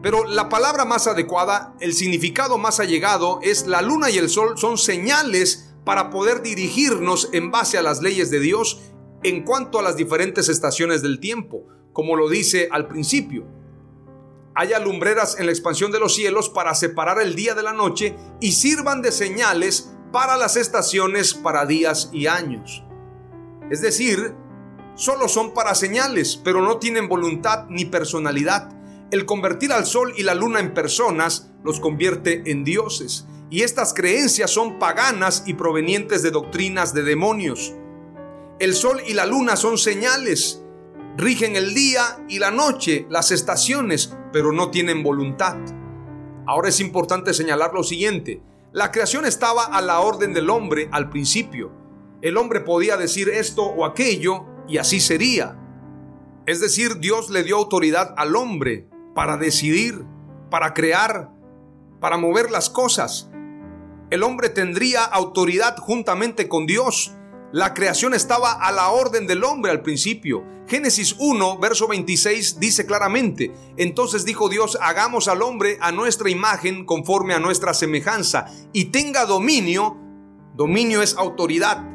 Pero 0.03 0.25
la 0.25 0.49
palabra 0.49 0.83
más 0.83 1.07
adecuada, 1.07 1.75
el 1.79 1.93
significado 1.93 2.57
más 2.57 2.81
allegado 2.81 3.39
es 3.41 3.67
la 3.67 3.81
luna 3.81 4.09
y 4.09 4.17
el 4.17 4.29
sol 4.29 4.57
son 4.57 4.77
señales 4.77 5.73
para 5.85 6.09
poder 6.09 6.41
dirigirnos 6.41 7.29
en 7.31 7.51
base 7.51 7.77
a 7.77 7.81
las 7.81 8.01
leyes 8.01 8.29
de 8.29 8.41
Dios 8.41 8.81
en 9.23 9.43
cuanto 9.45 9.79
a 9.79 9.81
las 9.81 9.95
diferentes 9.95 10.49
estaciones 10.49 11.01
del 11.01 11.21
tiempo, 11.21 11.63
como 11.93 12.17
lo 12.17 12.27
dice 12.27 12.67
al 12.69 12.89
principio. 12.89 13.45
Hay 14.55 14.73
alumbreras 14.73 15.39
en 15.39 15.45
la 15.45 15.53
expansión 15.53 15.93
de 15.93 16.01
los 16.01 16.13
cielos 16.13 16.49
para 16.49 16.75
separar 16.75 17.21
el 17.21 17.33
día 17.33 17.55
de 17.55 17.63
la 17.63 17.71
noche 17.71 18.17
y 18.41 18.51
sirvan 18.51 19.01
de 19.01 19.13
señales 19.13 19.93
para 20.11 20.35
las 20.35 20.57
estaciones 20.57 21.33
para 21.33 21.65
días 21.65 22.09
y 22.11 22.27
años. 22.27 22.83
Es 23.71 23.81
decir, 23.81 24.35
solo 24.95 25.29
son 25.29 25.53
para 25.53 25.73
señales, 25.75 26.35
pero 26.35 26.61
no 26.61 26.77
tienen 26.77 27.07
voluntad 27.07 27.67
ni 27.69 27.85
personalidad. 27.85 28.82
El 29.13 29.27
convertir 29.27 29.71
al 29.71 29.85
sol 29.85 30.11
y 30.17 30.23
la 30.23 30.33
luna 30.33 30.59
en 30.59 30.73
personas 30.73 31.51
los 31.63 31.79
convierte 31.79 32.49
en 32.49 32.63
dioses. 32.63 33.27
Y 33.51 33.61
estas 33.61 33.93
creencias 33.93 34.49
son 34.49 34.79
paganas 34.79 35.43
y 35.45 35.53
provenientes 35.53 36.23
de 36.23 36.31
doctrinas 36.31 36.95
de 36.95 37.03
demonios. 37.03 37.75
El 38.57 38.73
sol 38.73 39.01
y 39.05 39.13
la 39.13 39.27
luna 39.27 39.55
son 39.55 39.77
señales, 39.77 40.63
rigen 41.15 41.55
el 41.55 41.75
día 41.75 42.25
y 42.27 42.39
la 42.39 42.49
noche, 42.49 43.05
las 43.11 43.29
estaciones, 43.29 44.17
pero 44.31 44.51
no 44.51 44.71
tienen 44.71 45.03
voluntad. 45.03 45.57
Ahora 46.47 46.69
es 46.69 46.79
importante 46.79 47.35
señalar 47.35 47.71
lo 47.71 47.83
siguiente. 47.83 48.41
La 48.71 48.91
creación 48.91 49.25
estaba 49.25 49.65
a 49.65 49.83
la 49.83 49.99
orden 49.99 50.33
del 50.33 50.49
hombre 50.49 50.89
al 50.91 51.11
principio. 51.11 51.71
El 52.23 52.35
hombre 52.35 52.61
podía 52.61 52.97
decir 52.97 53.29
esto 53.29 53.61
o 53.61 53.85
aquello 53.85 54.43
y 54.67 54.77
así 54.77 54.99
sería. 54.99 55.55
Es 56.47 56.59
decir, 56.59 56.97
Dios 56.97 57.29
le 57.29 57.43
dio 57.43 57.57
autoridad 57.57 58.15
al 58.17 58.35
hombre 58.35 58.91
para 59.13 59.37
decidir, 59.37 60.05
para 60.49 60.73
crear, 60.73 61.31
para 61.99 62.17
mover 62.17 62.51
las 62.51 62.69
cosas. 62.69 63.29
El 64.09 64.23
hombre 64.23 64.49
tendría 64.49 65.03
autoridad 65.03 65.77
juntamente 65.77 66.47
con 66.47 66.65
Dios 66.65 67.15
la 67.53 67.75
creación 67.75 68.15
estaba 68.15 68.53
a 68.53 68.71
la 68.71 68.89
orden 68.89 69.27
del 69.27 69.43
hombre 69.43 69.69
al 69.69 69.83
principio. 69.83 70.43
Génesis 70.67 71.15
1, 71.19 71.59
verso 71.59 71.87
26 71.87 72.59
dice 72.59 72.87
claramente, 72.87 73.53
entonces 73.77 74.25
dijo 74.25 74.49
Dios, 74.49 74.75
hagamos 74.81 75.27
al 75.27 75.43
hombre 75.43 75.77
a 75.79 75.91
nuestra 75.91 76.31
imagen 76.31 76.83
conforme 76.83 77.35
a 77.35 77.39
nuestra 77.39 77.75
semejanza 77.75 78.47
y 78.73 78.85
tenga 78.85 79.27
dominio, 79.27 79.95
dominio 80.55 81.03
es 81.03 81.15
autoridad, 81.15 81.87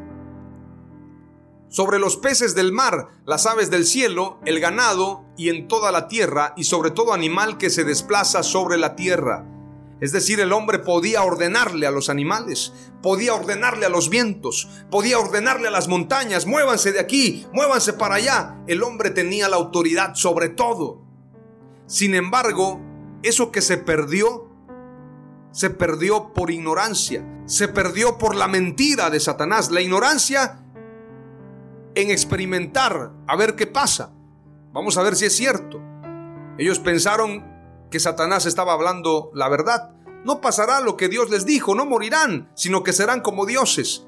sobre 1.69 1.99
los 1.99 2.17
peces 2.17 2.55
del 2.55 2.71
mar, 2.71 3.09
las 3.27 3.45
aves 3.45 3.69
del 3.69 3.85
cielo, 3.85 4.39
el 4.45 4.61
ganado 4.61 5.25
y 5.39 5.49
en 5.49 5.69
toda 5.69 5.93
la 5.93 6.09
tierra 6.09 6.53
y 6.57 6.65
sobre 6.65 6.91
todo 6.91 7.15
animal 7.15 7.57
que 7.57 7.71
se 7.71 7.85
desplaza 7.85 8.43
sobre 8.43 8.77
la 8.77 8.97
tierra. 8.97 9.47
Es 10.01 10.13
decir, 10.13 10.41
el 10.41 10.53
hombre 10.53 10.81
podía 10.81 11.23
ordenarle 11.23 11.87
a 11.87 11.91
los 11.91 12.09
animales, 12.09 12.73
podía 13.03 13.35
ordenarle 13.35 13.87
a 13.87 13.89
los 13.89 14.11
vientos, 14.11 14.69
podía 14.91 15.19
ordenarle 15.19 15.69
a 15.69 15.71
las 15.71 15.89
montañas, 15.89 16.47
muévanse 16.47 16.93
de 16.93 17.01
aquí, 17.01 17.47
muévanse 17.53 17.93
para 17.93 18.17
allá. 18.17 18.59
El 18.67 18.83
hombre 18.83 19.11
tenía 19.11 19.49
la 19.49 19.57
autoridad 19.57 20.15
sobre 20.15 20.49
todo. 20.49 21.03
Sin 21.87 22.15
embargo, 22.15 22.81
eso 23.23 23.51
que 23.51 23.63
se 23.63 23.79
perdió, 23.79 24.49
se 25.53 25.71
perdió 25.71 26.33
por 26.33 26.51
ignorancia, 26.51 27.25
se 27.47 27.69
perdió 27.69 28.19
por 28.19 28.35
la 28.35 28.49
mentira 28.49 29.09
de 29.09 29.21
Satanás, 29.21 29.71
la 29.71 29.81
ignorancia 29.81 30.65
en 31.95 32.11
experimentar, 32.11 33.13
a 33.27 33.37
ver 33.37 33.55
qué 33.57 33.67
pasa. 33.67 34.13
Vamos 34.79 34.97
a 34.97 35.03
ver 35.03 35.17
si 35.17 35.25
es 35.25 35.35
cierto. 35.35 35.83
Ellos 36.57 36.79
pensaron 36.79 37.45
que 37.91 37.99
Satanás 37.99 38.47
estaba 38.47 38.75
hablando 38.75 39.33
la 39.35 39.49
verdad. 39.49 39.91
No 40.25 40.41
pasará 40.41 40.81
lo 40.81 40.97
que 40.97 41.09
Dios 41.09 41.31
les 41.31 41.45
dijo, 41.45 41.75
no 41.75 41.85
morirán, 41.85 42.53
sino 42.55 42.85
que 42.85 42.93
serán 42.93 43.21
como 43.21 43.45
dioses. 43.45 44.07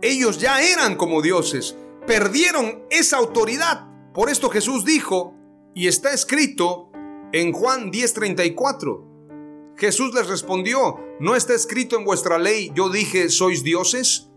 Ellos 0.00 0.38
ya 0.38 0.62
eran 0.62 0.96
como 0.96 1.20
dioses, 1.20 1.76
perdieron 2.06 2.86
esa 2.88 3.18
autoridad. 3.18 3.88
Por 4.14 4.30
esto 4.30 4.48
Jesús 4.48 4.86
dijo, 4.86 5.34
y 5.74 5.86
está 5.86 6.14
escrito 6.14 6.88
en 7.32 7.52
Juan 7.52 7.92
10:34, 7.92 9.74
Jesús 9.76 10.14
les 10.14 10.28
respondió, 10.28 10.98
¿no 11.20 11.36
está 11.36 11.52
escrito 11.52 11.98
en 11.98 12.06
vuestra 12.06 12.38
ley, 12.38 12.72
yo 12.74 12.88
dije, 12.88 13.28
sois 13.28 13.62
dioses? 13.62 14.30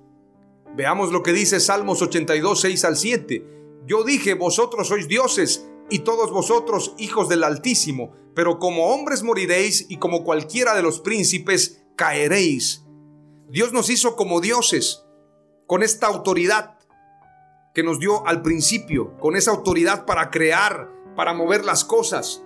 Veamos 0.75 1.13
lo 1.13 1.23
que 1.23 1.32
dice 1.32 1.61
Salmos 1.61 2.01
82, 2.01 2.59
6 2.59 2.84
al 2.84 2.97
7. 2.97 3.59
Yo 3.86 4.03
dije, 4.03 4.36
vosotros 4.36 4.89
sois 4.89 5.07
dioses 5.07 5.68
y 5.90 6.00
todos 6.00 6.32
vosotros 6.32 6.94
hijos 6.98 7.30
del 7.30 7.44
Altísimo, 7.44 8.12
pero 8.36 8.60
como 8.60 8.88
hombres 8.88 9.24
moriréis 9.24 9.86
y 9.90 9.98
como 9.98 10.24
cualquiera 10.24 10.76
de 10.76 10.82
los 10.82 11.00
príncipes 11.00 11.84
caeréis. 11.96 12.86
Dios 13.50 13.74
nos 13.74 13.90
hizo 13.90 14.16
como 14.16 14.42
dioses, 14.42 15.04
con 15.68 15.84
esta 15.84 16.08
autoridad 16.08 16.78
que 17.74 17.84
nos 17.84 18.00
dio 18.00 18.26
al 18.28 18.42
principio, 18.42 19.18
con 19.20 19.36
esa 19.36 19.52
autoridad 19.52 20.06
para 20.06 20.30
crear, 20.30 20.90
para 21.16 21.34
mover 21.34 21.66
las 21.66 21.84
cosas. 21.84 22.44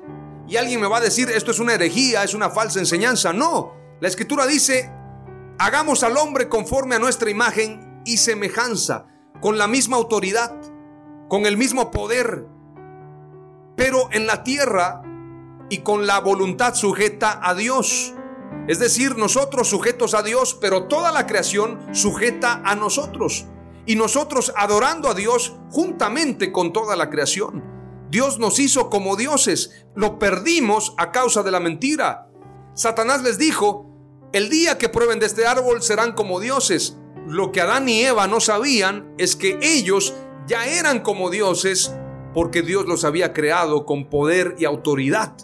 Y 0.48 0.58
alguien 0.58 0.82
me 0.82 0.88
va 0.88 0.98
a 0.98 1.02
decir, 1.02 1.30
esto 1.30 1.52
es 1.52 1.60
una 1.60 1.74
herejía, 1.74 2.24
es 2.24 2.34
una 2.34 2.50
falsa 2.50 2.80
enseñanza. 2.80 3.32
No, 3.34 3.74
la 4.02 4.08
escritura 4.08 4.46
dice, 4.46 4.92
hagamos 5.58 6.04
al 6.04 6.18
hombre 6.18 6.50
conforme 6.50 6.96
a 6.96 7.00
nuestra 7.00 7.30
imagen 7.30 8.02
y 8.06 8.18
semejanza, 8.18 9.08
con 9.40 9.58
la 9.58 9.68
misma 9.68 9.98
autoridad, 9.98 10.54
con 11.30 11.46
el 11.46 11.58
mismo 11.58 11.92
poder, 11.92 12.46
pero 13.76 14.10
en 14.12 14.28
la 14.28 14.44
tierra 14.44 15.02
y 15.70 15.80
con 15.80 16.06
la 16.06 16.20
voluntad 16.20 16.76
sujeta 16.76 17.40
a 17.42 17.56
Dios. 17.56 18.14
Es 18.68 18.80
decir, 18.80 19.18
nosotros 19.18 19.68
sujetos 19.68 20.14
a 20.14 20.24
Dios, 20.24 20.58
pero 20.60 20.88
toda 20.88 21.12
la 21.12 21.28
creación 21.28 21.80
sujeta 21.92 22.62
a 22.64 22.76
nosotros. 22.76 23.46
Y 23.86 23.96
nosotros 23.96 24.54
adorando 24.56 25.10
a 25.10 25.14
Dios 25.14 25.56
juntamente 25.70 26.52
con 26.52 26.72
toda 26.72 26.96
la 26.96 27.10
creación. 27.10 27.64
Dios 28.10 28.40
nos 28.40 28.60
hizo 28.60 28.90
como 28.90 29.16
dioses, 29.16 29.86
lo 29.96 30.20
perdimos 30.20 30.94
a 30.98 31.12
causa 31.12 31.42
de 31.42 31.52
la 31.52 31.60
mentira. 31.60 32.30
Satanás 32.76 33.24
les 33.24 33.38
dijo, 33.38 33.90
el 34.34 34.50
día 34.50 34.78
que 34.78 34.90
prueben 34.90 35.20
de 35.20 35.26
este 35.26 35.46
árbol 35.46 35.82
serán 35.82 36.14
como 36.14 36.40
dioses. 36.40 36.98
Lo 37.28 37.52
que 37.52 37.62
Adán 37.62 37.90
y 37.90 38.04
Eva 38.04 38.28
no 38.28 38.40
sabían 38.40 39.14
es 39.18 39.36
que 39.36 39.58
ellos 39.62 40.14
ya 40.48 40.68
eran 40.68 41.00
como 41.00 41.30
dioses 41.30 41.96
porque 42.34 42.62
Dios 42.62 42.88
los 42.88 43.04
había 43.04 43.34
creado 43.34 43.86
con 43.86 44.10
poder 44.10 44.56
y 44.58 44.66
autoridad. 44.66 45.36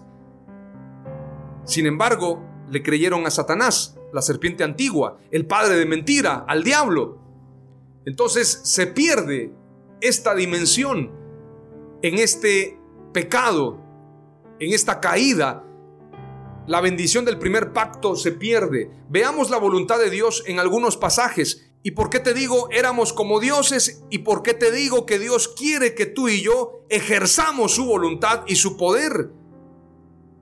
Sin 1.65 1.85
embargo, 1.85 2.43
le 2.69 2.81
creyeron 2.81 3.25
a 3.25 3.31
Satanás, 3.31 3.97
la 4.11 4.21
serpiente 4.21 4.63
antigua, 4.63 5.17
el 5.31 5.45
padre 5.45 5.75
de 5.75 5.85
mentira, 5.85 6.45
al 6.47 6.63
diablo. 6.63 7.19
Entonces 8.05 8.61
se 8.63 8.87
pierde 8.87 9.53
esta 10.01 10.33
dimensión 10.33 11.11
en 12.01 12.17
este 12.17 12.79
pecado, 13.13 13.79
en 14.59 14.73
esta 14.73 14.99
caída. 14.99 15.63
La 16.65 16.81
bendición 16.81 17.25
del 17.25 17.37
primer 17.37 17.73
pacto 17.73 18.15
se 18.15 18.31
pierde. 18.31 18.91
Veamos 19.09 19.49
la 19.49 19.57
voluntad 19.57 19.99
de 19.99 20.09
Dios 20.09 20.43
en 20.47 20.59
algunos 20.59 20.97
pasajes 20.97 21.68
¿Y 21.89 21.91
por 21.93 22.11
qué 22.11 22.19
te 22.19 22.35
digo 22.35 22.69
éramos 22.69 23.13
como 23.13 23.39
dioses? 23.39 24.03
¿Y 24.11 24.19
por 24.19 24.43
qué 24.43 24.53
te 24.53 24.71
digo 24.71 25.07
que 25.07 25.17
Dios 25.17 25.47
quiere 25.47 25.95
que 25.95 26.05
tú 26.05 26.29
y 26.29 26.43
yo 26.43 26.85
ejerzamos 26.87 27.71
su 27.71 27.85
voluntad 27.85 28.43
y 28.45 28.57
su 28.57 28.77
poder? 28.77 29.31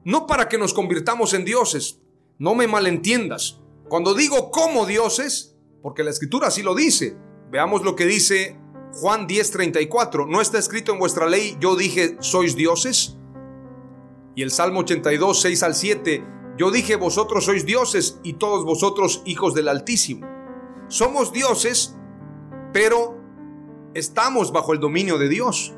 No 0.04 0.28
para 0.28 0.50
que 0.50 0.58
nos 0.58 0.74
convirtamos 0.74 1.34
en 1.34 1.46
dioses, 1.46 2.02
no 2.38 2.54
me 2.54 2.68
malentiendas. 2.68 3.62
Cuando 3.88 4.14
digo 4.14 4.52
como 4.52 4.86
dioses, 4.86 5.56
porque 5.82 6.04
la 6.04 6.10
escritura 6.10 6.50
así 6.50 6.64
lo 6.64 6.76
dice, 6.76 7.16
veamos 7.50 7.82
lo 7.84 7.96
que 7.96 8.08
dice 8.08 8.60
Juan 8.96 9.26
10:34, 9.26 10.28
¿no 10.28 10.42
está 10.42 10.58
escrito 10.58 10.92
en 10.92 11.00
vuestra 11.00 11.28
ley, 11.28 11.56
yo 11.62 11.78
dije, 11.78 12.18
sois 12.20 12.58
dioses? 12.58 13.16
Y 14.36 14.42
el 14.42 14.52
Salmo 14.52 14.82
82, 14.82 15.40
6 15.44 15.64
al 15.64 15.76
7, 15.76 16.26
yo 16.58 16.72
dije, 16.72 16.98
vosotros 16.98 17.46
sois 17.46 17.66
dioses 17.66 18.20
y 18.22 18.34
todos 18.34 18.66
vosotros 18.66 19.22
hijos 19.24 19.54
del 19.54 19.70
Altísimo. 19.70 20.37
Somos 20.90 21.34
dioses, 21.34 21.96
pero 22.72 23.20
estamos 23.94 24.54
bajo 24.54 24.74
el 24.74 24.80
dominio 24.80 25.18
de 25.18 25.28
Dios. 25.28 25.74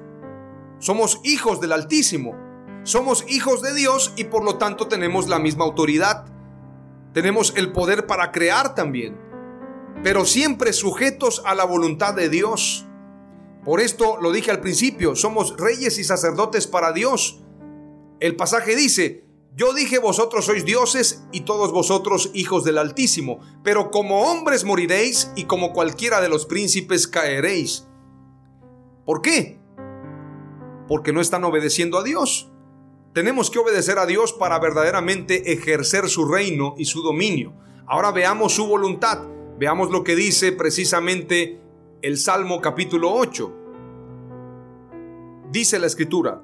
Somos 0.78 1.20
hijos 1.24 1.60
del 1.60 1.72
Altísimo. 1.72 2.36
Somos 2.84 3.26
hijos 3.28 3.62
de 3.62 3.74
Dios 3.74 4.14
y 4.16 4.26
por 4.26 4.44
lo 4.44 4.58
tanto 4.58 4.88
tenemos 4.88 5.28
la 5.28 5.40
misma 5.40 5.66
autoridad. 5.66 6.26
Tenemos 7.14 7.54
el 7.58 7.72
poder 7.72 8.06
para 8.06 8.32
crear 8.32 8.76
también, 8.76 9.20
pero 10.04 10.26
siempre 10.26 10.74
sujetos 10.74 11.42
a 11.46 11.56
la 11.56 11.66
voluntad 11.66 12.14
de 12.14 12.30
Dios. 12.30 12.86
Por 13.66 13.82
esto 13.82 14.18
lo 14.22 14.32
dije 14.32 14.52
al 14.52 14.62
principio, 14.62 15.16
somos 15.16 15.58
reyes 15.58 15.98
y 15.98 16.04
sacerdotes 16.04 16.68
para 16.68 16.94
Dios. 16.94 17.42
El 18.20 18.36
pasaje 18.36 18.76
dice, 18.76 19.26
yo 19.56 19.74
dije 19.74 20.00
vosotros 20.00 20.46
sois 20.46 20.64
dioses 20.64 21.24
y 21.32 21.42
todos 21.42 21.72
vosotros 21.72 22.32
hijos 22.34 22.64
del 22.64 22.78
Altísimo, 22.78 23.40
pero 23.64 23.92
como 23.92 24.22
hombres 24.32 24.64
moriréis 24.64 25.32
y 25.36 25.46
como 25.46 25.74
cualquiera 25.74 26.22
de 26.22 26.30
los 26.30 26.46
príncipes 26.46 27.08
caeréis. 27.08 27.88
¿Por 29.06 29.22
qué? 29.22 29.60
Porque 30.88 31.12
no 31.12 31.20
están 31.20 31.44
obedeciendo 31.44 31.98
a 31.98 32.04
Dios. 32.04 32.52
Tenemos 33.14 33.50
que 33.50 33.60
obedecer 33.60 33.98
a 33.98 34.06
Dios 34.06 34.34
para 34.34 34.60
verdaderamente 34.60 35.52
ejercer 35.52 36.10
su 36.10 36.26
reino 36.26 36.76
y 36.78 36.86
su 36.86 37.02
dominio. 37.02 37.54
Ahora 37.88 38.12
veamos 38.12 38.54
su 38.54 38.68
voluntad. 38.68 39.28
Veamos 39.58 39.90
lo 39.90 40.04
que 40.04 40.16
dice 40.16 40.52
precisamente 40.52 41.60
el 42.02 42.18
Salmo 42.18 42.62
capítulo 42.62 43.12
8. 43.12 43.56
Dice 45.52 45.80
la 45.80 45.88
escritura, 45.88 46.44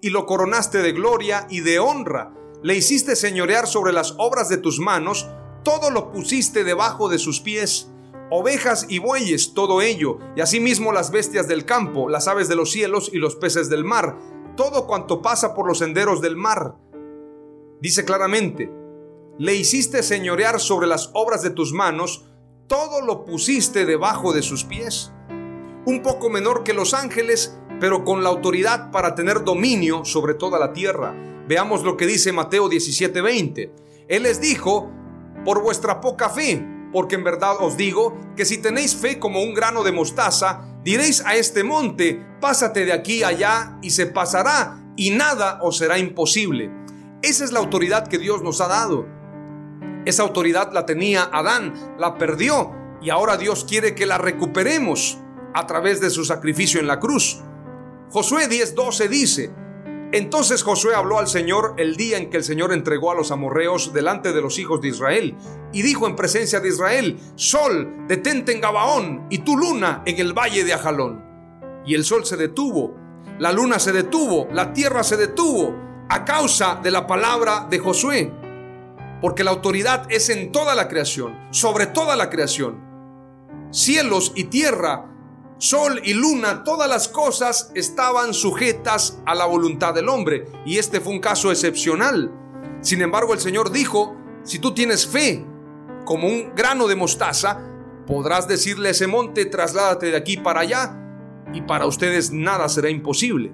y 0.00 0.10
lo 0.10 0.26
coronaste 0.26 0.78
de 0.78 0.92
gloria 0.92 1.46
y 1.50 1.60
de 1.60 1.78
honra. 1.78 2.34
Le 2.62 2.76
hiciste 2.76 3.16
señorear 3.16 3.66
sobre 3.66 3.92
las 3.92 4.14
obras 4.18 4.48
de 4.48 4.58
tus 4.58 4.78
manos, 4.80 5.28
todo 5.62 5.90
lo 5.90 6.10
pusiste 6.10 6.64
debajo 6.64 7.08
de 7.08 7.18
sus 7.18 7.40
pies. 7.40 7.90
Ovejas 8.30 8.86
y 8.88 8.98
bueyes, 8.98 9.54
todo 9.54 9.82
ello, 9.82 10.18
y 10.36 10.40
asimismo 10.40 10.92
las 10.92 11.10
bestias 11.10 11.48
del 11.48 11.64
campo, 11.64 12.08
las 12.08 12.28
aves 12.28 12.48
de 12.48 12.54
los 12.54 12.70
cielos 12.70 13.10
y 13.12 13.18
los 13.18 13.34
peces 13.34 13.68
del 13.68 13.84
mar, 13.84 14.18
todo 14.56 14.86
cuanto 14.86 15.20
pasa 15.20 15.54
por 15.54 15.66
los 15.66 15.78
senderos 15.78 16.20
del 16.20 16.36
mar. 16.36 16.76
Dice 17.80 18.04
claramente, 18.04 18.70
le 19.38 19.54
hiciste 19.54 20.02
señorear 20.02 20.60
sobre 20.60 20.86
las 20.86 21.10
obras 21.14 21.42
de 21.42 21.50
tus 21.50 21.72
manos, 21.72 22.26
todo 22.68 23.00
lo 23.00 23.24
pusiste 23.24 23.84
debajo 23.86 24.32
de 24.32 24.42
sus 24.42 24.64
pies. 24.64 25.12
Un 25.86 26.02
poco 26.02 26.28
menor 26.28 26.62
que 26.62 26.74
los 26.74 26.94
ángeles, 26.94 27.58
pero 27.80 28.04
con 28.04 28.22
la 28.22 28.28
autoridad 28.28 28.90
para 28.90 29.14
tener 29.14 29.42
dominio 29.42 30.04
sobre 30.04 30.34
toda 30.34 30.58
la 30.58 30.72
tierra. 30.72 31.14
Veamos 31.48 31.82
lo 31.82 31.96
que 31.96 32.06
dice 32.06 32.32
Mateo 32.32 32.68
17:20. 32.68 33.72
Él 34.06 34.22
les 34.22 34.40
dijo, 34.40 34.92
por 35.44 35.62
vuestra 35.62 36.00
poca 36.00 36.28
fe, 36.28 36.64
porque 36.92 37.14
en 37.14 37.24
verdad 37.24 37.56
os 37.60 37.76
digo 37.76 38.16
que 38.36 38.44
si 38.44 38.58
tenéis 38.58 38.94
fe 38.94 39.18
como 39.18 39.42
un 39.42 39.54
grano 39.54 39.82
de 39.82 39.92
mostaza, 39.92 40.60
diréis 40.84 41.24
a 41.24 41.34
este 41.36 41.64
monte, 41.64 42.24
pásate 42.40 42.84
de 42.84 42.92
aquí 42.92 43.22
allá 43.22 43.78
y 43.82 43.90
se 43.90 44.06
pasará, 44.06 44.78
y 44.96 45.10
nada 45.10 45.58
os 45.62 45.78
será 45.78 45.98
imposible. 45.98 46.70
Esa 47.22 47.44
es 47.44 47.52
la 47.52 47.60
autoridad 47.60 48.08
que 48.08 48.18
Dios 48.18 48.42
nos 48.42 48.60
ha 48.60 48.68
dado. 48.68 49.06
Esa 50.04 50.22
autoridad 50.22 50.72
la 50.72 50.86
tenía 50.86 51.28
Adán, 51.32 51.74
la 51.98 52.16
perdió, 52.16 52.72
y 53.02 53.10
ahora 53.10 53.36
Dios 53.36 53.64
quiere 53.68 53.94
que 53.94 54.06
la 54.06 54.18
recuperemos 54.18 55.18
a 55.54 55.66
través 55.66 56.00
de 56.00 56.10
su 56.10 56.24
sacrificio 56.24 56.80
en 56.80 56.86
la 56.86 57.00
cruz. 57.00 57.40
Josué 58.10 58.48
10:12 58.48 59.08
dice, 59.08 59.54
entonces 60.10 60.64
Josué 60.64 60.96
habló 60.96 61.20
al 61.20 61.28
Señor 61.28 61.74
el 61.76 61.94
día 61.94 62.18
en 62.18 62.28
que 62.28 62.38
el 62.38 62.42
Señor 62.42 62.72
entregó 62.72 63.12
a 63.12 63.14
los 63.14 63.30
amorreos 63.30 63.92
delante 63.92 64.32
de 64.32 64.42
los 64.42 64.58
hijos 64.58 64.80
de 64.80 64.88
Israel, 64.88 65.36
y 65.72 65.82
dijo 65.82 66.08
en 66.08 66.16
presencia 66.16 66.58
de 66.58 66.70
Israel, 66.70 67.20
Sol, 67.36 68.06
detente 68.08 68.50
en 68.50 68.60
Gabaón, 68.60 69.26
y 69.30 69.38
tu 69.38 69.56
luna 69.56 70.02
en 70.06 70.18
el 70.18 70.32
valle 70.32 70.64
de 70.64 70.72
Ajalón. 70.72 71.24
Y 71.86 71.94
el 71.94 72.04
sol 72.04 72.26
se 72.26 72.36
detuvo, 72.36 72.96
la 73.38 73.52
luna 73.52 73.78
se 73.78 73.92
detuvo, 73.92 74.48
la 74.52 74.72
tierra 74.72 75.04
se 75.04 75.16
detuvo, 75.16 75.76
a 76.08 76.24
causa 76.24 76.80
de 76.82 76.90
la 76.90 77.06
palabra 77.06 77.68
de 77.70 77.78
Josué. 77.78 78.32
Porque 79.20 79.44
la 79.44 79.52
autoridad 79.52 80.10
es 80.10 80.30
en 80.30 80.50
toda 80.50 80.74
la 80.74 80.88
creación, 80.88 81.38
sobre 81.52 81.86
toda 81.86 82.16
la 82.16 82.28
creación. 82.28 82.80
Cielos 83.70 84.32
y 84.34 84.44
tierra 84.44 85.09
sol 85.60 86.00
y 86.02 86.14
luna, 86.14 86.64
todas 86.64 86.88
las 86.88 87.06
cosas 87.06 87.70
estaban 87.74 88.32
sujetas 88.32 89.20
a 89.26 89.34
la 89.34 89.44
voluntad 89.44 89.92
del 89.92 90.08
hombre. 90.08 90.46
Y 90.64 90.78
este 90.78 91.00
fue 91.00 91.12
un 91.12 91.20
caso 91.20 91.50
excepcional. 91.50 92.32
Sin 92.80 93.02
embargo, 93.02 93.34
el 93.34 93.40
Señor 93.40 93.70
dijo, 93.70 94.16
si 94.42 94.58
tú 94.58 94.72
tienes 94.72 95.06
fe 95.06 95.44
como 96.06 96.28
un 96.28 96.54
grano 96.56 96.88
de 96.88 96.96
mostaza, 96.96 97.60
podrás 98.06 98.48
decirle 98.48 98.88
a 98.88 98.92
ese 98.92 99.06
monte, 99.06 99.44
trasládate 99.44 100.06
de 100.06 100.16
aquí 100.16 100.38
para 100.38 100.60
allá, 100.60 100.96
y 101.52 101.60
para 101.60 101.84
ustedes 101.84 102.32
nada 102.32 102.66
será 102.70 102.88
imposible. 102.88 103.52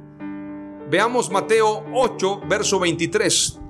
Veamos 0.88 1.32
Mateo 1.32 1.84
8, 1.92 2.42
verso 2.48 2.78
23. 2.78 3.60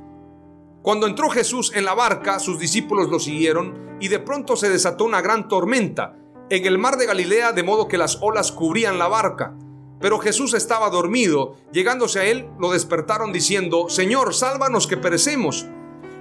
Cuando 0.82 1.06
entró 1.06 1.30
Jesús 1.30 1.72
en 1.74 1.86
la 1.86 1.94
barca, 1.94 2.38
sus 2.38 2.58
discípulos 2.58 3.08
lo 3.08 3.18
siguieron, 3.18 3.96
y 3.98 4.08
de 4.08 4.18
pronto 4.18 4.56
se 4.56 4.68
desató 4.68 5.04
una 5.04 5.22
gran 5.22 5.48
tormenta 5.48 6.18
en 6.50 6.66
el 6.66 6.78
mar 6.78 6.96
de 6.96 7.06
Galilea 7.06 7.52
de 7.52 7.62
modo 7.62 7.88
que 7.88 7.98
las 7.98 8.18
olas 8.20 8.52
cubrían 8.52 8.98
la 8.98 9.08
barca. 9.08 9.54
Pero 10.00 10.18
Jesús 10.18 10.54
estaba 10.54 10.90
dormido. 10.90 11.56
Llegándose 11.72 12.20
a 12.20 12.24
él, 12.24 12.48
lo 12.60 12.70
despertaron 12.70 13.32
diciendo, 13.32 13.88
Señor, 13.88 14.34
sálvanos 14.34 14.86
que 14.86 14.96
perecemos. 14.96 15.66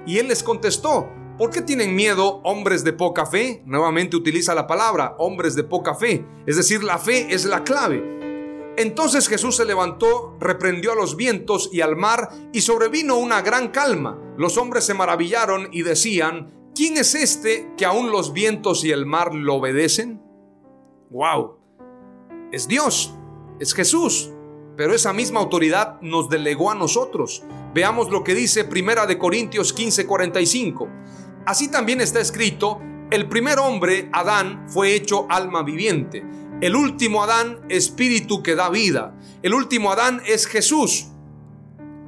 Y 0.06 0.18
él 0.18 0.28
les 0.28 0.42
contestó, 0.42 1.08
¿por 1.36 1.50
qué 1.50 1.60
tienen 1.62 1.94
miedo 1.94 2.40
hombres 2.42 2.84
de 2.84 2.92
poca 2.92 3.26
fe? 3.26 3.62
Nuevamente 3.66 4.16
utiliza 4.16 4.54
la 4.54 4.66
palabra, 4.66 5.14
hombres 5.18 5.54
de 5.54 5.64
poca 5.64 5.94
fe. 5.94 6.24
Es 6.46 6.56
decir, 6.56 6.82
la 6.82 6.98
fe 6.98 7.28
es 7.30 7.44
la 7.44 7.64
clave. 7.64 8.16
Entonces 8.78 9.28
Jesús 9.28 9.56
se 9.56 9.64
levantó, 9.64 10.36
reprendió 10.38 10.92
a 10.92 10.96
los 10.96 11.16
vientos 11.16 11.70
y 11.72 11.80
al 11.80 11.96
mar, 11.96 12.30
y 12.52 12.60
sobrevino 12.60 13.16
una 13.16 13.40
gran 13.40 13.68
calma. 13.68 14.18
Los 14.36 14.58
hombres 14.58 14.84
se 14.84 14.92
maravillaron 14.92 15.68
y 15.72 15.82
decían, 15.82 16.52
¿Quién 16.76 16.98
es 16.98 17.14
este 17.14 17.72
que 17.78 17.86
aún 17.86 18.10
los 18.10 18.34
vientos 18.34 18.84
y 18.84 18.90
el 18.90 19.06
mar 19.06 19.34
lo 19.34 19.54
obedecen? 19.54 20.20
¡Wow! 21.08 21.56
Es 22.52 22.68
Dios, 22.68 23.14
es 23.58 23.72
Jesús, 23.72 24.30
pero 24.76 24.94
esa 24.94 25.14
misma 25.14 25.40
autoridad 25.40 25.98
nos 26.02 26.28
delegó 26.28 26.70
a 26.70 26.74
nosotros. 26.74 27.44
Veamos 27.72 28.10
lo 28.10 28.22
que 28.22 28.34
dice 28.34 28.64
Primera 28.64 29.06
de 29.06 29.16
Corintios 29.16 29.74
15:45. 29.74 30.86
Así 31.46 31.70
también 31.70 32.02
está 32.02 32.20
escrito, 32.20 32.82
el 33.10 33.26
primer 33.26 33.58
hombre, 33.58 34.10
Adán, 34.12 34.66
fue 34.68 34.94
hecho 34.94 35.26
alma 35.30 35.62
viviente. 35.62 36.26
El 36.60 36.76
último 36.76 37.22
Adán, 37.22 37.60
espíritu 37.70 38.42
que 38.42 38.54
da 38.54 38.68
vida. 38.68 39.18
El 39.42 39.54
último 39.54 39.92
Adán 39.92 40.20
es 40.26 40.46
Jesús. 40.46 41.06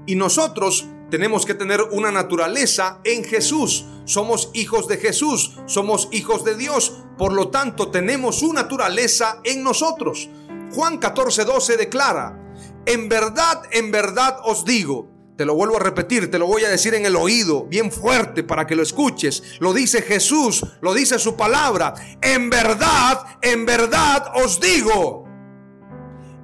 Y 0.05 0.15
nosotros 0.17 0.89
tenemos 1.11 1.47
que 1.47 1.55
tener 1.55 1.83
una 1.91 2.11
naturaleza 2.11 3.01
en 3.05 3.25
Jesús. 3.25 3.87
Somos 4.05 4.51
hijos 4.55 4.89
de 4.89 4.97
Jesús, 4.99 5.59
somos 5.67 6.09
hijos 6.13 6.45
de 6.45 6.57
Dios. 6.57 7.05
Por 7.17 7.33
lo 7.33 7.49
tanto, 7.49 7.91
tenemos 7.91 8.41
su 8.41 8.53
naturaleza 8.53 9.41
en 9.45 9.63
nosotros. 9.63 10.29
Juan 10.73 11.01
14:12 11.01 11.77
declara, 11.77 12.39
en 12.87 13.09
verdad, 13.09 13.63
en 13.71 13.91
verdad 13.91 14.39
os 14.45 14.65
digo, 14.65 15.09
te 15.37 15.45
lo 15.45 15.55
vuelvo 15.55 15.77
a 15.77 15.81
repetir, 15.81 16.31
te 16.31 16.39
lo 16.39 16.47
voy 16.47 16.65
a 16.65 16.69
decir 16.69 16.95
en 16.95 17.07
el 17.07 17.15
oído, 17.15 17.65
bien 17.65 17.93
fuerte 17.93 18.43
para 18.43 18.67
que 18.67 18.75
lo 18.75 18.83
escuches. 18.83 19.61
Lo 19.61 19.73
dice 19.73 20.03
Jesús, 20.03 20.67
lo 20.81 20.95
dice 20.95 21.19
su 21.19 21.37
palabra. 21.37 21.95
En 22.21 22.51
verdad, 22.51 23.39
en 23.41 23.65
verdad 23.65 24.33
os 24.43 24.59
digo. 24.59 25.28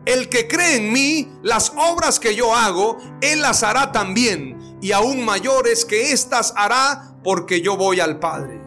El 0.07 0.29
que 0.29 0.49
cree 0.49 0.77
en 0.77 0.93
mí, 0.93 1.33
las 1.43 1.73
obras 1.77 2.21
que 2.21 2.35
yo 2.35 2.55
hago, 2.55 2.99
él 3.23 3.41
las 3.41 3.63
hará 3.63 3.91
también, 3.91 4.77
y 4.83 4.93
aún 4.93 5.25
mayores 5.25 5.87
que 5.87 6.13
éstas 6.13 6.53
hará, 6.57 7.17
porque 7.25 7.63
yo 7.63 7.77
voy 7.79 8.01
al 8.01 8.19
Padre. 8.19 8.61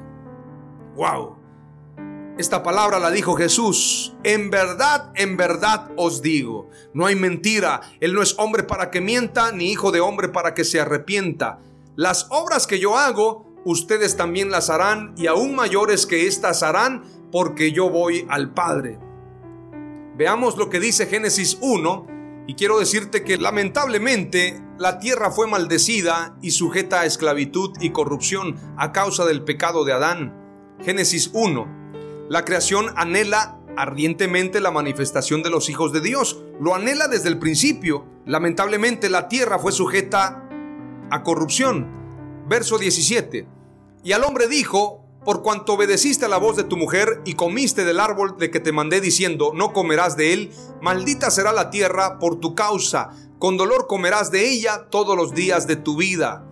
Wow. 0.96 1.38
Esta 2.40 2.64
palabra 2.64 3.00
la 3.00 3.12
dijo 3.12 3.36
Jesús. 3.36 4.16
En 4.24 4.50
verdad, 4.50 5.12
en 5.16 5.38
verdad 5.38 5.92
os 5.96 6.24
digo. 6.24 6.70
No 6.94 7.06
hay 7.06 7.16
mentira. 7.16 7.82
Él 8.00 8.14
no 8.14 8.24
es 8.24 8.36
hombre 8.40 8.64
para 8.64 8.90
que 8.90 9.02
mienta, 9.02 9.52
ni 9.52 9.72
hijo 9.72 9.92
de 9.92 10.00
hombre 10.00 10.30
para 10.30 10.56
que 10.56 10.64
se 10.64 10.80
arrepienta. 10.80 11.60
Las 11.96 12.28
obras 12.30 12.66
que 12.66 12.80
yo 12.80 12.98
hago, 12.98 13.56
ustedes 13.64 14.18
también 14.18 14.50
las 14.50 14.72
harán, 14.72 15.14
y 15.18 15.28
aún 15.28 15.56
mayores 15.56 16.08
que 16.08 16.28
éstas 16.28 16.64
harán, 16.64 17.04
porque 17.32 17.72
yo 17.72 17.90
voy 17.90 18.26
al 18.30 18.54
Padre. 18.54 19.00
Veamos 20.18 20.58
lo 20.58 20.72
que 20.72 20.80
dice 20.80 21.06
Génesis 21.06 21.60
1 21.62 22.08
y 22.48 22.56
quiero 22.56 22.80
decirte 22.80 23.24
que 23.24 23.38
lamentablemente 23.38 24.60
la 24.80 24.98
tierra 24.98 25.30
fue 25.30 25.46
maldecida 25.46 26.36
y 26.42 26.52
sujeta 26.52 27.02
a 27.02 27.06
esclavitud 27.06 27.78
y 27.82 27.92
corrupción 27.92 28.56
a 28.78 28.92
causa 28.92 29.26
del 29.26 29.44
pecado 29.44 29.86
de 29.86 29.94
Adán. 29.94 30.76
Génesis 30.84 31.30
1. 31.34 32.28
La 32.30 32.46
creación 32.46 32.88
anhela 32.96 33.60
ardientemente 33.78 34.60
la 34.60 34.72
manifestación 34.72 35.44
de 35.44 35.52
los 35.52 35.70
hijos 35.70 35.94
de 35.94 36.02
Dios. 36.02 36.44
Lo 36.60 36.74
anhela 36.74 37.08
desde 37.08 37.30
el 37.30 37.38
principio. 37.38 38.08
Lamentablemente 38.26 39.12
la 39.12 39.28
tierra 39.28 39.60
fue 39.60 39.72
sujeta 39.72 40.50
a 41.12 41.22
corrupción. 41.22 41.96
verso 42.50 42.80
17. 42.80 43.48
Y 44.04 44.14
al 44.14 44.24
hombre 44.24 44.48
dijo, 44.48 45.07
por 45.28 45.44
cuanto 45.44 45.74
obedeciste 45.74 46.24
a 46.24 46.30
la 46.30 46.38
voz 46.38 46.56
de 46.56 46.64
tu 46.64 46.78
mujer 46.78 47.22
y 47.26 47.34
comiste 47.34 47.84
del 47.84 48.00
árbol 48.00 48.38
de 48.38 48.50
que 48.50 48.62
te 48.62 48.72
mandé 48.72 49.02
diciendo, 49.02 49.52
no 49.54 49.74
comerás 49.74 50.16
de 50.16 50.32
él, 50.32 50.54
maldita 50.82 51.30
será 51.32 51.52
la 51.52 51.70
tierra 51.70 52.18
por 52.18 52.40
tu 52.40 52.56
causa, 52.56 53.10
con 53.38 53.58
dolor 53.58 53.88
comerás 53.88 54.32
de 54.32 54.50
ella 54.50 54.88
todos 54.90 55.18
los 55.18 55.34
días 55.34 55.68
de 55.68 55.76
tu 55.76 55.98
vida. 55.98 56.48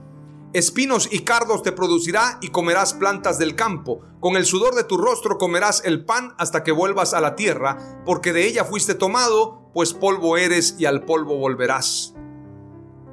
Espinos 0.52 1.08
y 1.10 1.20
cardos 1.20 1.64
te 1.64 1.72
producirá 1.72 2.38
y 2.42 2.50
comerás 2.50 2.94
plantas 2.94 3.40
del 3.40 3.56
campo. 3.56 4.02
Con 4.20 4.36
el 4.36 4.46
sudor 4.46 4.76
de 4.76 4.84
tu 4.84 4.98
rostro 4.98 5.38
comerás 5.38 5.82
el 5.86 6.04
pan 6.04 6.34
hasta 6.38 6.66
que 6.66 6.74
vuelvas 6.74 7.14
a 7.14 7.22
la 7.22 7.38
tierra, 7.38 8.02
porque 8.06 8.34
de 8.34 8.46
ella 8.46 8.66
fuiste 8.66 8.94
tomado, 8.94 9.72
pues 9.74 9.94
polvo 9.94 10.36
eres 10.36 10.76
y 10.78 10.84
al 10.84 11.06
polvo 11.06 11.38
volverás. 11.38 12.14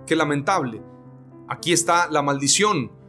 Qué 0.08 0.16
lamentable. 0.16 0.82
Aquí 1.48 1.72
está 1.72 2.08
la 2.10 2.22
maldición 2.22 3.00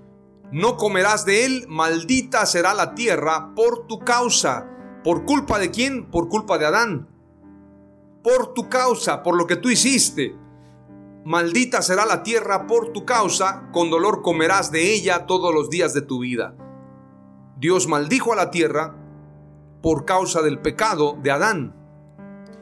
no 0.54 0.78
comerás 0.78 1.26
de 1.26 1.46
él, 1.46 1.66
maldita 1.68 2.46
será 2.46 2.76
la 2.76 2.94
tierra 2.94 3.56
por 3.56 3.88
tu 3.88 3.98
causa. 3.98 4.70
¿Por 5.04 5.26
culpa 5.26 5.58
de 5.58 5.72
quién? 5.72 6.12
Por 6.12 6.30
culpa 6.30 6.60
de 6.60 6.68
Adán. 6.68 7.10
Por 8.22 8.54
tu 8.54 8.70
causa, 8.70 9.24
por 9.24 9.36
lo 9.36 9.48
que 9.48 9.56
tú 9.56 9.72
hiciste. 9.72 10.36
Maldita 11.26 11.82
será 11.82 12.06
la 12.06 12.22
tierra 12.22 12.68
por 12.68 12.94
tu 12.94 13.04
causa, 13.04 13.68
con 13.74 13.90
dolor 13.90 14.22
comerás 14.22 14.72
de 14.72 14.94
ella 14.94 15.26
todos 15.26 15.52
los 15.52 15.72
días 15.72 15.96
de 15.96 16.04
tu 16.04 16.20
vida. 16.20 16.54
Dios 17.58 17.88
maldijo 17.88 18.32
a 18.32 18.36
la 18.36 18.52
tierra 18.52 18.96
por 19.82 20.06
causa 20.06 20.44
del 20.44 20.60
pecado 20.60 21.18
de 21.24 21.32
Adán. 21.32 21.76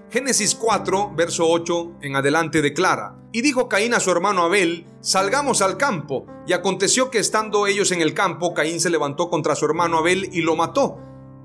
Génesis 0.10 0.56
4, 0.56 1.12
verso 1.14 1.44
8 1.50 1.98
en 2.04 2.16
adelante 2.16 2.62
declara, 2.62 3.18
y 3.34 3.42
dijo 3.42 3.68
Caín 3.68 3.94
a 3.94 4.00
su 4.00 4.12
hermano 4.12 4.44
Abel, 4.44 4.86
salgamos 5.02 5.62
al 5.62 5.78
campo. 5.78 6.26
Y 6.47 6.54
aconteció 6.54 7.10
que 7.10 7.20
estando 7.20 7.68
ellos 7.68 7.91
en 7.91 8.02
el 8.02 8.14
campo, 8.14 8.54
Caín 8.54 8.80
se 8.80 8.89
levantó 8.89 9.30
contra 9.30 9.56
su 9.56 9.66
hermano 9.66 9.97
Abel 9.97 10.30
y 10.32 10.41
lo 10.41 10.56
mató. 10.56 10.97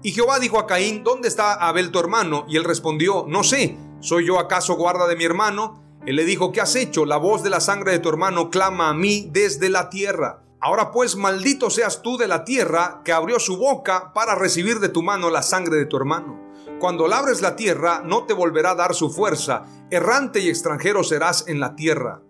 Y 0.03 0.13
Jehová 0.13 0.39
dijo 0.39 0.59
a 0.59 0.67
Caín, 0.67 1.03
¿dónde 1.03 1.29
está 1.29 1.55
Abel 1.55 1.91
tu 1.91 1.99
hermano? 1.99 2.45
Y 2.49 2.57
él 2.57 2.65
respondió, 2.65 3.25
no 3.29 3.43
sé, 3.43 3.77
¿soy 4.01 4.27
yo 4.27 4.39
acaso 4.39 4.75
guarda 4.77 5.07
de 5.07 5.17
mi 5.17 5.25
hermano? 5.25 5.83
Él 6.07 6.17
le 6.17 6.25
dijo, 6.25 6.53
¿qué 6.53 6.61
has 6.61 6.77
hecho? 6.77 7.05
La 7.05 7.17
voz 7.17 7.43
de 7.43 7.51
la 7.51 7.61
sangre 7.61 7.93
de 7.93 7.99
tu 7.99 8.09
hermano 8.09 8.51
clama 8.51 8.89
a 8.89 8.95
mí 8.95 9.29
desde 9.33 9.69
la 9.69 9.91
tierra. 9.91 10.45
Ahora 10.61 10.93
pues 10.93 11.17
maldito 11.17 11.71
seas 11.71 12.03
tú 12.03 12.17
de 12.17 12.29
la 12.29 12.45
tierra 12.45 13.03
que 13.05 13.13
abrió 13.13 13.39
su 13.41 13.57
boca 13.57 14.13
para 14.15 14.35
recibir 14.35 14.79
de 14.79 14.89
tu 14.89 15.03
mano 15.03 15.31
la 15.31 15.43
sangre 15.43 15.77
de 15.77 15.87
tu 15.87 15.97
hermano. 15.97 16.41
Cuando 16.79 17.09
labres 17.09 17.41
la 17.41 17.57
tierra, 17.57 18.03
no 18.05 18.25
te 18.25 18.35
volverá 18.35 18.73
a 18.73 18.75
dar 18.75 18.95
su 18.95 19.11
fuerza, 19.11 19.65
errante 19.91 20.41
y 20.41 20.49
extranjero 20.49 21.03
serás 21.03 21.49
en 21.49 21.59
la 21.59 21.75
tierra. 21.75 22.23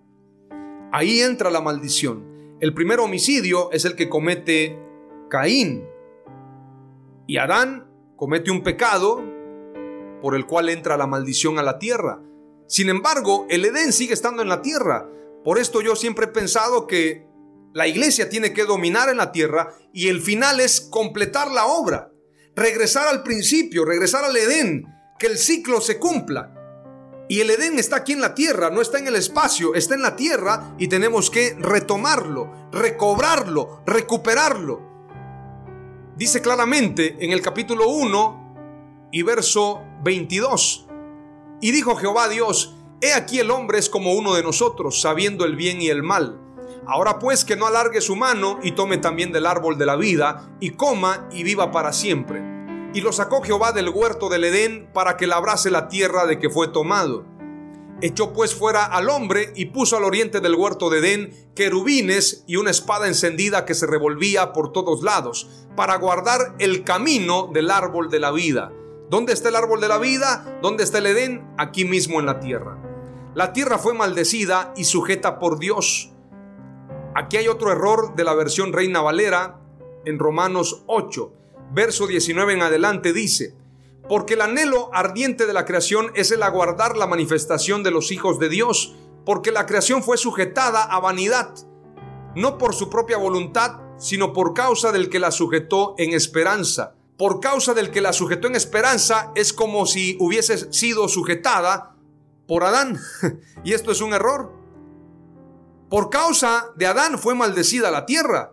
Ahí 0.97 1.21
entra 1.21 1.51
la 1.51 1.61
maldición. 1.61 2.57
El 2.59 2.73
primer 2.73 3.01
homicidio 3.01 3.71
es 3.71 3.85
el 3.85 3.97
que 3.97 4.09
comete 4.09 4.79
Caín. 5.29 5.87
Y 7.27 7.37
Adán 7.37 7.87
comete 8.17 8.51
un 8.51 8.63
pecado 8.63 9.23
por 10.23 10.35
el 10.35 10.47
cual 10.47 10.71
entra 10.71 10.97
la 10.97 11.07
maldición 11.07 11.59
a 11.59 11.63
la 11.63 11.79
tierra. 11.79 12.23
Sin 12.67 12.89
embargo, 12.89 13.45
el 13.51 13.67
Edén 13.67 13.93
sigue 13.93 14.15
estando 14.15 14.41
en 14.41 14.49
la 14.49 14.63
tierra. 14.63 15.07
Por 15.45 15.59
esto 15.59 15.83
yo 15.83 15.97
siempre 15.97 16.25
he 16.25 16.29
pensado 16.29 16.87
que 16.87 17.27
la 17.75 17.87
iglesia 17.87 18.31
tiene 18.31 18.55
que 18.55 18.65
dominar 18.65 19.11
en 19.11 19.19
la 19.19 19.33
tierra 19.33 19.75
y 19.93 20.09
el 20.09 20.23
final 20.23 20.61
es 20.61 20.81
completar 20.81 21.51
la 21.51 21.67
obra 21.67 22.11
regresar 22.55 23.07
al 23.09 23.23
principio, 23.23 23.85
regresar 23.85 24.25
al 24.25 24.35
Edén, 24.35 24.87
que 25.19 25.27
el 25.27 25.37
ciclo 25.37 25.83
se 25.83 25.99
cumpla. 25.99 26.56
Y 27.29 27.41
el 27.41 27.51
Edén 27.51 27.79
está 27.79 27.97
aquí 27.97 28.13
en 28.13 28.21
la 28.21 28.35
tierra, 28.35 28.71
no 28.71 28.81
está 28.81 28.99
en 28.99 29.09
el 29.09 29.17
espacio, 29.17 29.75
está 29.75 29.95
en 29.95 30.03
la 30.03 30.15
tierra 30.15 30.75
y 30.79 30.87
tenemos 30.87 31.29
que 31.29 31.57
retomarlo, 31.59 32.69
recobrarlo, 32.71 33.83
recuperarlo. 33.85 34.81
Dice 36.17 36.41
claramente 36.41 37.17
en 37.21 37.33
el 37.33 37.43
capítulo 37.43 37.89
1 37.89 39.09
y 39.11 39.23
verso 39.23 39.83
22. 40.05 40.87
Y 41.61 41.73
dijo 41.73 41.97
Jehová 41.97 42.29
Dios, 42.29 42.77
he 43.01 43.13
aquí 43.13 43.41
el 43.41 43.51
hombre 43.51 43.79
es 43.79 43.91
como 43.91 44.13
uno 44.15 44.35
de 44.35 44.45
nosotros, 44.45 45.01
sabiendo 45.01 45.45
el 45.45 45.57
bien 45.57 45.83
y 45.83 45.89
el 45.89 46.05
mal. 46.05 46.41
Ahora 46.87 47.19
pues 47.19 47.45
que 47.45 47.57
no 47.57 47.67
alargue 47.67 48.01
su 48.01 48.15
mano 48.15 48.61
y 48.63 48.73
tome 48.73 48.99
también 48.99 49.33
del 49.33 49.47
árbol 49.47 49.79
de 49.79 49.87
la 49.87 49.97
vida 49.97 50.49
y 50.61 50.71
coma 50.71 51.29
y 51.33 51.43
viva 51.43 51.73
para 51.73 51.93
siempre. 51.93 52.56
Y 52.97 53.03
lo 53.03 53.13
sacó 53.13 53.43
Jehová 53.43 53.73
del 53.73 53.91
huerto 53.91 54.31
del 54.31 54.45
Edén 54.45 54.89
para 54.95 55.19
que 55.19 55.27
labrase 55.27 55.71
la 55.71 55.87
tierra 55.89 56.25
de 56.25 56.39
que 56.39 56.49
fue 56.49 56.69
tomado. 56.69 57.27
Echó 58.01 58.33
pues 58.33 58.55
fuera 58.55 58.87
al 58.87 59.11
hombre 59.11 59.53
y 59.55 59.67
puso 59.67 59.99
al 59.99 60.05
oriente 60.05 60.41
del 60.41 60.55
huerto 60.55 60.89
de 60.89 61.01
Edén 61.01 61.53
querubines 61.55 62.43
y 62.47 62.57
una 62.57 62.71
espada 62.71 63.07
encendida 63.07 63.67
que 63.67 63.75
se 63.75 63.87
revolvía 63.87 64.55
por 64.55 64.73
todos 64.73 65.03
lados 65.03 65.47
para 65.77 65.97
guardar 65.97 66.55
el 66.59 66.85
camino 66.85 67.51
del 67.53 67.71
árbol 67.71 68.09
de 68.09 68.19
la 68.19 68.31
vida. 68.31 68.73
¿Dónde 69.11 69.35
está 69.35 69.51
el 69.51 69.57
árbol 69.57 69.83
de 69.83 69.89
la 69.89 69.99
vida? 69.99 70.59
¿Dónde 70.63 70.83
está 70.83 70.97
el 70.97 71.07
Edén? 71.07 71.47
Aquí 71.59 71.85
mismo 71.85 72.19
en 72.19 72.25
la 72.25 72.41
tierra. 72.41 72.79
La 73.35 73.53
tierra 73.53 73.77
fue 73.77 73.93
maldecida 73.93 74.73
y 74.75 74.85
sujeta 74.85 75.39
por 75.39 75.59
Dios 75.59 76.17
Aquí 77.19 77.39
hay 77.39 77.49
otro 77.49 77.73
error 77.73 78.15
de 78.15 78.25
la 78.25 78.35
versión 78.35 78.75
Reina 78.75 79.01
Valera 79.01 79.59
en 80.05 80.19
Romanos 80.19 80.85
8, 80.87 81.33
verso 81.73 82.07
19 82.07 82.55
en 82.55 82.63
adelante 82.63 83.13
dice, 83.13 83.55
porque 84.09 84.35
el 84.35 84.41
anhelo 84.41 84.91
ardiente 84.93 85.47
de 85.47 85.53
la 85.53 85.65
creación 85.65 86.13
es 86.15 86.31
el 86.31 86.43
aguardar 86.43 86.97
la 86.97 87.07
manifestación 87.07 87.83
de 87.83 87.91
los 87.91 88.13
hijos 88.13 88.39
de 88.39 88.49
Dios, 88.49 88.95
porque 89.25 89.51
la 89.51 89.67
creación 89.67 90.03
fue 90.03 90.17
sujetada 90.17 90.85
a 90.85 91.01
vanidad, 91.01 91.53
no 92.35 92.59
por 92.59 92.75
su 92.75 92.89
propia 92.89 93.17
voluntad, 93.17 93.81
sino 93.99 94.33
por 94.33 94.55
causa 94.55 94.93
del 94.93 95.09
que 95.09 95.19
la 95.19 95.31
sujetó 95.31 95.95
en 95.99 96.13
esperanza. 96.13 96.95
Por 97.17 97.41
causa 97.41 97.73
del 97.73 97.91
que 97.91 98.03
la 98.03 98.13
sujetó 98.13 98.47
en 98.47 98.57
esperanza 98.57 99.33
es 99.35 99.53
como 99.53 99.87
si 99.87 100.19
hubiese 100.21 100.73
sido 100.73 101.09
sujetada 101.09 101.97
por 102.47 102.63
Adán. 102.63 103.01
y 103.65 103.73
esto 103.73 103.91
es 103.91 104.03
un 104.03 104.13
error. 104.13 104.53
Por 105.89 106.11
causa 106.11 106.73
de 106.77 106.87
Adán 106.87 107.19
fue 107.19 107.35
maldecida 107.35 107.91
la 107.91 108.05
tierra. 108.05 108.53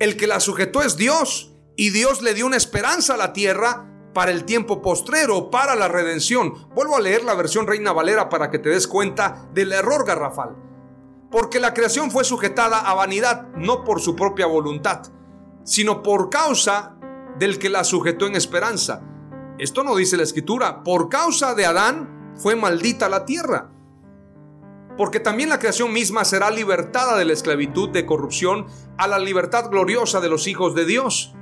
El 0.00 0.16
que 0.16 0.26
la 0.26 0.40
sujetó 0.40 0.82
es 0.82 0.96
Dios 0.96 1.49
y 1.80 1.88
Dios 1.88 2.20
le 2.20 2.34
dio 2.34 2.44
una 2.44 2.58
esperanza 2.58 3.14
a 3.14 3.16
la 3.16 3.32
tierra 3.32 3.86
para 4.12 4.32
el 4.32 4.44
tiempo 4.44 4.82
postrero, 4.82 5.48
para 5.48 5.74
la 5.74 5.88
redención. 5.88 6.68
Vuelvo 6.74 6.94
a 6.94 7.00
leer 7.00 7.24
la 7.24 7.32
versión 7.32 7.66
Reina 7.66 7.94
Valera 7.94 8.28
para 8.28 8.50
que 8.50 8.58
te 8.58 8.68
des 8.68 8.86
cuenta 8.86 9.48
del 9.54 9.72
error 9.72 10.06
garrafal. 10.06 10.54
Porque 11.30 11.58
la 11.58 11.72
creación 11.72 12.10
fue 12.10 12.22
sujetada 12.24 12.80
a 12.80 12.92
vanidad, 12.92 13.48
no 13.56 13.82
por 13.82 14.02
su 14.02 14.14
propia 14.14 14.44
voluntad, 14.44 15.04
sino 15.64 16.02
por 16.02 16.28
causa 16.28 16.98
del 17.38 17.58
que 17.58 17.70
la 17.70 17.82
sujetó 17.82 18.26
en 18.26 18.36
esperanza. 18.36 19.00
Esto 19.56 19.82
no 19.82 19.96
dice 19.96 20.18
la 20.18 20.24
escritura. 20.24 20.84
Por 20.84 21.08
causa 21.08 21.54
de 21.54 21.64
Adán 21.64 22.34
fue 22.36 22.56
maldita 22.56 23.08
la 23.08 23.24
tierra 23.24 23.70
porque 24.98 25.18
también 25.18 25.48
la 25.48 25.58
creación 25.58 25.94
misma 25.94 26.26
será 26.26 26.50
libertada 26.50 27.16
de 27.16 27.24
la 27.24 27.32
esclavitud 27.32 27.88
de 27.88 28.04
corrupción 28.04 28.66
a 28.98 29.08
la 29.08 29.18
libertad 29.18 29.70
gloriosa 29.70 30.20
de 30.20 30.28
los 30.28 30.46
hijos 30.46 30.74
de 30.74 30.84
Dios. 30.84 31.34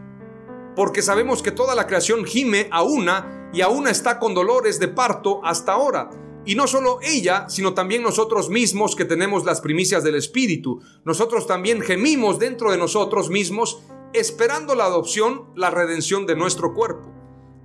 Porque 0.78 1.02
sabemos 1.02 1.42
que 1.42 1.50
toda 1.50 1.74
la 1.74 1.88
creación 1.88 2.24
gime 2.24 2.68
a 2.70 2.84
una 2.84 3.50
y 3.52 3.62
a 3.62 3.68
una 3.68 3.90
está 3.90 4.20
con 4.20 4.32
dolores 4.32 4.78
de 4.78 4.86
parto 4.86 5.40
hasta 5.42 5.72
ahora. 5.72 6.08
Y 6.44 6.54
no 6.54 6.68
solo 6.68 7.00
ella, 7.02 7.48
sino 7.48 7.74
también 7.74 8.00
nosotros 8.00 8.48
mismos 8.48 8.94
que 8.94 9.04
tenemos 9.04 9.44
las 9.44 9.60
primicias 9.60 10.04
del 10.04 10.14
Espíritu. 10.14 10.80
Nosotros 11.04 11.48
también 11.48 11.80
gemimos 11.80 12.38
dentro 12.38 12.70
de 12.70 12.78
nosotros 12.78 13.28
mismos 13.28 13.82
esperando 14.12 14.76
la 14.76 14.84
adopción, 14.84 15.46
la 15.56 15.70
redención 15.70 16.26
de 16.26 16.36
nuestro 16.36 16.74
cuerpo. 16.74 17.12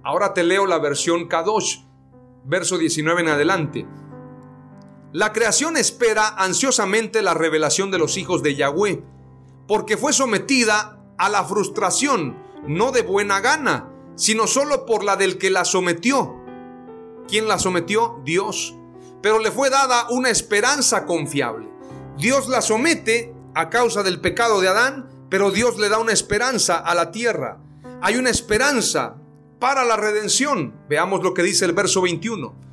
Ahora 0.03 0.33
te 0.33 0.41
leo 0.41 0.65
la 0.65 0.79
versión 0.79 1.27
Kadosh, 1.27 1.81
verso 2.45 2.79
19 2.79 3.21
en 3.21 3.27
adelante. 3.27 3.87
La 5.11 5.33
creación 5.33 5.77
espera 5.77 6.29
ansiosamente 6.29 7.21
la 7.21 7.35
revelación 7.35 7.91
de 7.91 7.99
los 7.99 8.17
hijos 8.17 8.41
de 8.41 8.55
Yahweh, 8.55 9.03
porque 9.67 9.97
fue 9.97 10.13
sometida 10.13 10.99
a 11.19 11.29
la 11.29 11.43
frustración, 11.43 12.42
no 12.67 12.91
de 12.91 13.01
buena 13.01 13.39
gana, 13.39 13.89
sino 14.15 14.47
solo 14.47 14.85
por 14.85 15.03
la 15.03 15.15
del 15.15 15.37
que 15.37 15.49
la 15.49 15.65
sometió. 15.65 16.35
¿Quién 17.27 17.47
la 17.47 17.59
sometió? 17.59 18.21
Dios. 18.23 18.75
Pero 19.21 19.39
le 19.39 19.51
fue 19.51 19.69
dada 19.69 20.07
una 20.09 20.29
esperanza 20.29 21.05
confiable. 21.05 21.69
Dios 22.17 22.47
la 22.47 22.61
somete 22.61 23.33
a 23.55 23.69
causa 23.69 24.03
del 24.03 24.21
pecado 24.21 24.61
de 24.61 24.67
Adán, 24.67 25.27
pero 25.29 25.51
Dios 25.51 25.77
le 25.77 25.89
da 25.89 25.99
una 25.99 26.11
esperanza 26.11 26.77
a 26.77 26.93
la 26.93 27.11
tierra. 27.11 27.59
Hay 28.01 28.17
una 28.17 28.29
esperanza 28.29 29.15
para 29.59 29.83
la 29.85 29.95
redención. 29.95 30.75
Veamos 30.89 31.23
lo 31.23 31.33
que 31.33 31.43
dice 31.43 31.65
el 31.65 31.73
verso 31.73 32.01
21 32.01 32.63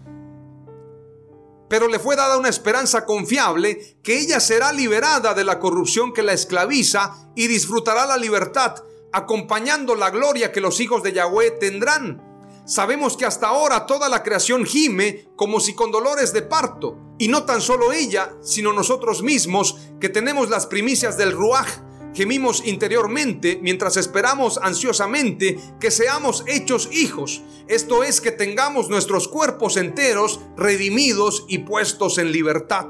pero 1.70 1.86
le 1.86 2.00
fue 2.00 2.16
dada 2.16 2.36
una 2.36 2.48
esperanza 2.48 3.06
confiable 3.06 3.96
que 4.02 4.18
ella 4.18 4.40
será 4.40 4.72
liberada 4.72 5.34
de 5.34 5.44
la 5.44 5.60
corrupción 5.60 6.12
que 6.12 6.24
la 6.24 6.32
esclaviza 6.32 7.30
y 7.36 7.46
disfrutará 7.46 8.06
la 8.06 8.16
libertad, 8.16 8.82
acompañando 9.12 9.94
la 9.94 10.10
gloria 10.10 10.52
que 10.52 10.60
los 10.60 10.80
hijos 10.80 11.02
de 11.02 11.12
Yahweh 11.12 11.52
tendrán. 11.52 12.22
Sabemos 12.64 13.16
que 13.16 13.26
hasta 13.26 13.48
ahora 13.48 13.86
toda 13.86 14.08
la 14.08 14.22
creación 14.22 14.64
gime 14.64 15.28
como 15.34 15.60
si 15.60 15.74
con 15.74 15.90
dolores 15.90 16.32
de 16.32 16.42
parto, 16.42 16.96
y 17.18 17.28
no 17.28 17.44
tan 17.44 17.60
solo 17.60 17.92
ella, 17.92 18.34
sino 18.42 18.72
nosotros 18.72 19.22
mismos 19.22 19.76
que 20.00 20.08
tenemos 20.08 20.48
las 20.50 20.66
primicias 20.66 21.16
del 21.16 21.32
Ruaj, 21.32 21.68
gemimos 22.14 22.64
interiormente 22.64 23.58
mientras 23.62 23.96
esperamos 23.96 24.58
ansiosamente 24.62 25.58
que 25.80 25.90
seamos 25.90 26.44
hechos 26.46 26.88
hijos, 26.92 27.42
esto 27.66 28.04
es 28.04 28.20
que 28.20 28.32
tengamos 28.32 28.88
nuestros 28.88 29.28
cuerpos 29.28 29.76
enteros 29.76 30.40
redimidos 30.56 31.44
y 31.48 31.58
puestos 31.58 32.18
en 32.18 32.32
libertad. 32.32 32.86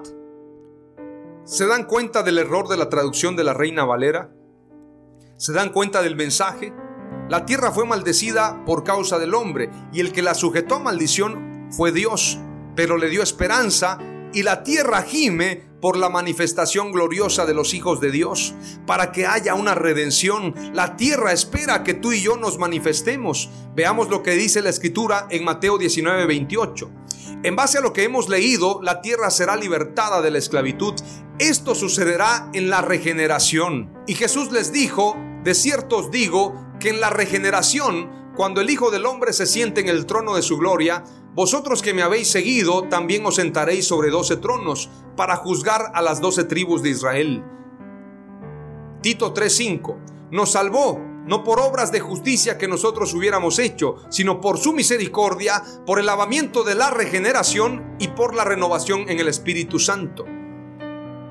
¿Se 1.45 1.67
dan 1.67 1.87
cuenta 1.87 2.23
del 2.23 2.39
error 2.39 2.69
de 2.69 2.77
la 2.77 2.89
traducción 2.89 3.35
de 3.35 3.45
la 3.45 3.55
Reina 3.55 3.85
Valera? 3.85 4.33
¿Se 5.41 5.55
dan 5.55 5.71
cuenta 5.71 6.03
del 6.03 6.17
mensaje? 6.17 6.71
La 7.31 7.47
tierra 7.47 7.73
fue 7.73 7.87
maldecida 7.87 8.63
por 8.67 8.85
causa 8.85 9.19
del 9.19 9.33
hombre 9.33 9.71
y 9.91 10.01
el 10.01 10.13
que 10.13 10.21
la 10.21 10.35
sujetó 10.35 10.75
a 10.75 10.81
maldición 10.81 11.71
fue 11.71 11.93
Dios, 11.93 12.39
pero 12.77 12.99
le 12.99 13.09
dio 13.09 13.23
esperanza 13.23 13.97
y 14.35 14.43
la 14.43 14.63
tierra 14.63 15.01
gime 15.01 15.65
por 15.81 15.97
la 15.97 16.11
manifestación 16.11 16.93
gloriosa 16.93 17.47
de 17.47 17.55
los 17.55 17.73
hijos 17.73 18.03
de 18.03 18.11
Dios, 18.11 18.55
para 18.87 19.13
que 19.13 19.25
haya 19.25 19.55
una 19.55 19.75
redención. 19.75 20.55
La 20.75 20.99
tierra 20.99 21.33
espera 21.33 21.85
que 21.85 21.95
tú 21.95 22.13
y 22.13 22.21
yo 22.21 22.37
nos 22.37 22.59
manifestemos. 22.59 23.49
Veamos 23.75 24.11
lo 24.11 24.23
que 24.23 24.33
dice 24.33 24.61
la 24.61 24.69
escritura 24.69 25.27
en 25.31 25.45
Mateo 25.45 25.79
19, 25.79 26.27
28. 26.27 26.91
En 27.45 27.57
base 27.57 27.79
a 27.79 27.81
lo 27.81 27.95
que 27.95 28.05
hemos 28.05 28.29
leído, 28.29 28.83
la 28.83 29.01
tierra 29.01 29.31
será 29.31 29.57
libertada 29.57 30.21
de 30.21 30.31
la 30.31 30.37
esclavitud. 30.37 30.93
Esto 31.39 31.75
sucederá 31.75 32.51
en 32.53 32.69
la 32.69 32.83
regeneración. 32.83 33.91
Y 34.07 34.13
Jesús 34.13 34.53
les 34.53 34.71
dijo, 34.71 35.17
de 35.43 35.55
cierto 35.55 35.99
os 35.99 36.11
digo, 36.11 36.55
que 36.81 36.89
en 36.89 37.01
la 37.01 37.11
regeneración, 37.11 38.33
cuando 38.35 38.61
el 38.61 38.71
Hijo 38.71 38.91
del 38.91 39.07
Hombre 39.07 39.33
se 39.33 39.47
siente 39.47 39.81
en 39.81 39.89
el 39.89 40.07
trono 40.07 40.35
de 40.35 40.43
su 40.43 40.59
gloria, 40.59 41.05
vosotros 41.35 41.83
que 41.83 41.95
me 41.95 42.03
habéis 42.03 42.29
seguido, 42.29 42.89
también 42.89 43.25
os 43.25 43.37
sentaréis 43.37 43.87
sobre 43.87 44.11
doce 44.11 44.37
tronos 44.37 44.91
para 45.17 45.37
juzgar 45.37 45.93
a 45.95 46.03
las 46.03 46.21
doce 46.21 46.45
tribus 46.45 46.83
de 46.83 46.91
Israel. 46.91 47.45
Tito 49.03 49.33
3:5 49.33 49.97
nos 50.31 50.53
salvó 50.53 51.01
no 51.27 51.45
por 51.45 51.61
obras 51.61 51.93
de 51.93 52.01
justicia 52.01 52.59
que 52.59 52.67
nosotros 52.67 53.15
hubiéramos 53.15 53.59
hecho, 53.59 53.97
sino 54.09 54.41
por 54.41 54.59
su 54.59 54.73
misericordia, 54.73 55.63
por 55.87 56.01
el 56.01 56.07
lavamiento 56.07 56.65
de 56.65 56.75
la 56.75 56.91
regeneración 56.91 57.97
y 58.01 58.09
por 58.09 58.35
la 58.35 58.45
renovación 58.45 59.09
en 59.09 59.21
el 59.21 59.29
Espíritu 59.29 59.79
Santo. 59.79 60.25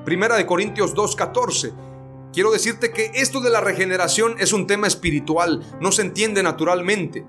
Primera 0.04 0.36
de 0.36 0.46
Corintios 0.46 0.94
2:14. 0.94 1.89
Quiero 2.32 2.52
decirte 2.52 2.92
que 2.92 3.10
esto 3.14 3.40
de 3.40 3.50
la 3.50 3.60
regeneración 3.60 4.36
es 4.38 4.52
un 4.52 4.66
tema 4.66 4.86
espiritual, 4.86 5.66
no 5.80 5.90
se 5.90 6.02
entiende 6.02 6.42
naturalmente. 6.42 7.26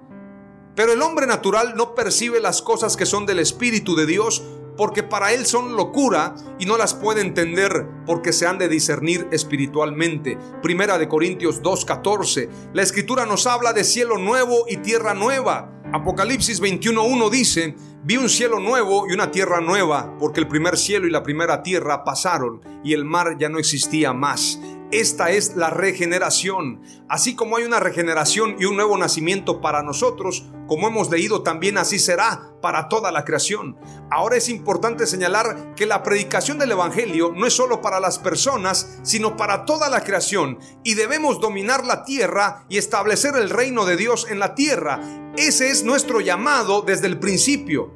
Pero 0.76 0.94
el 0.94 1.02
hombre 1.02 1.26
natural 1.26 1.74
no 1.76 1.96
percibe 1.96 2.40
las 2.40 2.62
cosas 2.62 2.96
que 2.96 3.06
son 3.06 3.26
del 3.26 3.40
Espíritu 3.40 3.96
de 3.96 4.06
Dios 4.06 4.44
porque 4.78 5.04
para 5.04 5.34
él 5.34 5.46
son 5.46 5.76
locura 5.76 6.36
y 6.60 6.66
no 6.66 6.78
las 6.78 6.94
puede 6.94 7.22
entender 7.22 7.86
porque 8.06 8.32
se 8.32 8.48
han 8.48 8.58
de 8.58 8.70
discernir 8.70 9.28
espiritualmente. 9.32 10.38
Primera 10.62 10.98
de 10.98 11.08
Corintios 11.08 11.62
2:14. 11.62 12.50
La 12.74 12.82
escritura 12.82 13.26
nos 13.26 13.48
habla 13.48 13.74
de 13.74 13.84
cielo 13.84 14.18
nuevo 14.18 14.66
y 14.70 14.78
tierra 14.78 15.14
nueva. 15.14 15.82
Apocalipsis 15.94 16.62
21:1 16.62 17.30
dice, 17.30 17.76
vi 18.04 18.18
un 18.18 18.30
cielo 18.30 18.60
nuevo 18.60 19.10
y 19.10 19.14
una 19.14 19.30
tierra 19.30 19.60
nueva, 19.60 20.18
porque 20.20 20.40
el 20.40 20.48
primer 20.48 20.78
cielo 20.78 21.06
y 21.06 21.12
la 21.12 21.22
primera 21.22 21.64
tierra 21.64 22.04
pasaron 22.04 22.62
y 22.84 22.94
el 22.94 23.04
mar 23.04 23.38
ya 23.38 23.50
no 23.50 23.60
existía 23.60 24.14
más. 24.14 24.58
Esta 24.92 25.32
es 25.32 25.56
la 25.56 25.70
regeneración. 25.70 26.82
Así 27.08 27.34
como 27.34 27.56
hay 27.56 27.64
una 27.64 27.80
regeneración 27.80 28.58
y 28.60 28.66
un 28.66 28.76
nuevo 28.76 28.98
nacimiento 28.98 29.62
para 29.62 29.84
nosotros, 29.84 30.46
como 30.68 30.90
hemos 30.90 31.10
leído 31.10 31.44
también 31.44 31.78
así 31.78 31.98
será 31.98 32.52
para 32.62 32.90
toda 32.90 33.10
la 33.10 33.24
creación. 33.24 33.78
Ahora 34.12 34.36
es 34.36 34.50
importante 34.50 35.08
señalar 35.08 35.76
que 35.76 35.86
la 35.86 36.04
predicación 36.04 36.60
del 36.60 36.72
Evangelio 36.72 37.32
no 37.34 37.48
es 37.48 37.54
solo 37.54 37.80
para 37.80 38.02
las 38.02 38.20
personas, 38.20 39.00
sino 39.02 39.38
para 39.38 39.64
toda 39.64 39.90
la 39.90 40.04
creación. 40.04 40.60
Y 40.84 40.96
debemos 40.96 41.40
dominar 41.40 41.86
la 41.86 42.04
tierra 42.04 42.66
y 42.68 42.78
establecer 42.78 43.36
el 43.38 43.50
reino 43.50 43.86
de 43.86 43.96
Dios 43.96 44.28
en 44.30 44.40
la 44.40 44.56
tierra. 44.56 45.00
Ese 45.38 45.70
es 45.70 45.86
nuestro 45.86 46.20
llamado 46.20 46.82
desde 46.82 47.08
el 47.08 47.18
principio. 47.18 47.94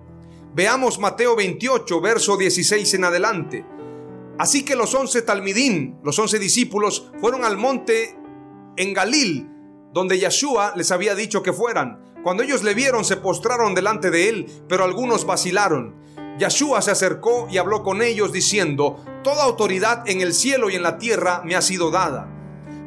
Veamos 0.54 0.98
Mateo 0.98 1.36
28, 1.36 2.00
verso 2.00 2.38
16 2.38 2.94
en 2.94 3.04
adelante. 3.04 3.75
Así 4.38 4.66
que 4.66 4.76
los 4.76 4.94
once 4.94 5.22
talmidín, 5.22 5.98
los 6.04 6.20
once 6.20 6.40
discípulos, 6.40 7.12
fueron 7.22 7.46
al 7.46 7.58
monte 7.58 8.18
en 8.76 8.94
Galil, 8.94 9.50
donde 9.94 10.20
Yeshua 10.20 10.74
les 10.76 10.92
había 10.92 11.16
dicho 11.16 11.42
que 11.42 11.54
fueran. 11.54 12.04
Cuando 12.24 12.44
ellos 12.44 12.64
le 12.64 12.74
vieron, 12.74 13.06
se 13.06 13.18
postraron 13.18 13.76
delante 13.76 14.12
de 14.12 14.30
él, 14.30 14.48
pero 14.68 14.84
algunos 14.84 15.26
vacilaron. 15.26 15.96
Yeshua 16.38 16.82
se 16.82 16.92
acercó 16.92 17.48
y 17.50 17.58
habló 17.58 17.82
con 17.84 18.02
ellos 18.02 18.34
diciendo, 18.34 18.98
Toda 19.24 19.44
autoridad 19.44 20.04
en 20.10 20.22
el 20.22 20.34
cielo 20.34 20.70
y 20.70 20.76
en 20.76 20.84
la 20.84 20.98
tierra 20.98 21.42
me 21.46 21.56
ha 21.56 21.62
sido 21.62 21.92
dada. 21.92 22.35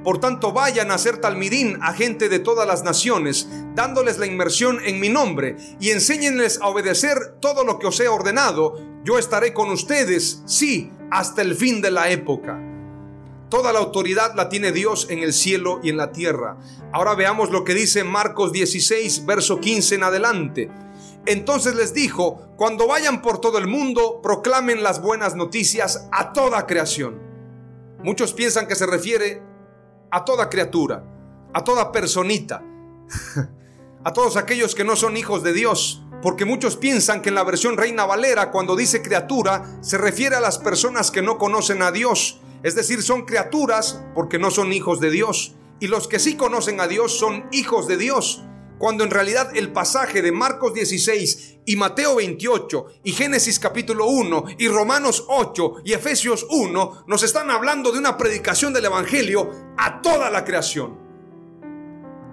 Por 0.05 0.21
tanto, 0.21 0.53
vayan 0.53 0.91
a 0.91 0.95
hacer 0.95 1.19
talmidín 1.19 1.79
a 1.83 1.93
gente 1.93 2.29
de 2.29 2.39
todas 2.39 2.67
las 2.67 2.85
naciones, 2.85 3.49
dándoles 3.75 4.19
la 4.19 4.27
inmersión 4.27 4.79
en 4.85 5.01
mi 5.01 5.09
nombre, 5.09 5.57
y 5.81 5.91
enséñenles 5.91 6.61
a 6.61 6.69
obedecer 6.69 7.37
todo 7.41 7.65
lo 7.65 7.79
que 7.79 7.89
os 7.89 7.99
he 8.01 8.09
ordenado. 8.09 8.75
Yo 9.05 9.19
estaré 9.19 9.53
con 9.53 9.71
ustedes, 9.71 10.43
sí, 10.47 10.93
hasta 11.11 11.43
el 11.43 11.55
fin 11.55 11.81
de 11.81 11.91
la 11.91 12.11
época. 12.11 12.59
Toda 13.49 13.73
la 13.73 13.79
autoridad 13.79 14.35
la 14.35 14.49
tiene 14.51 14.73
Dios 14.73 15.07
en 15.09 15.21
el 15.21 15.33
cielo 15.33 15.81
y 15.83 15.89
en 15.89 15.97
la 15.97 16.13
tierra. 16.13 16.59
Ahora 16.93 17.15
veamos 17.15 17.51
lo 17.51 17.65
que 17.65 17.75
dice 17.75 18.05
Marcos 18.05 18.53
16, 18.53 19.25
verso 19.25 19.59
15 19.59 19.95
en 19.95 20.03
adelante. 20.03 20.71
Entonces 21.25 21.75
les 21.75 21.95
dijo, 21.95 22.53
cuando 22.57 22.87
vayan 22.87 23.23
por 23.23 23.41
todo 23.41 23.59
el 23.59 23.67
mundo, 23.67 24.21
proclamen 24.23 24.83
las 24.83 25.01
buenas 25.01 25.35
noticias 25.35 26.09
a 26.13 26.33
toda 26.33 26.67
creación. 26.67 27.21
Muchos 28.03 28.33
piensan 28.33 28.69
que 28.69 28.75
se 28.75 28.87
refiere 28.87 29.43
a 30.11 30.25
toda 30.25 30.49
criatura, 30.49 31.05
a 31.53 31.65
toda 31.65 31.93
personita, 31.93 32.63
a 34.05 34.13
todos 34.13 34.37
aquellos 34.37 34.75
que 34.75 34.85
no 34.85 34.97
son 34.97 35.17
hijos 35.17 35.43
de 35.43 35.53
Dios. 35.53 36.05
Porque 36.21 36.45
muchos 36.45 36.77
piensan 36.77 37.23
que 37.23 37.29
en 37.29 37.37
la 37.37 37.45
versión 37.45 37.77
Reina 37.77 38.05
Valera, 38.05 38.51
cuando 38.51 38.75
dice 38.75 39.03
criatura, 39.03 39.79
se 39.83 39.99
refiere 39.99 40.35
a 40.35 40.41
las 40.41 40.59
personas 40.59 41.13
que 41.13 41.23
no 41.23 41.39
conocen 41.39 41.81
a 41.83 41.93
Dios. 41.93 42.41
Es 42.65 42.75
decir, 42.75 43.03
son 43.03 43.25
criaturas 43.25 44.03
porque 44.15 44.39
no 44.39 44.51
son 44.51 44.73
hijos 44.73 44.99
de 44.99 45.11
Dios. 45.11 45.55
Y 45.79 45.87
los 45.87 46.09
que 46.09 46.19
sí 46.19 46.37
conocen 46.37 46.81
a 46.81 46.89
Dios 46.89 47.17
son 47.17 47.47
hijos 47.53 47.87
de 47.87 47.97
Dios. 47.97 48.43
Cuando 48.79 49.03
en 49.03 49.11
realidad 49.11 49.51
el 49.57 49.73
pasaje 49.73 50.23
de 50.23 50.31
Marcos 50.31 50.73
16 50.73 51.59
y 51.67 51.77
Mateo 51.77 52.17
28 52.17 52.87
y 53.03 53.13
Génesis 53.13 53.59
capítulo 53.59 54.07
1 54.07 54.45
y 54.57 54.69
Romanos 54.69 55.25
8 55.29 55.83
y 55.85 55.93
Efesios 55.93 56.47
1 56.49 57.05
nos 57.09 57.23
están 57.25 57.51
hablando 57.51 57.91
de 57.91 57.99
una 57.99 58.17
predicación 58.17 58.73
del 58.73 58.85
Evangelio 58.85 59.51
a 59.77 60.01
toda 60.01 60.31
la 60.31 60.45
creación. 60.45 60.97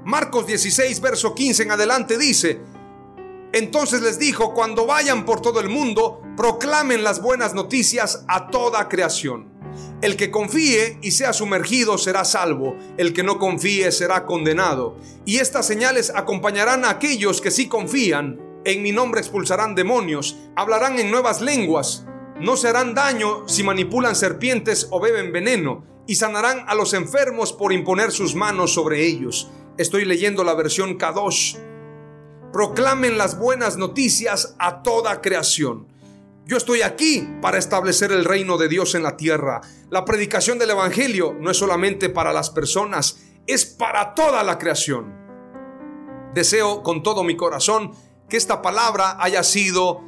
Marcos 0.05 0.45
16, 0.45 1.01
verso 1.01 1.33
15 1.33 1.63
en 1.63 1.71
adelante 1.71 2.15
dice, 2.15 2.61
entonces 3.51 4.01
les 4.01 4.19
dijo, 4.19 4.53
cuando 4.53 4.85
vayan 4.85 5.25
por 5.25 5.41
todo 5.41 5.59
el 5.61 5.69
mundo, 5.69 6.21
proclamen 6.37 7.03
las 7.03 7.21
buenas 7.21 7.55
noticias 7.55 8.23
a 8.27 8.51
toda 8.51 8.87
creación. 8.87 9.54
El 10.05 10.17
que 10.17 10.29
confíe 10.29 10.99
y 11.01 11.09
sea 11.09 11.33
sumergido 11.33 11.97
será 11.97 12.25
salvo, 12.25 12.77
el 12.97 13.11
que 13.11 13.23
no 13.23 13.39
confíe 13.39 13.91
será 13.91 14.27
condenado. 14.27 14.97
Y 15.25 15.37
estas 15.37 15.65
señales 15.65 16.13
acompañarán 16.13 16.85
a 16.85 16.91
aquellos 16.91 17.41
que 17.41 17.49
sí 17.49 17.67
confían. 17.67 18.39
En 18.65 18.83
mi 18.83 18.91
nombre 18.91 19.19
expulsarán 19.19 19.73
demonios, 19.73 20.37
hablarán 20.55 20.99
en 20.99 21.09
nuevas 21.09 21.41
lenguas, 21.41 22.05
no 22.39 22.55
se 22.55 22.67
harán 22.67 22.93
daño 22.93 23.47
si 23.47 23.63
manipulan 23.63 24.15
serpientes 24.15 24.89
o 24.91 24.99
beben 24.99 25.31
veneno, 25.31 25.83
y 26.05 26.13
sanarán 26.13 26.65
a 26.67 26.75
los 26.75 26.93
enfermos 26.93 27.51
por 27.51 27.73
imponer 27.73 28.11
sus 28.11 28.35
manos 28.35 28.75
sobre 28.75 29.07
ellos. 29.07 29.49
Estoy 29.79 30.05
leyendo 30.05 30.43
la 30.43 30.53
versión 30.53 30.97
Kadosh 30.97 31.55
proclamen 32.55 33.17
las 33.17 33.37
buenas 33.37 33.75
noticias 33.75 34.55
a 34.59 34.81
toda 34.81 35.19
creación. 35.19 35.87
Yo 36.47 36.57
estoy 36.57 36.83
aquí 36.83 37.27
para 37.41 37.57
establecer 37.57 38.11
el 38.11 38.23
reino 38.23 38.59
de 38.59 38.67
Dios 38.67 38.93
en 38.93 39.01
la 39.01 39.17
tierra. 39.17 39.61
La 39.89 40.05
predicación 40.05 40.59
del 40.59 40.69
Evangelio 40.69 41.35
no 41.39 41.49
es 41.49 41.57
solamente 41.57 42.07
para 42.07 42.33
las 42.33 42.51
personas, 42.51 43.17
es 43.47 43.65
para 43.65 44.13
toda 44.13 44.43
la 44.43 44.59
creación. 44.59 45.11
Deseo 46.35 46.83
con 46.83 47.01
todo 47.01 47.23
mi 47.23 47.35
corazón 47.35 47.93
que 48.29 48.37
esta 48.37 48.61
palabra 48.61 49.17
haya 49.19 49.41
sido 49.41 50.03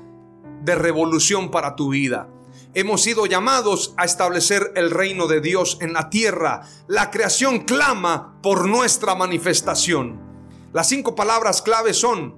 de 0.61 0.75
revolución 0.75 1.49
para 1.49 1.75
tu 1.75 1.89
vida. 1.89 2.29
Hemos 2.75 3.01
sido 3.01 3.25
llamados 3.25 3.95
a 3.97 4.05
establecer 4.05 4.73
el 4.75 4.91
reino 4.91 5.25
de 5.25 5.41
Dios 5.41 5.79
en 5.81 5.93
la 5.93 6.11
tierra. 6.11 6.61
La 6.85 7.09
creación 7.09 7.61
clama 7.61 8.39
por 8.43 8.67
nuestra 8.67 9.15
manifestación. 9.15 10.21
Las 10.71 10.87
cinco 10.87 11.15
palabras 11.15 11.63
clave 11.63 11.95
son, 11.95 12.35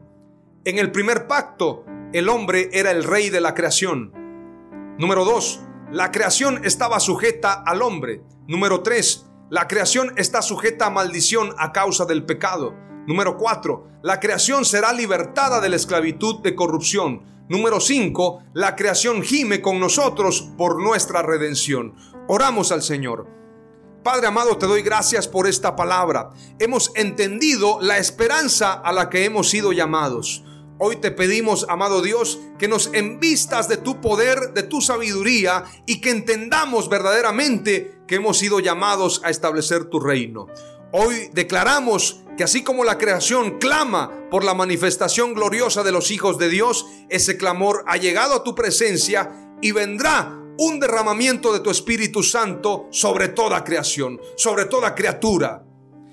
en 0.64 0.80
el 0.80 0.89
primer 0.93 1.28
pacto, 1.28 1.84
el 2.12 2.28
hombre 2.28 2.70
era 2.74 2.91
el 2.91 3.03
rey 3.03 3.30
de 3.30 3.41
la 3.41 3.53
creación. 3.53 4.12
Número 4.97 5.26
dos, 5.26 5.62
la 5.91 6.12
creación 6.12 6.66
estaba 6.66 6.99
sujeta 6.99 7.53
al 7.66 7.82
hombre. 7.82 8.24
Número 8.47 8.82
tres, 8.82 9.28
la 9.49 9.68
creación 9.68 10.14
está 10.18 10.41
sujeta 10.41 10.88
a 10.88 10.89
maldición 10.89 11.53
a 11.57 11.72
causa 11.72 12.05
del 12.05 12.26
pecado. 12.26 12.74
Número 13.05 13.38
cuatro, 13.38 13.88
la 14.01 14.20
creación 14.20 14.66
será 14.66 14.91
libertada 14.91 15.62
de 15.62 15.70
la 15.70 15.76
esclavitud 15.76 16.41
de 16.41 16.55
corrupción. 16.55 17.22
Número 17.47 17.80
cinco, 17.80 18.43
la 18.53 18.76
creación 18.76 19.22
gime 19.22 19.62
con 19.62 19.80
nosotros 19.80 20.51
por 20.57 20.82
nuestra 20.82 21.22
redención. 21.22 21.95
Oramos 22.28 22.72
al 22.72 22.82
Señor. 22.82 23.28
Padre 24.03 24.28
amado, 24.28 24.57
te 24.57 24.66
doy 24.66 24.82
gracias 24.82 25.28
por 25.28 25.47
esta 25.47 25.76
palabra. 25.76 26.30
Hemos 26.57 26.91
entendido 26.95 27.80
la 27.82 27.97
esperanza 27.97 28.74
a 28.74 28.93
la 28.93 29.10
que 29.10 29.26
hemos 29.26 29.49
sido 29.49 29.74
llamados. 29.74 30.43
Hoy 30.82 30.96
te 30.96 31.12
pedimos, 31.12 31.66
amado 31.68 32.02
Dios, 32.02 32.40
que 32.58 32.70
nos 32.70 32.90
envistas 32.94 33.68
de 33.68 33.76
tu 33.76 34.00
poder, 34.00 34.54
de 34.54 34.64
tu 34.64 34.80
sabiduría 34.80 35.66
y 35.86 36.00
que 36.00 36.10
entendamos 36.10 36.88
verdaderamente 36.88 38.00
que 38.08 38.16
hemos 38.16 38.38
sido 38.38 38.62
llamados 38.62 39.20
a 39.26 39.30
establecer 39.30 39.90
tu 39.90 40.00
reino. 40.00 40.48
Hoy 40.94 41.30
declaramos 41.34 42.22
que 42.38 42.46
así 42.46 42.64
como 42.64 42.86
la 42.86 42.98
creación 42.98 43.60
clama 43.60 44.30
por 44.32 44.46
la 44.46 44.54
manifestación 44.54 45.34
gloriosa 45.34 45.84
de 45.84 45.92
los 45.92 46.12
hijos 46.12 46.38
de 46.38 46.48
Dios, 46.48 46.86
ese 47.10 47.36
clamor 47.36 47.84
ha 47.86 47.98
llegado 47.98 48.34
a 48.34 48.46
tu 48.46 48.56
presencia 48.56 49.58
y 49.62 49.74
vendrá 49.74 50.40
un 50.58 50.80
derramamiento 50.80 51.52
de 51.52 51.60
tu 51.60 51.72
Espíritu 51.72 52.24
Santo 52.24 52.88
sobre 52.92 53.28
toda 53.28 53.66
creación, 53.66 54.18
sobre 54.38 54.64
toda 54.64 54.96
criatura. 54.96 55.66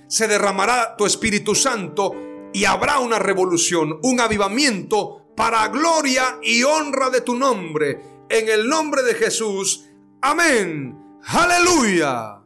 Se 0.09 0.27
derramará 0.27 0.97
tu 0.97 1.07
Espíritu 1.07 1.55
Santo 1.55 2.26
y 2.57 2.64
habrá 2.64 3.00
una 3.00 3.18
revolución, 3.18 3.98
un 4.02 4.18
avivamiento 4.18 5.34
para 5.36 5.68
gloria 5.68 6.38
y 6.42 6.62
honra 6.62 7.11
de 7.11 7.20
tu 7.20 7.36
nombre. 7.36 8.00
En 8.30 8.48
el 8.48 8.66
nombre 8.66 9.02
de 9.02 9.12
Jesús. 9.12 9.84
Amén. 10.22 11.18
Aleluya. 11.26 12.45